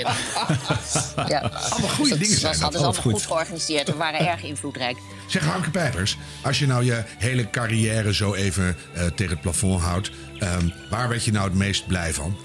ja. 1.28 1.38
Allemaal 1.70 1.88
goede 1.90 2.18
Dus 2.18 2.28
dingen 2.28 2.40
dat 2.40 2.40
zijn 2.40 2.40
was, 2.40 2.40
dat. 2.40 2.60
hadden 2.60 2.80
ze 2.80 2.86
allemaal 2.86 3.02
Goed. 3.02 3.12
goed 3.12 3.22
georganiseerd. 3.22 3.86
We 3.90 3.96
waren 3.96 4.28
erg 4.28 4.42
invloedrijk. 4.42 4.96
Zeg 5.30 5.44
Harmke 5.44 5.70
Pijpers, 5.70 6.18
als 6.42 6.58
je 6.58 6.66
nou 6.66 6.84
je 6.84 7.02
hele 7.18 7.50
carrière 7.50 8.14
zo 8.14 8.34
even 8.34 8.76
eh, 8.94 9.06
tegen 9.06 9.32
het 9.32 9.40
plafond 9.40 9.80
houdt... 9.80 10.10
ehm, 10.38 10.68
waar 10.90 11.08
werd 11.08 11.24
je 11.24 11.32
nou 11.32 11.44
het 11.44 11.54
meest 11.54 11.86
blij 11.86 12.12
van, 12.12 12.36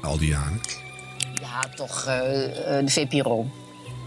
al 0.00 0.18
die 0.18 0.28
jaren? 0.28 0.60
Ja, 1.40 1.68
toch 1.74 2.06
eh, 2.06 2.14
de 2.84 2.90
VPRO. 2.90 3.61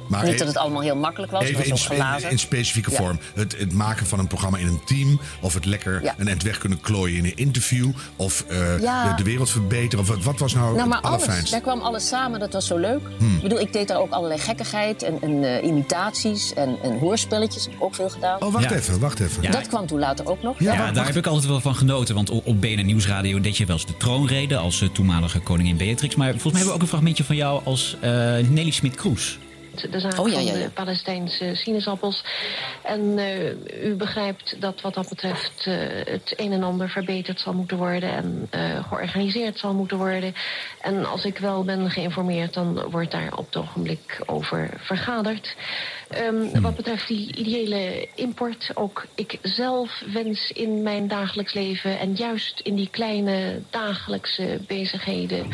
Maar 0.08 0.24
Niet 0.24 0.34
e- 0.34 0.38
dat 0.38 0.48
het 0.48 0.58
allemaal 0.58 0.82
heel 0.82 0.96
makkelijk 0.96 1.32
was, 1.32 1.44
Even 1.44 1.63
in, 1.63 1.70
was 1.70 1.86
gelazen. 1.86 2.30
in 2.32 2.39
specifieke 2.39 2.91
Ja. 2.91 2.98
vorm. 2.98 3.20
Het, 3.36 3.56
het 3.58 3.74
maken 3.74 4.06
van 4.06 4.20
een 4.20 4.28
programma 4.28 4.58
in 4.58 4.68
een 4.68 4.82
team. 4.86 5.20
Of 5.41 5.54
het 5.54 5.65
lekker 5.65 6.04
Ja. 6.04 6.15
een 6.18 6.28
eind 6.28 6.44
weg 6.44 6.58
kunnen 6.58 6.82
klooien 6.82 7.18
in 7.18 7.26
een 7.26 7.36
interview. 7.36 7.89
Of 8.15 8.46
eh, 8.48 8.82
Ja. 8.82 9.10
de, 9.10 9.15
de 9.15 9.30
wereld 9.30 9.50
verbeteren. 9.50 10.00
Of 10.00 10.08
wat, 10.08 10.24
wat 10.24 10.39
was 10.39 10.54
nou, 10.54 10.76
Nou, 10.76 10.88
maar 10.88 10.98
het 10.98 11.06
alles. 11.28 11.50
Daar 11.50 11.62
kwam 11.62 11.80
alles 11.82 12.08
samen. 12.08 12.39
Dat 12.39 12.54
was 12.54 12.68
zo 12.68 12.78
leuk. 12.78 13.02
Hmm. 13.18 13.36
Ik 13.36 13.41
bedoel, 13.41 13.60
ik 13.60 13.74
deed 13.74 13.88
daar 13.88 14.00
ook 14.00 14.12
allerlei 14.12 14.39
gekkigheid 14.39 15.04
en, 15.04 15.18
en 15.22 15.44
eh, 15.44 15.68
imitaties 15.68 16.54
en, 16.54 16.76
en 16.84 17.00
hoorspelletjes. 17.00 17.63
Heb 17.65 17.74
ik 17.74 17.84
ook 17.84 17.96
veel 17.96 18.10
gedaan. 18.10 18.41
Oh, 18.44 18.54
wacht 18.54 18.70
Ja. 18.70 18.76
even, 18.76 19.00
wacht 19.00 19.20
even. 19.20 19.44
Ja. 19.44 19.52
Dat 19.52 19.68
kwam 19.68 19.88
toen 19.88 20.00
later 20.00 20.26
ook 20.28 20.41
nog. 20.44 20.60
Ja, 20.60 20.91
daar 20.91 21.06
heb 21.06 21.15
ik 21.15 21.26
altijd 21.28 21.48
wel 21.48 21.60
van 21.62 21.76
genoten. 21.76 22.15
Want 22.15 22.30
op 22.30 22.62
BNN 22.62 22.86
Nieuwsradio 22.86 23.41
deed 23.41 23.58
je 23.58 23.65
wel 23.65 23.76
eens 23.76 23.86
de 23.86 23.98
troonrede 23.98 24.58
als 24.58 24.82
eh, 24.82 24.89
toenmalige 24.89 25.39
koningin 25.39 25.78
Beatrix. 25.78 26.15
Maar 26.15 26.32
volgens 26.32 26.44
mij 26.54 26.62
hebben 26.62 26.68
we 26.70 26.76
ook 26.76 26.82
een 26.82 26.88
fragmentje 26.88 27.24
van 27.24 27.36
jou 27.36 27.62
als 27.64 27.97
eh, 28.01 28.12
Nelly 28.49 28.72
Smit-Kroes. 28.72 29.38
Met 29.82 29.91
de 29.91 29.99
zaak 29.99 30.19
Oh, 30.19 30.30
ja, 30.30 30.39
ja, 30.39 30.51
van 30.51 30.59
ja. 30.59 30.65
de 30.65 30.71
Palestijnse 30.71 31.55
sinaasappels. 31.55 32.23
En 32.82 33.17
eh, 33.17 33.88
u 33.88 33.95
begrijpt 33.95 34.61
dat 34.61 34.82
wat 34.82 34.93
dat 34.93 35.09
betreft 35.09 35.65
eh, 35.65 35.76
het 36.05 36.34
een 36.36 36.51
en 36.51 36.63
ander 36.63 36.89
verbeterd 36.89 37.39
zal 37.39 37.53
moeten 37.53 37.78
worden 37.78 38.09
en 38.09 38.47
eh, 38.49 38.88
georganiseerd 38.88 39.59
zal 39.59 39.73
moeten 39.73 39.97
worden. 39.97 40.36
En 40.82 41.05
als 41.05 41.26
ik 41.26 41.38
wel 41.38 41.63
ben 41.63 41.91
geïnformeerd, 41.91 42.53
dan 42.53 42.89
wordt 42.89 43.11
daar 43.11 43.38
op 43.38 43.45
het 43.45 43.55
ogenblik 43.55 44.21
over 44.26 44.69
vergaderd. 44.78 45.55
Ehm, 46.10 46.62
Wat 46.62 46.76
betreft 46.76 47.08
die 47.08 47.36
ideële 47.36 48.08
import, 48.16 48.72
ook 48.74 49.06
ik 49.16 49.38
zelf 49.41 49.89
wens 50.14 50.51
in 50.51 50.84
mijn 50.84 51.08
dagelijks 51.08 51.53
leven 51.53 51.99
en 51.99 52.14
juist 52.16 52.60
in 52.60 52.76
die 52.76 52.89
kleine 52.91 53.60
dagelijkse 53.70 54.60
bezigheden 54.68 55.47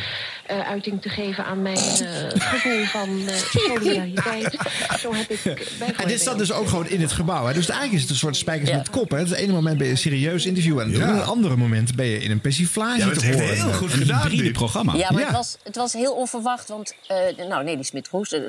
eh, 0.45 0.69
uiting 0.69 1.01
te 1.01 1.09
geven 1.09 1.45
aan 1.45 1.61
mijn 1.61 1.77
eh, 1.77 2.27
gevoel 2.33 2.83
van 2.85 3.27
eh, 3.27 3.35
solidariteit. 3.35 4.57
Zo 4.99 5.13
heb 5.13 5.29
ik 5.29 5.39
bijvoorbeeld. 5.43 5.95
En 6.01 6.07
dit 6.07 6.19
staat 6.19 6.37
dus 6.37 6.51
ook 6.51 6.67
gewoon 6.67 6.87
in 6.87 7.01
het 7.01 7.11
gebouw. 7.11 7.45
Hè? 7.45 7.53
Dus 7.53 7.65
eigenlijk 7.69 7.93
is 7.95 8.01
het 8.01 8.09
een 8.09 8.17
soort 8.17 8.35
spijkers 8.35 8.71
met 8.71 8.89
kop. 8.89 9.09
Hè? 9.09 9.17
Het 9.17 9.31
ene 9.31 9.53
moment 9.53 9.77
ben 9.77 9.85
je 9.85 9.91
een 9.91 9.97
serieus 9.97 10.45
interview 10.45 10.79
en 10.79 10.91
Ja. 10.91 11.09
een 11.09 11.21
andere 11.23 11.55
moment 11.55 11.95
ben 11.95 12.05
je 12.05 12.19
in 12.19 12.31
een 12.31 12.41
persiflage 12.41 12.97
Ja, 12.99 13.09
te 13.11 13.25
horen. 13.31 13.53
heel 13.53 13.73
goed 13.73 13.91
Een 13.93 13.97
gedaan. 13.97 14.21
hybride 14.21 14.43
dit. 14.43 14.51
programma. 14.53 14.93
Ja, 14.95 15.11
maar 15.11 15.19
Ja. 15.21 15.27
Het, 15.27 15.35
was, 15.35 15.57
het 15.63 15.75
was 15.75 15.93
heel 15.93 16.13
onverwacht. 16.13 16.67
Want, 16.67 16.93
eh, 17.07 17.47
nou, 17.47 17.63
Nelly 17.63 17.79
eh, 17.91 18.39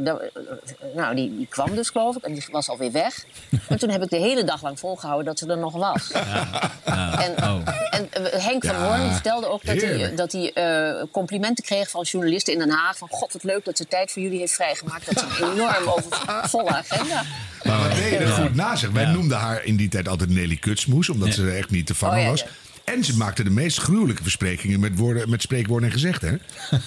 nou, 0.94 1.14
die, 1.14 1.36
die 1.36 1.46
kwam 1.50 1.74
dus, 1.74 1.91
geloof 1.92 2.16
ik. 2.16 2.22
En 2.22 2.32
die 2.34 2.44
was 2.50 2.68
alweer 2.68 2.92
weg. 2.92 3.24
En 3.68 3.78
toen 3.78 3.90
heb 3.90 4.02
ik 4.02 4.10
de 4.10 4.16
hele 4.16 4.44
dag 4.44 4.62
lang 4.62 4.78
volgehouden 4.78 5.26
dat 5.26 5.38
ze 5.38 5.46
er 5.46 5.58
nog 5.58 5.72
was. 5.72 6.10
En, 6.12 7.34
Oh. 7.44 7.58
en 7.90 8.12
eh, 8.12 8.44
Henk 8.44 8.64
van 8.64 8.74
Ja, 8.74 8.86
Hoorn 8.86 9.12
vertelde 9.12 9.46
ook 9.48 9.64
dat 9.64 9.76
hij, 9.80 9.84
heerlijk. 9.88 10.16
dat 10.16 10.32
hij 10.32 10.52
eh, 10.52 11.04
complimenten 11.10 11.64
kreeg 11.64 11.90
van 11.90 12.02
journalisten 12.02 12.52
in 12.52 12.58
Den 12.58 12.70
Haag. 12.70 12.96
Van, 12.96 13.08
god, 13.10 13.32
wat 13.32 13.42
leuk 13.42 13.64
dat 13.64 13.76
ze 13.76 13.86
tijd 13.86 14.12
voor 14.12 14.22
jullie 14.22 14.38
heeft 14.38 14.52
vrijgemaakt. 14.54 15.14
Dat 15.14 15.18
ze 15.36 15.42
een 15.44 15.52
enorm 15.52 15.88
overvolle 15.88 16.70
agenda. 16.76 17.22
Maar 17.62 17.78
wat 17.88 17.96
deed 17.96 18.10
je 18.10 18.16
er 18.16 18.28
goed 18.32 18.54
na 18.54 18.76
zeg. 18.76 18.90
Wij 18.90 19.04
noemden 19.04 19.38
haar 19.38 19.64
in 19.64 19.76
die 19.76 19.88
tijd 19.88 20.08
altijd 20.08 20.30
Nelly 20.30 20.56
Kutsmoes, 20.56 21.08
omdat 21.08 21.32
ze 21.34 21.50
echt 21.50 21.70
niet 21.70 21.86
te 21.86 21.94
vangen 21.94 22.16
Oh, 22.18 22.22
ja, 22.24 22.30
was. 22.30 22.40
ja. 22.40 22.46
En 22.84 23.04
ze 23.04 23.16
maakte 23.16 23.44
de 23.44 23.50
meest 23.50 23.78
gruwelijke 23.78 24.22
versprekingen 24.22 24.80
met, 24.80 24.98
woorden, 24.98 25.30
met 25.30 25.42
spreekwoorden 25.42 25.88
en 25.88 25.94
gezegd, 25.94 26.22
hè? 26.22 26.30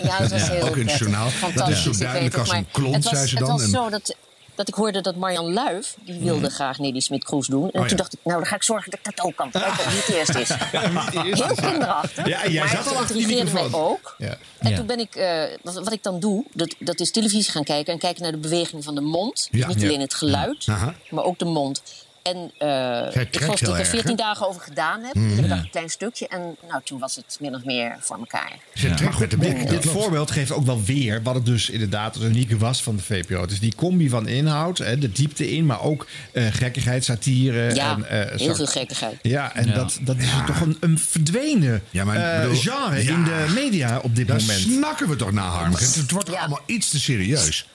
Ja, 0.04 0.18
dat 0.20 0.32
was 0.32 0.50
heel 0.50 0.68
Ook 0.68 0.76
in 0.78 0.88
het 0.88 0.98
journaal. 0.98 1.28
Dat 1.56 1.70
is 1.70 1.84
zo 1.84 1.92
duidelijk 1.98 2.38
als 2.38 2.52
een 2.52 2.68
klont, 2.72 2.96
het 2.96 3.04
was, 3.04 3.14
zei 3.14 3.28
ze 3.28 3.36
Het 3.38 3.46
dan. 3.46 3.54
was 3.56 3.64
En- 3.64 3.70
zo 3.70 3.90
dat, 3.90 4.16
dat 4.56 4.68
ik 4.68 4.74
hoorde 4.74 5.02
dat 5.02 5.16
Marjan 5.16 5.54
Luif, 5.54 5.96
die 6.06 6.20
wilde 6.20 6.50
graag 6.50 6.78
Nelly 6.80 7.00
Smit-Kroes 7.00 7.48
doen. 7.48 7.62
En 7.64 7.70
Mhm. 7.74 7.80
Oh, 7.82 7.86
toen 7.88 7.98
dacht 7.98 8.14
ik, 8.14 8.20
nou, 8.24 8.38
dan 8.40 8.48
ga 8.48 8.56
ik 8.56 8.64
zorgen 8.64 8.92
dat 8.92 9.00
ik 9.04 9.16
dat 9.16 9.26
ook 9.26 9.36
kan. 9.36 9.52
Kijk 9.52 9.74
wie 9.76 9.98
het 10.02 10.08
eerst 10.10 10.36
is. 10.36 10.50
Heel 10.50 11.56
kinderachtig. 11.56 12.28
Ja, 12.28 12.48
jij 12.48 12.60
maar 12.60 12.70
zat 12.84 12.88
al 12.88 12.98
achter 12.98 13.16
die 13.16 13.44
mij 13.54 13.68
ook. 13.72 14.16
Ja. 14.18 14.38
En 14.60 14.70
Ja. 14.70 14.76
toen 14.78 14.86
ben 14.86 15.00
ik, 15.00 15.16
eh, 15.16 15.44
wat, 15.62 15.74
wat 15.74 15.92
ik 15.94 16.04
dan 16.04 16.20
doe, 16.20 16.46
dat, 16.54 16.76
dat 16.80 17.00
is 17.00 17.12
televisie 17.12 17.52
gaan 17.52 17.64
kijken 17.64 17.94
en 17.94 18.00
kijken 18.00 18.22
naar 18.24 18.32
de 18.32 18.38
beweging 18.38 18.84
van 18.84 18.96
de 18.96 19.02
mond. 19.02 19.48
Niet 19.52 19.66
alleen 19.84 20.00
het 20.02 20.14
geluid, 20.14 20.68
maar 21.10 21.24
ook 21.24 21.40
de 21.40 21.46
mond. 21.46 21.82
En 22.26 22.52
eh, 22.58 23.22
ik 23.22 23.38
geloof 23.38 23.60
dat 23.60 23.70
ik 23.70 23.74
er 23.74 23.80
erg, 23.80 23.92
hè? 23.92 23.98
14 23.98 24.16
dagen 24.16 24.48
over 24.48 24.62
gedaan 24.62 25.04
heb. 25.04 25.16
Iedere 25.16 25.48
dag 25.48 25.60
een 25.60 25.70
klein 25.70 25.90
stukje. 25.90 26.28
En 26.28 26.56
nou, 26.70 26.82
toen 26.84 27.00
was 27.00 27.16
het 27.16 27.38
min 27.40 27.56
of 27.56 27.64
meer 27.64 27.96
voor 28.00 28.18
elkaar. 28.18 28.52
Ze 28.74 28.94
trekt 28.94 29.20
met 29.20 29.30
de 29.32 29.38
bek. 29.38 29.70
Dit, 29.70 29.86
voorbeeld 29.86 30.32
geeft 30.32 30.52
ook 30.52 30.66
wel 30.66 30.84
weer 30.84 31.24
wat 31.24 31.36
het 31.36 31.46
dus 31.46 31.70
inderdaad 31.70 32.16
het 32.16 32.24
unieke 32.24 32.58
was 32.58 32.84
van 32.84 32.96
de 32.96 33.02
VPRO. 33.04 33.46
Dus 33.46 33.60
die 33.60 33.76
combi 33.76 34.10
van 34.10 34.28
inhoud, 34.28 34.78
hè, 34.78 34.98
de 34.98 35.12
diepte 35.12 35.52
in, 35.52 35.66
maar 35.66 35.82
ook 35.82 36.08
eh, 36.32 36.46
gekkigheid, 36.52 37.04
satire. 37.04 37.76
Ja, 37.76 37.96
en, 37.96 38.30
eh, 38.32 38.40
heel 38.40 38.56
veel 38.56 38.66
gekkigheid. 38.68 39.20
Ja, 39.22 39.54
en 39.56 39.68
Ja. 39.68 39.74
Dat, 39.74 39.98
dat 40.02 40.18
is 40.18 40.30
toch 40.46 40.62
een, 40.62 40.78
een 40.80 41.00
verdwenen 41.00 41.84
Ja, 41.90 42.04
maar 42.04 42.42
bedoel- 42.42 42.56
genre 42.62 43.04
Ja. 43.04 43.12
in 43.14 43.24
de 43.24 43.52
media 43.56 44.00
op 44.00 44.16
dit 44.16 44.28
Daar 44.28 44.40
moment. 44.40 44.60
snakken 44.60 45.10
we 45.10 45.16
toch 45.16 45.32
naar, 45.32 45.44
Harmke? 45.50 45.84
Het, 45.84 45.96
het 45.96 46.12
wordt 46.12 46.26
toch 46.26 46.36
Ja. 46.36 46.42
allemaal 46.42 46.62
iets 46.66 46.90
te 46.90 47.00
serieus. 47.00 47.68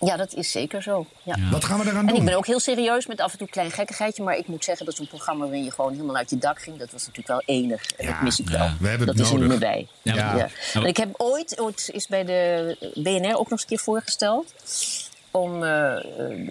Ja, 0.00 0.16
dat 0.16 0.34
is 0.34 0.50
zeker 0.50 0.82
zo. 0.82 1.06
Ja. 1.22 1.36
Wat 1.50 1.64
gaan 1.64 1.78
we 1.78 1.84
eraan 1.84 2.02
En 2.02 2.08
ik 2.08 2.14
doen? 2.14 2.24
ben 2.24 2.34
ook 2.36 2.46
heel 2.46 2.60
serieus 2.60 3.06
met 3.06 3.20
af 3.20 3.32
en 3.32 3.38
toe 3.38 3.46
een 3.46 3.52
klein 3.52 3.70
gekkigheidje. 3.70 4.22
Maar 4.22 4.36
ik 4.36 4.46
moet 4.46 4.64
zeggen 4.64 4.86
dat 4.86 4.94
zo'n 4.94 5.08
programma 5.08 5.44
waarin 5.44 5.64
je 5.64 5.70
gewoon 5.70 5.92
helemaal 5.92 6.16
uit 6.16 6.30
je 6.30 6.38
dak 6.38 6.62
ging... 6.62 6.78
dat 6.78 6.90
was 6.90 7.00
natuurlijk 7.00 7.28
wel 7.28 7.42
enig. 7.56 7.86
En 7.96 8.06
Ja, 8.06 8.12
dat 8.12 8.22
mis 8.22 8.40
ik 8.40 8.50
ja. 8.50 8.58
wel. 8.58 8.70
We 8.80 8.88
hebben 8.88 9.08
het 9.08 9.18
is 9.20 9.30
er 9.30 9.32
niet 9.38 9.42
nodig. 9.48 9.58
meer 9.60 9.68
bij. 10.02 10.14
Ja, 10.14 10.48
En 10.74 10.84
ik 10.84 10.96
heb 10.96 11.08
ooit, 11.16 11.60
ooit 11.60 11.90
is 11.92 12.06
bij 12.06 12.24
de 12.24 12.76
BNR 12.94 13.32
ook 13.32 13.38
nog 13.38 13.50
eens 13.50 13.60
een 13.62 13.66
keer 13.68 13.78
voorgesteld... 13.78 14.52
om 15.30 15.62
eh, 15.64 15.96
eh, 15.96 16.02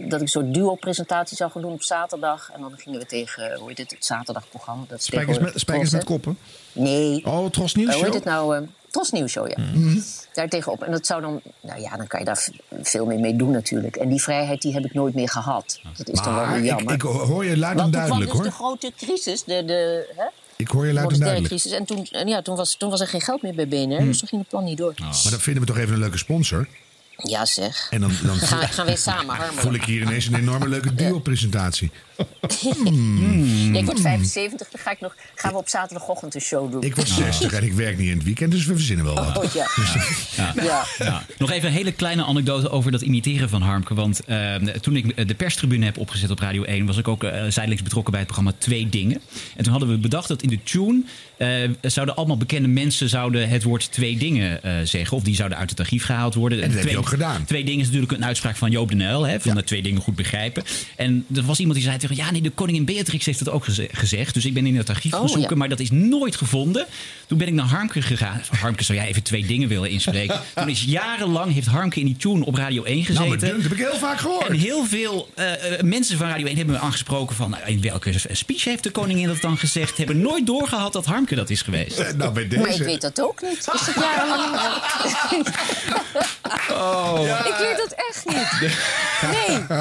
dat 0.10 0.14
ik 0.14 0.22
een 0.22 0.28
soort 0.28 0.54
duo-presentatie 0.54 1.38
zou 1.38 1.52
gaan 1.52 1.62
doen 1.62 1.72
op 1.74 1.84
zaterdag. 1.84 2.52
En 2.54 2.62
dan 2.62 2.74
gingen 2.78 3.00
we 3.00 3.06
tegen, 3.06 3.52
eh, 3.52 3.58
hoe 3.60 3.68
heet 3.70 3.78
het, 3.78 3.92
het 3.92 4.06
zaterdagprogramma. 4.06 4.84
Dat 4.88 5.00
is 5.00 5.06
Spijkers 5.06 5.40
met, 5.40 5.60
spijkers 5.60 5.92
met 5.92 6.04
koppen. 6.04 6.38
Nee. 6.72 7.26
Oh, 7.26 7.50
Tros 7.50 7.76
Nieuws 7.76 7.94
hoe 7.94 8.04
heet 8.06 8.14
het 8.14 8.24
nou? 8.24 8.56
eh 8.56 8.62
Tros 8.92 9.12
Nieuws 9.12 9.32
Show, 9.32 9.48
ja. 9.50 9.58
Mhm. 9.64 10.00
Daar 10.38 10.48
tegenop. 10.50 10.84
En 10.84 10.92
dat 10.92 11.06
zou 11.06 11.22
dan... 11.22 11.42
Nou 11.62 11.82
ja, 11.82 11.98
dan 11.98 12.08
kan 12.08 12.20
je 12.20 12.26
daar 12.26 12.48
veel 12.82 13.06
mee, 13.06 13.18
mee 13.18 13.36
doen 13.36 13.52
natuurlijk. 13.52 13.96
En 13.96 14.10
die 14.10 14.22
vrijheid 14.22 14.62
die 14.62 14.74
heb 14.74 14.86
ik 14.86 14.94
nooit 14.94 15.14
meer 15.16 15.30
gehad. 15.30 15.80
Dat 15.98 16.10
is 16.10 16.22
dan 16.22 16.36
wel 16.36 16.46
Maar 16.46 16.54
weer 16.54 16.60
ik, 16.64 16.66
jammer. 16.78 16.94
ik 16.94 17.02
hoor 17.02 17.46
je 17.46 17.58
luid 17.58 17.80
en 17.80 17.92
duidelijk, 17.92 18.24
dus 18.26 18.34
hoor. 18.34 18.44
de 18.44 18.52
grote 18.52 18.92
crisis, 18.98 19.44
de, 19.44 19.66
de 19.66 20.14
hè? 20.16 20.24
Ik 20.56 20.68
hoor 20.68 20.86
je 20.88 20.94
luid 20.94 21.12
en 21.12 21.20
duidelijk. 21.20 21.48
crisis. 21.48 21.72
En 21.72 21.86
toen, 21.86 22.08
en 22.12 22.28
ja, 22.28 22.42
toen, 22.42 22.56
was, 22.56 22.76
toen 22.76 22.90
was 22.90 23.00
er 23.02 23.08
geen 23.08 23.22
geld 23.22 23.42
meer 23.42 23.56
bij 23.56 23.68
BNR, 23.68 23.98
Hm. 24.00 24.06
dus 24.06 24.20
toen 24.20 24.28
ging 24.28 24.42
het 24.42 24.50
plan 24.50 24.64
niet 24.64 24.78
door. 24.78 24.94
Maar 25.00 25.10
dan 25.30 25.40
vinden 25.40 25.62
we 25.64 25.68
toch 25.70 25.78
even 25.78 25.94
een 25.94 26.00
leuke 26.00 26.18
sponsor. 26.18 26.68
Ja 27.18 27.46
zeg. 27.46 27.88
En 27.90 28.02
dan, 28.02 28.12
dan 28.24 28.38
Dan 28.38 28.48
gaan, 28.48 28.60
we- 28.60 28.66
gaan 28.68 28.86
we 28.86 28.96
samen 28.96 29.36
voel 29.54 29.74
ik 29.74 29.84
hier 29.84 30.02
ineens 30.02 30.26
een 30.28 30.36
enorme 30.36 30.68
leuke 30.68 30.94
duo-presentatie. 30.96 31.92
Nee, 32.92 33.82
ik 33.82 33.86
word 33.86 34.02
75, 34.02 34.70
dan 34.70 34.82
ga 34.82 34.92
ik 34.92 35.00
nog, 35.00 35.16
gaan 35.36 35.52
we 35.52 35.58
op 35.58 35.68
zaterdagochtend 35.70 36.36
een 36.36 36.42
show 36.42 36.72
doen. 36.72 36.84
Ik 36.84 36.96
word 36.96 37.10
60 37.10 37.54
en 37.54 37.64
ik 37.64 37.74
werk 37.74 37.98
niet 37.98 38.10
in 38.10 38.16
het 38.16 38.24
weekend, 38.24 38.52
dus 38.52 38.66
we 38.66 38.74
verzinnen 38.74 39.06
wel 39.06 39.16
wat. 39.16 39.38
Oh, 39.38 39.54
ja. 39.60 39.68
Ja. 40.36 40.54
ja. 40.64 40.86
Ja. 40.98 41.24
Nog 41.38 41.52
even 41.52 41.68
een 41.68 41.76
hele 41.76 41.92
kleine 41.92 42.24
anekdote 42.24 42.70
over 42.70 42.92
dat 42.92 43.02
imiteren 43.02 43.50
van 43.50 43.62
Harmke. 43.62 43.94
Want 43.94 44.26
eh, 44.26 44.56
toen 44.56 44.96
ik 44.96 45.28
de 45.28 45.36
perstribune 45.36 45.86
heb 45.86 45.98
opgezet 45.98 46.30
op 46.30 46.40
Radio 46.40 46.64
1... 46.64 46.86
was 46.86 46.98
ik 46.98 47.08
ook 47.08 47.24
eh, 47.24 47.32
zijdelings 47.50 47.84
betrokken 47.84 48.12
bij 48.12 48.22
het 48.22 48.32
programma 48.32 48.58
Twee 48.60 48.90
Dingen. 48.90 49.22
En 49.56 49.64
toen 49.64 49.72
hadden 49.72 49.90
we 49.90 49.98
bedacht 49.98 50.28
dat 50.28 50.42
in 50.42 50.50
de 50.50 50.64
tune... 50.64 51.02
eh, 51.38 51.50
zouden 51.82 52.16
allemaal 52.16 52.38
bekende 52.38 52.68
mensen 52.68 53.10
zouden 53.10 53.50
het 53.50 53.64
woord 53.64 53.92
twee 53.92 54.18
dingen 54.18 54.64
eh, 54.64 54.74
zeggen. 54.84 55.18
Of 55.18 55.24
die 55.24 55.36
zouden 55.36 55.58
uit 55.58 55.70
het 55.70 55.80
archief 55.80 56.06
gehaald 56.06 56.34
worden. 56.34 56.58
En 56.58 56.64
dat 56.64 56.74
heb 56.74 56.82
twee, 56.82 56.94
je 56.94 57.00
ook 57.00 57.08
gedaan. 57.08 57.46
Twee 57.46 57.64
dingen 57.64 57.80
is 57.80 57.86
natuurlijk 57.86 58.12
een 58.12 58.26
uitspraak 58.26 58.56
van 58.56 58.72
Joop 58.72 58.90
de 58.90 58.96
Nijl. 58.96 59.28
Hè, 59.28 59.40
van 59.40 59.56
de 59.56 59.64
twee 59.64 59.82
dingen 59.82 60.02
goed 60.02 60.16
begrijpen. 60.16 60.64
En 60.96 61.26
er 61.36 61.44
was 61.44 61.60
iemand 61.60 61.76
die 61.76 61.88
zei 61.88 61.98
ja 62.16 62.32
nee, 62.32 62.42
de 62.42 62.50
koningin 62.50 62.86
Beatrix 62.86 63.26
heeft 63.26 63.40
het 63.40 63.50
ook 63.50 63.64
geze- 63.64 63.88
gezegd. 63.92 64.34
Dus 64.34 64.46
ik 64.46 64.54
ben 64.54 64.66
in 64.66 64.78
het 64.78 64.90
archief 64.90 65.14
Oh, 65.14 65.20
gaan 65.20 65.30
zoeken. 65.30 65.50
ja. 65.50 65.56
Maar 65.58 65.70
dat 65.70 65.80
is 65.80 65.92
nooit 65.92 66.36
gevonden. 66.36 66.86
Toen 67.28 67.38
ben 67.38 67.48
ik 67.48 67.54
naar 67.54 67.66
Harmke 67.66 68.02
gegaan. 68.02 68.42
Harmke, 68.60 68.84
zou 68.84 68.98
jij 68.98 69.08
even 69.08 69.24
twee 69.24 69.46
dingen 69.46 69.68
willen 69.68 69.90
inspreken? 69.90 70.42
Toen 70.56 70.70
is 70.70 70.84
jarenlang 70.84 71.54
heeft 71.54 71.68
Harmke 71.68 72.00
in 72.00 72.06
die 72.06 72.18
tune 72.18 72.46
op 72.46 72.56
Radio 72.56 72.84
1 72.84 73.06
gezeten. 73.06 73.26
Nou, 73.28 73.38
dunkt, 73.40 73.64
heb 73.64 73.72
ik 73.72 73.78
heel 73.78 73.98
vaak 73.98 74.20
gehoord. 74.20 74.48
En 74.48 74.56
heel 74.56 74.86
veel 74.86 75.30
eh, 75.36 75.74
eh, 75.74 75.82
mensen 75.82 76.18
van 76.18 76.28
Radio 76.28 76.46
1 76.48 76.58
hebben 76.58 76.76
me 76.76 76.82
aangesproken 76.82 77.36
van... 77.36 77.50
nou, 77.50 77.64
in 77.66 77.82
welke 77.82 78.14
speech 78.32 78.64
heeft 78.64 78.84
de 78.84 78.92
koningin 78.92 79.28
dat 79.28 79.42
dan 79.42 79.58
gezegd? 79.58 79.98
Hebben 79.98 80.22
nooit 80.22 80.46
doorgehad 80.46 80.94
dat 80.94 81.06
Harmke 81.06 81.36
dat 81.36 81.50
is 81.50 81.62
geweest. 81.62 81.98
Eh, 82.00 82.14
Nou, 82.14 82.32
bij 82.34 82.48
Maar 82.50 82.60
ik 82.60 82.66
deze... 82.68 82.84
weet 82.84 83.02
dat 83.02 83.22
ook 83.22 83.42
niet. 83.42 83.58
Is 83.58 83.66
dat 83.66 83.92
jarenlang? 83.96 84.56
Ik 87.48 87.56
weet 87.60 87.78
dat 87.78 87.94
echt 88.10 88.26
niet. 88.26 88.70
Nee. 89.32 89.78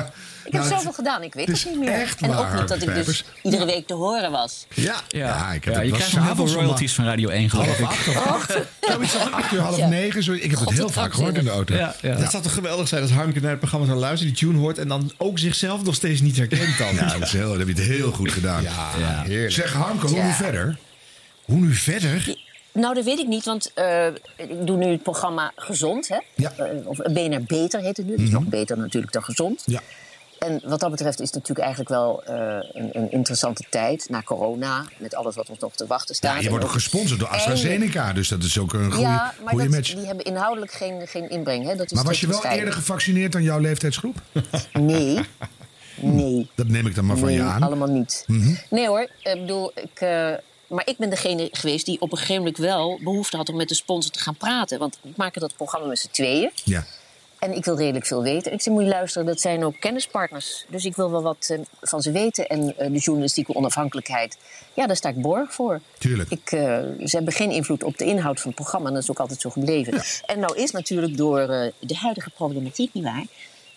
Ik 0.47 0.53
heb 0.53 0.63
zoveel 0.63 0.93
gedaan, 0.93 1.23
ik 1.23 1.35
weet 1.35 1.47
het 1.47 1.65
niet 1.65 1.79
meer. 1.79 1.93
echt 1.93 2.21
en 2.21 2.35
ook 2.35 2.53
niet 2.55 2.69
dat 2.69 2.83
ik 2.83 2.95
dus 3.05 3.25
iedere 3.43 3.65
week 3.65 3.87
te 3.87 3.95
horen 3.95 4.31
was. 4.31 4.67
Ja, 4.75 4.95
ja. 5.09 5.53
ik 5.53 5.65
heb 5.65 5.83
je 5.83 5.91
krijgt 5.91 6.15
nog 6.15 6.25
heel 6.25 6.35
veel 6.35 6.49
royalties 6.49 6.95
van 6.95 7.05
Radio 7.05 7.29
1 7.29 7.51
geloof 7.51 7.79
ik. 7.79 7.85
half 7.85 8.27
acht 8.27 8.57
of 8.57 8.67
Zoiets 8.81 9.13
van 9.13 9.33
acht 9.33 9.53
uur, 9.53 9.61
half 9.61 9.89
negen. 9.89 10.23
Zo, 10.23 10.33
ik 10.33 10.51
heb 10.51 10.61
het 10.61 10.71
heel 10.71 10.89
vaak 10.89 11.15
gehoord 11.15 11.37
in 11.37 11.45
de 11.45 11.51
auto. 11.51 11.77
Dat 12.03 12.31
zou 12.31 12.43
toch 12.43 12.55
geweldig 12.55 12.89
zijn 12.89 13.03
als 13.03 13.11
Harmke 13.11 13.41
naar 13.41 13.51
het 13.51 13.59
programma 13.59 13.87
zou 13.87 13.99
luisteren, 13.99 14.35
die 14.35 14.43
tune 14.43 14.59
hoort 14.59 14.79
en 14.79 14.89
dan 14.89 15.13
ook 15.17 15.39
zichzelf 15.39 15.83
nog 15.83 15.95
steeds 15.95 16.21
niet 16.21 16.37
herkent 16.37 16.79
dan. 16.79 16.95
Ja, 16.95 17.07
dat, 17.07 17.23
is 17.23 17.33
heel, 17.33 17.49
dat 17.49 17.59
heb 17.59 17.69
je 17.69 17.75
het 17.75 17.83
heel 17.83 18.13
goed 18.13 18.33
gedaan. 18.33 18.63
Ja, 18.63 19.23
heerlijk. 19.25 19.53
Zeg 19.53 19.73
Harmke, 19.73 20.07
hoe 20.07 20.23
nu 20.23 20.33
verder? 20.33 20.79
Hoe 21.45 21.59
nu 21.59 21.75
verder? 21.75 22.37
Nou, 22.73 22.95
dat 22.95 23.05
weet 23.05 23.19
ik 23.19 23.27
niet, 23.27 23.45
want 23.45 23.71
eh, 23.75 24.07
ik 24.37 24.67
doe 24.67 24.77
nu 24.77 24.87
het 24.87 25.03
programma 25.03 25.53
Gezond. 25.57 26.09
Hè? 26.09 26.19
Ja. 26.35 26.53
Mhm. 26.57 26.63
Eh, 26.63 26.87
of 26.87 26.97
BNR 26.97 27.43
Beter 27.43 27.81
heet 27.81 27.97
het 27.97 28.07
nu. 28.07 28.17
Dat 28.17 28.21
is 28.21 28.31
nog 28.31 28.45
beter 28.45 28.79
natuurlijk 28.79 29.13
dan 29.13 29.25
Gezond. 29.25 29.63
Ja. 29.67 29.81
En 30.39 30.61
wat 30.65 30.81
dat 30.81 30.91
betreft 30.91 31.21
is 31.21 31.27
het 31.27 31.35
natuurlijk 31.35 31.67
eigenlijk 31.67 31.91
wel 31.91 32.25
eh, 32.25 32.71
een, 32.73 32.91
een 32.93 33.11
interessante 33.11 33.65
tijd 33.71 34.07
na 34.09 34.23
corona. 34.23 34.85
Met 34.99 35.15
alles 35.15 35.35
wat 35.35 35.51
ons 35.51 35.59
nog 35.59 35.75
te 35.75 35.87
wachten 35.87 36.15
staat. 36.15 36.37
Ja, 36.37 36.41
je 36.41 36.51
wordt 36.51 36.65
ook 36.65 36.71
gesponsord 36.71 37.21
door 37.21 37.29
AstraZeneca, 37.29 38.13
dus 38.13 38.29
dat 38.29 38.43
is 38.43 38.59
ook 38.59 38.73
een 38.73 38.93
goede, 38.93 39.09
ja, 39.09 39.35
maar 39.43 39.53
goede 39.53 39.65
dat, 39.65 39.75
match. 39.75 39.95
die 39.95 40.07
hebben 40.07 40.25
inhoudelijk 40.25 40.73
geen, 40.73 41.07
geen 41.07 41.31
inbreng. 41.31 41.65
Hè? 41.65 41.77
Dat 41.77 41.87
is 41.87 41.93
Maar 41.93 42.05
was 42.05 42.21
je 42.21 42.27
wel 42.27 42.45
eerder 42.45 42.73
gevaccineerd 42.73 43.33
dan 43.33 43.43
jouw 43.43 43.59
leeftijdsgroep? 43.59 44.17
Nee. 44.73 45.21
Nee. 46.01 46.51
Dat 46.55 46.69
neem 46.69 46.87
ik 46.87 46.95
dan 46.95 47.07
maar 47.07 47.17
van 47.17 47.29
nee, 47.29 47.37
je 47.37 47.43
aan. 47.43 47.63
allemaal 47.63 47.89
niet. 47.89 48.25
Nee 48.71 48.87
hoor, 48.87 49.09
ik 49.23 49.41
bedoel, 49.41 49.73
ik, 49.75 50.01
eh, 50.01 50.33
maar 50.69 50.89
ik 50.89 50.97
ben 50.99 51.11
degene 51.11 51.49
geweest 51.53 51.87
die 51.87 52.01
op 52.01 52.13
een 52.13 52.19
gegeven 52.19 52.43
moment 52.43 52.59
wel 52.59 53.01
behoefte 53.03 53.37
had 53.37 53.49
om 53.49 53.57
met 53.57 53.69
de 53.69 53.75
sponsor 53.75 54.13
te 54.13 54.19
gaan 54.19 54.37
praten. 54.37 54.79
Want 54.79 54.99
we 55.03 55.09
maken 55.17 55.41
dat 55.41 55.57
programma 55.57 55.87
met 55.87 55.99
z'n 55.99 56.11
tweeën. 56.11 56.51
Ja. 56.65 56.85
En 57.39 57.53
ik 57.57 57.65
wil 57.65 57.77
redelijk 57.77 58.07
veel 58.07 58.23
weten. 58.23 58.53
Ik 58.53 58.61
zei, 58.61 58.75
moet 58.75 58.85
je 58.85 58.91
luisteren, 58.91 59.27
dat 59.27 59.41
zijn 59.41 59.65
ook 59.65 59.81
kennispartners. 59.81 60.65
Dus 60.69 60.85
ik 60.85 60.97
wil 60.97 61.11
wel 61.11 61.23
wat 61.23 61.47
eh, 61.51 61.59
van 61.81 62.03
ze 62.03 62.11
weten. 62.11 62.47
En 62.49 62.79
eh, 62.79 62.93
de 62.93 62.99
journalistieke 62.99 63.55
onafhankelijkheid, 63.55 64.37
ja, 64.75 64.87
daar 64.87 64.97
sta 64.97 65.09
ik 65.09 65.21
borg 65.23 65.53
voor. 65.55 65.81
Tuurlijk. 65.99 66.31
Ik, 66.31 66.53
eh, 66.53 66.61
ze 67.05 67.17
hebben 67.17 67.33
geen 67.33 67.51
invloed 67.51 67.83
op 67.85 67.99
de 67.99 68.05
inhoud 68.05 68.37
van 68.41 68.47
het 68.51 68.61
programma. 68.61 68.89
En 68.89 68.95
dat 68.95 69.03
is 69.03 69.11
ook 69.11 69.21
altijd 69.21 69.41
zo 69.41 69.51
gebleven. 69.51 70.03
En 70.27 70.39
nou 70.41 70.57
is 70.57 70.71
natuurlijk 70.71 71.17
door 71.17 71.47
de 71.79 71.95
huidige 71.97 72.31
problematiek, 72.31 72.95
nietwaar... 72.95 73.25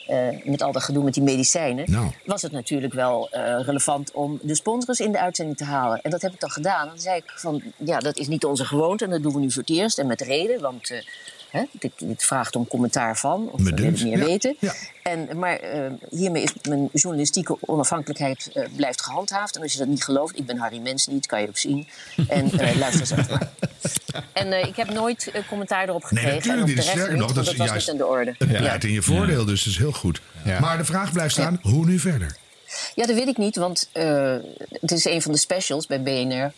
eh, 0.08 0.28
met 0.44 0.62
al 0.62 0.72
dat 0.72 0.84
gedoe 0.84 1.04
met 1.04 1.14
die 1.14 1.24
medicijnen, 1.24 1.92
Nou. 1.92 2.12
was 2.26 2.42
het 2.42 2.52
natuurlijk 2.52 2.94
wel 2.94 3.30
relevant 3.66 4.12
om 4.12 4.40
de 4.42 4.56
sponsors 4.56 5.00
in 5.00 5.12
de 5.12 5.20
uitzending 5.20 5.58
te 5.58 5.64
halen. 5.64 6.02
En 6.02 6.12
dat 6.12 6.22
heb 6.22 6.34
ik 6.34 6.40
dan 6.40 6.50
gedaan. 6.52 6.88
Dan 6.88 7.00
zei 7.00 7.18
ik 7.18 7.32
van, 7.36 7.62
ja, 7.78 8.00
dat 8.00 8.18
is 8.18 8.28
niet 8.28 8.46
onze 8.46 8.66
gewoonte 8.66 9.04
en 9.04 9.10
dat 9.10 9.22
doen 9.24 9.34
we 9.34 9.40
nu 9.40 9.52
voor 9.52 9.62
het 9.62 9.72
eerst 9.72 10.00
en 10.00 10.08
met 10.08 10.22
reden, 10.22 10.62
want 10.62 10.92
hè, 11.50 11.64
dit, 11.72 11.92
dit 11.98 12.24
vraagt 12.24 12.56
om 12.56 12.68
commentaar 12.68 13.18
van, 13.18 13.50
of 13.52 13.62
we 13.64 13.72
willen 13.74 13.94
meer 14.04 14.18
ja. 14.18 14.26
weten. 14.26 14.56
Ja. 14.60 14.74
En, 15.04 15.40
maar 15.40 15.56
eh, 15.60 15.92
hiermee 16.10 16.44
is 16.44 16.54
mijn 16.70 16.90
journalistieke 16.94 17.58
onafhankelijkheid 17.60 18.50
eh, 18.54 18.64
blijft 18.76 19.02
gehandhaafd. 19.02 19.56
En 19.56 19.62
als 19.62 19.72
je 19.72 19.78
dat 19.78 19.88
niet 19.88 20.04
gelooft, 20.04 20.38
ik 20.38 20.46
ben 20.46 20.58
Harry 20.58 20.80
Mens 20.80 21.08
niet, 21.08 21.26
kan 21.26 21.42
je 21.42 21.48
ook 21.48 21.58
zien. 21.58 21.88
En 22.28 22.52
eh, 22.60 22.76
luister 22.80 23.26
maar. 23.30 23.50
En 24.34 24.52
eh, 24.52 24.68
ik 24.68 24.76
heb 24.76 24.90
nooit 24.90 25.32
commentaar 25.48 25.88
erop 25.90 26.12
Nee, 26.12 26.24
gekregen. 26.24 26.48
natuurlijk 26.48 26.68
en 26.68 26.70
niet. 26.70 26.70
op 26.70 26.76
de 26.76 26.82
rest 26.82 26.90
Sterker 26.90 27.18
nog, 27.18 27.34
dat 27.34 27.48
is 27.48 27.56
was 27.56 27.68
juist 27.68 27.88
niet 27.88 27.90
aan 27.90 28.08
de 28.08 28.14
orde. 28.14 28.36
Het 28.38 28.50
Ja. 28.50 28.80
in 28.82 28.92
je 28.92 29.02
voordeel, 29.02 29.46
dus 29.46 29.64
dat 29.64 29.74
is 29.74 29.80
heel 29.80 29.92
goed. 29.92 30.22
Maar 30.60 30.78
de 30.78 30.86
vraag 30.86 31.12
blijft 31.12 31.34
staan, 31.34 31.60
hoe 31.62 31.86
nu 31.86 32.00
verder? 32.00 32.36
Ja, 32.96 33.06
dat 33.06 33.16
weet 33.16 33.28
ik 33.28 33.38
niet, 33.38 33.56
want 33.56 33.90
eh, 33.92 34.36
het 34.70 34.92
is 34.92 35.06
een 35.06 35.22
van 35.22 35.32
de 35.32 35.38
specials 35.38 35.88
bij 35.88 36.02
BNR. 36.02 36.52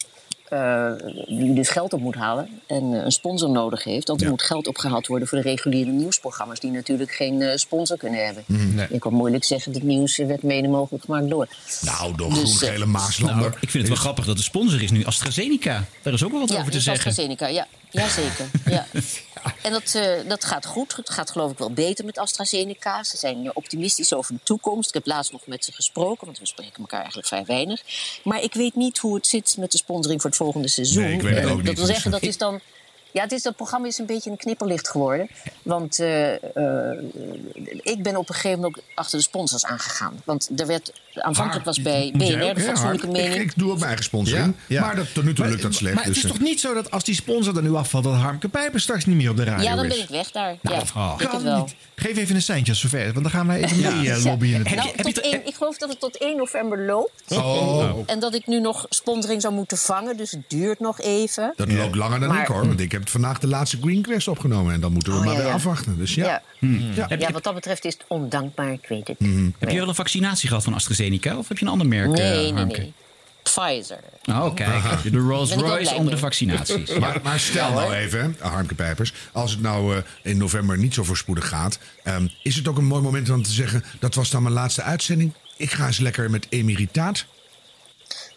Eh, 0.51 0.91
die 1.27 1.53
dus 1.53 1.69
geld 1.69 1.93
op 1.93 2.01
moet 2.01 2.15
halen 2.15 2.49
en 2.67 2.93
eh, 2.93 3.03
een 3.03 3.11
sponsor 3.11 3.49
nodig 3.49 3.83
heeft. 3.83 4.07
Want 4.07 4.21
er 4.21 4.29
moet 4.29 4.41
geld 4.41 4.67
opgehaald 4.67 5.07
worden 5.07 5.27
voor 5.27 5.37
de 5.37 5.43
reguliere 5.43 5.91
nieuwsprogramma's... 5.91 6.59
die 6.59 6.71
natuurlijk 6.71 7.11
geen 7.11 7.41
eh, 7.41 7.55
sponsor 7.55 7.97
kunnen 7.97 8.25
hebben. 8.25 8.43
Nee. 8.47 8.87
Je 8.89 8.99
kan 8.99 9.13
moeilijk 9.13 9.43
zeggen, 9.43 9.73
dat 9.73 9.81
nieuws 9.81 10.17
werd 10.17 10.43
mede 10.43 10.67
mogelijk 10.67 11.03
gemaakt 11.03 11.29
door. 11.29 11.47
Nou, 11.81 12.15
door 12.15 12.29
Dus, 12.29 12.37
groen-gele 12.37 12.85
Maaslander. 12.85 13.39
Nou, 13.39 13.53
ik 13.59 13.69
vind 13.69 13.73
het 13.73 13.87
wel 13.87 14.01
grappig 14.01 14.25
dat 14.25 14.37
de 14.37 14.43
sponsor 14.43 14.81
is 14.81 14.91
nu 14.91 15.05
AstraZeneca. 15.05 15.85
Daar 16.01 16.13
is 16.13 16.23
ook 16.23 16.31
wel 16.31 16.39
wat 16.39 16.49
ja, 16.49 16.59
over 16.59 16.71
te 16.71 16.81
zeggen. 16.81 17.07
AstraZeneca, 17.07 17.47
ja. 17.47 17.67
ja 18.01 18.07
zeker. 18.09 18.49
Ja. 18.65 18.85
En 19.61 19.71
dat, 19.71 19.95
eh, 19.95 20.11
dat 20.27 20.45
gaat 20.45 20.65
goed. 20.65 20.95
Het 20.95 21.09
gaat 21.09 21.31
geloof 21.31 21.51
ik 21.51 21.57
wel 21.57 21.71
beter 21.73 22.05
met 22.05 22.17
AstraZeneca. 22.17 23.03
Ze 23.03 23.17
zijn 23.17 23.55
optimistisch 23.55 24.13
over 24.13 24.33
de 24.33 24.39
toekomst. 24.43 24.87
Ik 24.87 24.93
heb 24.93 25.05
laatst 25.05 25.31
nog 25.31 25.47
met 25.47 25.65
ze 25.65 25.71
gesproken, 25.71 26.25
want 26.25 26.39
we 26.39 26.45
spreken 26.45 26.79
elkaar 26.79 26.99
eigenlijk 26.99 27.27
vrij 27.27 27.45
weinig. 27.45 27.81
Maar 28.23 28.41
ik 28.41 28.53
weet 28.53 28.75
niet 28.75 28.97
hoe 28.97 29.15
het 29.15 29.27
zit 29.27 29.55
met 29.57 29.71
de 29.71 29.77
sponsoring 29.77 30.21
voor 30.21 30.29
het 30.29 30.39
volgende 30.39 30.67
seizoen. 30.67 31.03
Nee, 31.03 31.13
ik 31.13 31.21
weet 31.21 31.35
het 31.35 31.43
Eh, 31.43 31.51
ook 31.51 31.57
niet, 31.57 31.65
Dat 31.65 31.75
wil 31.75 31.85
dus- 31.85 31.93
zeggen, 31.93 32.11
dat 32.11 32.21
is 32.21 32.37
dan... 32.37 32.59
Ja, 33.11 33.21
het 33.23 33.31
is, 33.31 33.41
dat 33.41 33.55
programma 33.55 33.87
is 33.87 33.97
een 33.97 34.05
beetje 34.05 34.29
een 34.29 34.37
knipperlicht 34.37 34.87
geworden. 34.89 35.29
Want 35.63 35.99
eh, 35.99 36.33
eh, 36.33 36.99
ik 37.81 38.03
ben 38.03 38.15
op 38.15 38.29
een 38.29 38.35
gegeven 38.35 38.59
moment 38.59 38.77
ook 38.77 38.83
achter 38.95 39.17
de 39.17 39.23
sponsors 39.23 39.65
aangegaan. 39.65 40.21
Want 40.25 40.49
er 40.55 40.67
werd, 40.67 40.91
aanvankelijk 41.13 41.65
was 41.65 41.81
bij 41.81 42.09
Moet 42.13 42.27
jij 42.27 42.37
BNR 42.37 42.53
de 42.55 42.61
fatsoenlijke 42.61 43.07
mening... 43.07 43.35
Ik, 43.35 43.41
ik 43.41 43.53
doe 43.55 43.67
ook 43.67 43.75
mijn 43.75 43.85
eigen 43.87 44.03
sponsoring. 44.05 44.53
Ja, 44.67 44.75
ja. 44.75 44.81
Maar 44.85 44.95
dat, 44.95 45.13
tot 45.13 45.23
nu 45.23 45.33
toe 45.33 45.45
lukt 45.47 45.61
dat 45.61 45.73
slecht. 45.73 45.95
Maar 45.95 46.03
het 46.03 46.15
is 46.15 46.21
dus, 46.21 46.31
toch 46.31 46.39
niet 46.39 46.59
zo 46.59 46.73
dat 46.73 46.91
als 46.91 47.03
die 47.03 47.15
sponsor 47.15 47.55
er 47.55 47.63
nu 47.63 47.73
afvalt... 47.75 48.03
dat 48.03 48.13
Harmke 48.13 48.49
Pijper 48.49 48.79
straks 48.79 49.05
niet 49.05 49.15
meer 49.15 49.29
op 49.29 49.37
de 49.37 49.43
radio 49.43 49.59
is? 49.63 49.69
Ja, 49.69 49.75
dan 49.75 49.87
ben 49.87 49.99
ik 49.99 50.09
weg 50.09 50.31
daar. 50.31 50.57
Nou, 50.61 50.75
ja, 50.75 51.11
dat 51.17 51.21
ik 51.21 51.31
het 51.31 51.41
wel. 51.41 51.57
niet. 51.57 51.75
Geef 51.95 52.17
even 52.17 52.35
een 52.35 52.41
seintje 52.41 52.71
als 52.71 52.81
zover, 52.81 53.03
want 53.03 53.21
dan 53.21 53.29
gaan 53.31 53.47
wij 53.47 53.63
even 53.63 53.77
mee 53.81 53.91
eh, 53.91 54.03
Ja. 54.03 54.29
lobbyen. 54.29 54.63
Nou, 54.75 54.91
tot 54.95 55.19
één- 55.19 55.47
ik 55.47 55.55
geloof 55.55 55.77
dat 55.77 55.89
het 55.89 55.99
tot 55.99 56.17
1 56.17 56.37
november 56.37 56.79
loopt. 56.85 57.11
Oh. 57.29 57.83
En 58.05 58.19
dat 58.19 58.33
ik 58.33 58.47
nu 58.47 58.59
nog 58.59 58.85
sponsoring 58.89 59.41
zou 59.41 59.53
moeten 59.53 59.77
vangen. 59.77 60.17
Dus 60.17 60.31
het 60.31 60.49
duurt 60.49 60.79
nog 60.79 60.99
even. 61.01 61.53
dat 61.55 61.71
loopt 61.71 61.95
langer 61.95 62.19
dan 62.19 62.29
Maar- 62.29 62.41
ik 62.41 62.47
hoor. 62.47 62.67
Want 62.67 62.79
ik 62.79 62.91
heb 62.91 63.00
vandaag 63.09 63.39
de 63.39 63.47
laatste 63.47 63.77
Green 63.81 64.01
Quest 64.01 64.27
opgenomen. 64.27 64.73
En 64.73 64.79
dan 64.81 64.91
moeten 64.91 65.11
we 65.13 65.17
Oh, 65.19 65.23
maar 65.25 65.33
ja, 65.33 65.39
weer 65.39 65.49
ja. 65.49 65.53
afwachten. 65.53 65.97
Dus 65.97 66.15
ja. 66.15 66.25
Ja. 66.25 66.41
Ja. 66.95 67.15
Ja, 67.19 67.31
wat 67.31 67.43
dat 67.43 67.53
betreft 67.53 67.85
is 67.85 67.93
het 67.93 68.03
ondankbaar, 68.07 68.71
ik 68.71 68.85
weet 68.87 69.07
het. 69.07 69.17
Heb 69.59 69.69
je 69.69 69.77
wel 69.77 69.87
een 69.87 69.95
vaccinatie 69.95 70.47
gehad 70.47 70.63
van 70.63 70.73
AstraZeneca? 70.73 71.37
Of 71.37 71.47
heb 71.47 71.57
je 71.57 71.65
een 71.65 71.71
ander 71.71 71.87
merk, 71.87 72.09
Nee, 72.09 72.21
eh, 72.31 72.35
nee, 72.37 72.53
Harmke? 72.53 72.79
nee. 72.79 72.93
Pfizer. 73.43 73.99
Oh, 74.25 74.53
kijk. 74.55 75.11
De 75.11 75.17
Rolls 75.17 75.53
Royce 75.53 75.93
onder 75.95 76.13
de 76.13 76.19
vaccinaties. 76.19 76.93
Maar, 76.99 77.19
maar 77.23 77.39
stel 77.39 77.71
nou 77.73 77.93
even, 77.93 78.35
hè, 78.39 78.47
Harmke 78.47 78.75
Pijpers, 78.75 79.13
als 79.31 79.51
het 79.51 79.61
nou 79.61 79.95
eh, 79.95 80.01
in 80.23 80.37
november 80.37 80.77
niet 80.77 80.93
zo 80.93 81.03
voorspoedig 81.03 81.47
gaat, 81.47 81.79
ehm, 82.03 82.27
is 82.43 82.55
het 82.55 82.67
ook 82.67 82.77
een 82.77 82.85
mooi 82.85 83.01
moment 83.01 83.29
om 83.29 83.43
te 83.43 83.51
zeggen: 83.51 83.83
dat 83.99 84.15
was 84.15 84.29
dan 84.29 84.41
mijn 84.43 84.53
laatste 84.55 84.81
uitzending. 84.81 85.33
Ik 85.57 85.71
ga 85.71 85.85
eens 85.85 85.97
lekker 85.99 86.29
met 86.29 86.47
emeritaat. 86.49 87.25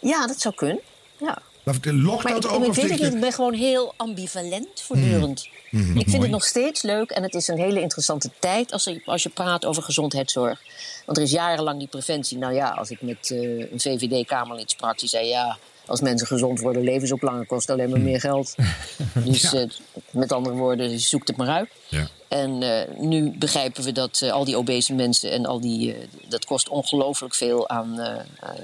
Ja, 0.01 0.27
dat 0.27 0.41
zou 0.41 0.55
kunnen. 0.55 0.81
Ja. 1.21 1.39
Maar 1.65 1.75
Lokt 1.83 2.29
ik, 2.29 2.35
dat 2.35 2.49
ook? 2.49 2.62
ik 2.62 2.69
Of 2.69 2.77
weet 2.77 2.91
niet, 2.91 3.03
ik 3.03 3.21
ben 3.21 3.33
gewoon 3.33 3.55
heel 3.55 3.95
ambivalent 3.97 4.81
voortdurend. 4.81 5.49
Mhm. 5.71 5.83
Ik 5.83 5.93
vind 5.95 6.07
Mooi. 6.07 6.21
het 6.21 6.31
nog 6.31 6.45
steeds 6.45 6.83
leuk 6.83 7.11
en 7.11 7.23
het 7.23 7.35
is 7.35 7.49
een 7.49 7.59
hele 7.59 7.81
interessante 7.81 8.31
tijd 8.39 8.73
als 8.73 8.85
je, 8.85 9.03
als 9.05 9.23
je 9.23 9.29
praat 9.29 9.65
over 9.65 9.83
gezondheidszorg. 9.83 10.61
Want 11.07 11.19
er 11.19 11.25
is 11.25 11.31
jarenlang 11.31 11.79
die 11.79 11.89
preventie. 11.89 12.39
Nou 12.39 12.55
ja, 12.55 12.71
als 12.71 12.91
ik 12.91 13.03
met 13.03 13.31
eh, 13.31 13.59
een 13.59 13.81
VVD-Kamerlid 13.81 14.71
sprak, 14.71 14.99
die 14.99 15.09
zei 15.09 15.27
ja. 15.27 15.59
Als 15.87 16.01
mensen 16.01 16.26
gezond 16.26 16.61
worden, 16.61 16.82
leven 16.82 17.09
ze 17.09 17.43
kost 17.47 17.70
alleen 17.70 17.91
maar 17.91 18.01
meer 18.01 18.20
geld. 18.20 18.55
Dus 19.24 19.53
eh, 19.53 19.68
met 20.11 20.32
andere 20.32 20.55
woorden, 20.55 21.01
zoek 21.01 21.26
het 21.26 21.37
maar 21.37 21.49
uit. 21.49 21.68
Ja. 21.89 22.09
En 22.28 22.62
eh, 22.62 22.99
nu 22.99 23.39
begrijpen 23.39 23.85
we 23.85 23.93
dat 23.93 24.20
eh, 24.22 24.32
al 24.32 24.45
die 24.45 24.57
obese 24.57 24.95
mensen 24.95 25.30
en 25.30 25.47
al 25.47 25.61
die. 25.61 25.97
dat 26.28 26.45
kost 26.45 26.68
ongelooflijk 26.68 27.35
veel 27.35 27.68
aan, 27.68 28.01
aan 28.01 28.57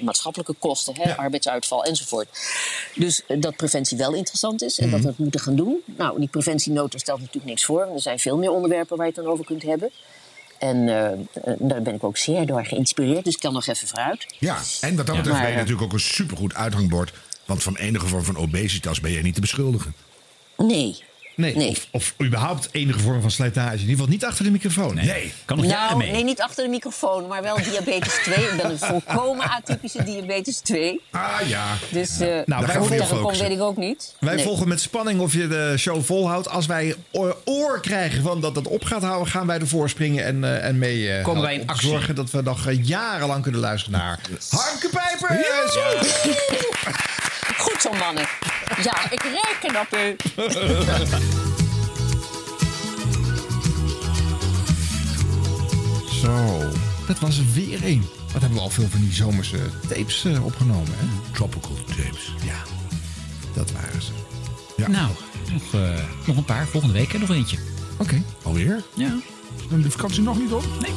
maatschappelijke 0.00 0.54
kosten, 0.58 0.94
hè, 1.00 1.16
arbeidsuitval 1.16 1.84
enzovoort. 1.84 2.28
Dus 2.94 3.22
dat 3.38 3.56
preventie 3.56 3.96
wel 3.98 4.12
interessant 4.12 4.62
is 4.62 4.78
en 4.78 4.90
dat 4.90 5.00
we 5.00 5.06
het 5.06 5.18
moeten 5.18 5.40
gaan 5.40 5.56
doen. 5.56 5.82
Nou, 5.84 6.18
die 6.18 6.28
preventienota 6.28 6.98
stelt 6.98 7.18
natuurlijk 7.18 7.46
niks 7.46 7.64
voor. 7.64 7.80
Er 7.80 8.00
zijn 8.00 8.18
veel 8.18 8.36
meer 8.36 8.50
onderwerpen 8.50 8.96
waar 8.96 9.06
je 9.06 9.12
het 9.12 9.22
dan 9.22 9.32
over 9.32 9.44
kunt 9.44 9.62
hebben. 9.62 9.90
En 10.58 10.88
eh, 10.88 11.12
eh, 11.12 11.18
daar 11.58 11.82
ben 11.82 11.94
ik 11.94 12.04
ook 12.04 12.16
zeer 12.16 12.46
door 12.46 12.64
geïnspireerd, 12.64 13.24
dus 13.24 13.34
ik 13.34 13.40
kan 13.40 13.52
nog 13.52 13.66
even 13.66 13.88
vooruit. 13.88 14.26
Ja, 14.38 14.58
en 14.80 14.96
wat 14.96 15.06
dat 15.06 15.16
betreft 15.16 15.26
Maar, 15.26 15.40
ben 15.40 15.46
je 15.46 15.52
eh, 15.52 15.56
natuurlijk 15.56 15.82
ook 15.82 15.92
een 15.92 16.00
supergoed 16.00 16.54
uithangbord. 16.54 17.12
Want 17.44 17.62
van 17.62 17.76
enige 17.76 18.06
vorm 18.06 18.24
van 18.24 18.36
obesitas 18.36 19.00
ben 19.00 19.12
jij 19.12 19.22
niet 19.22 19.34
te 19.34 19.40
beschuldigen. 19.40 19.94
Nee. 20.56 21.02
Nee, 21.36 21.54
Of, 21.68 21.86
of 21.90 22.14
überhaupt 22.22 22.68
enige 22.72 22.98
vorm 22.98 23.20
van 23.20 23.30
slijtage. 23.30 23.72
In 23.74 23.78
ieder 23.80 23.90
geval 23.94 24.06
niet 24.08 24.24
achter 24.24 24.44
de 24.44 24.50
microfoon. 24.50 24.94
Nee. 24.94 25.32
Kan 25.44 25.56
nog 25.56 25.66
Nou, 25.66 25.96
mee. 25.96 26.10
nee, 26.10 26.24
niet 26.24 26.40
achter 26.40 26.64
de 26.64 26.70
microfoon, 26.70 27.26
maar 27.26 27.42
wel 27.42 27.56
diabetes 27.62 28.14
2. 28.22 28.36
Ik 28.44 28.56
ben 28.62 28.70
een 28.70 28.78
volkomen 28.78 29.50
atypische 29.50 30.04
diabetes 30.04 30.58
2. 30.58 31.00
Ah 31.10 31.30
ja. 31.46 31.64
Dus 31.90 32.20
eh 32.20 32.26
Nou, 32.28 32.42
nou, 32.46 32.66
wij 32.66 32.76
hoe 32.76 32.88
weet 33.38 33.50
ik 33.50 33.60
ook 33.62 33.76
niet. 33.76 34.14
Wij 34.20 34.34
Nee. 34.34 34.44
volgen 34.44 34.68
met 34.68 34.80
spanning 34.80 35.20
of 35.20 35.32
je 35.32 35.48
de 35.48 35.74
show 35.78 36.02
volhoudt. 36.04 36.48
Als 36.48 36.66
wij 36.66 36.94
oor, 37.12 37.36
oor 37.44 37.80
krijgen 37.80 38.22
van 38.22 38.40
dat 38.40 38.56
het 38.56 38.68
op 38.68 38.84
gaat 38.84 39.02
houden, 39.02 39.28
gaan 39.28 39.46
wij 39.46 39.58
ervoor 39.58 39.88
springen 39.88 40.24
en, 40.24 40.44
eh, 40.44 40.64
en 40.64 40.78
mee 40.78 41.12
eh, 41.12 41.24
Komen 41.24 41.42
wij 41.42 41.54
in 41.54 41.66
actie. 41.66 41.88
Zorgen 41.88 42.14
dat 42.14 42.30
we 42.30 42.42
nog 42.42 42.66
jarenlang 42.82 43.42
kunnen 43.42 43.60
luisteren 43.60 43.98
naar 43.98 44.18
Harmke 44.50 44.88
Pijper. 44.88 45.44
Goed 47.66 47.82
zo, 47.82 47.92
mannen. 47.92 48.26
Ja, 48.82 49.10
ik 49.10 49.22
reken 49.22 49.80
op 49.80 49.96
u. 49.96 50.16
Zo, 56.22 56.58
dat 57.06 57.18
was 57.18 57.38
er 57.38 57.44
weer 57.54 57.82
één. 57.82 58.08
Wat 58.32 58.40
hebben 58.40 58.58
we 58.58 58.60
al 58.64 58.70
veel 58.70 58.88
van 58.88 59.00
die 59.00 59.12
zomerse 59.12 59.58
tapes 59.88 60.24
eh, 60.24 60.44
opgenomen, 60.44 60.92
hè? 60.96 61.06
Tropical 61.32 61.76
tapes. 61.86 62.34
Ja, 62.44 62.62
dat 63.54 63.72
waren 63.72 64.02
ze. 64.02 64.10
Nou, 64.86 65.10
nog, 65.52 65.74
eh, 65.74 66.04
nog 66.26 66.36
een 66.36 66.44
paar. 66.44 66.66
Volgende 66.66 66.94
week 66.98 67.12
hè, 67.12 67.18
nog 67.18 67.30
eentje. 67.30 67.58
Oké. 67.96 68.22
Alweer? 68.42 68.82
Ja. 68.94 69.18
Dan 69.70 69.82
de 69.82 69.90
vakantie 69.90 70.22
nog 70.22 70.38
niet 70.38 70.52
op? 70.52 70.64
Nee. 70.80 70.92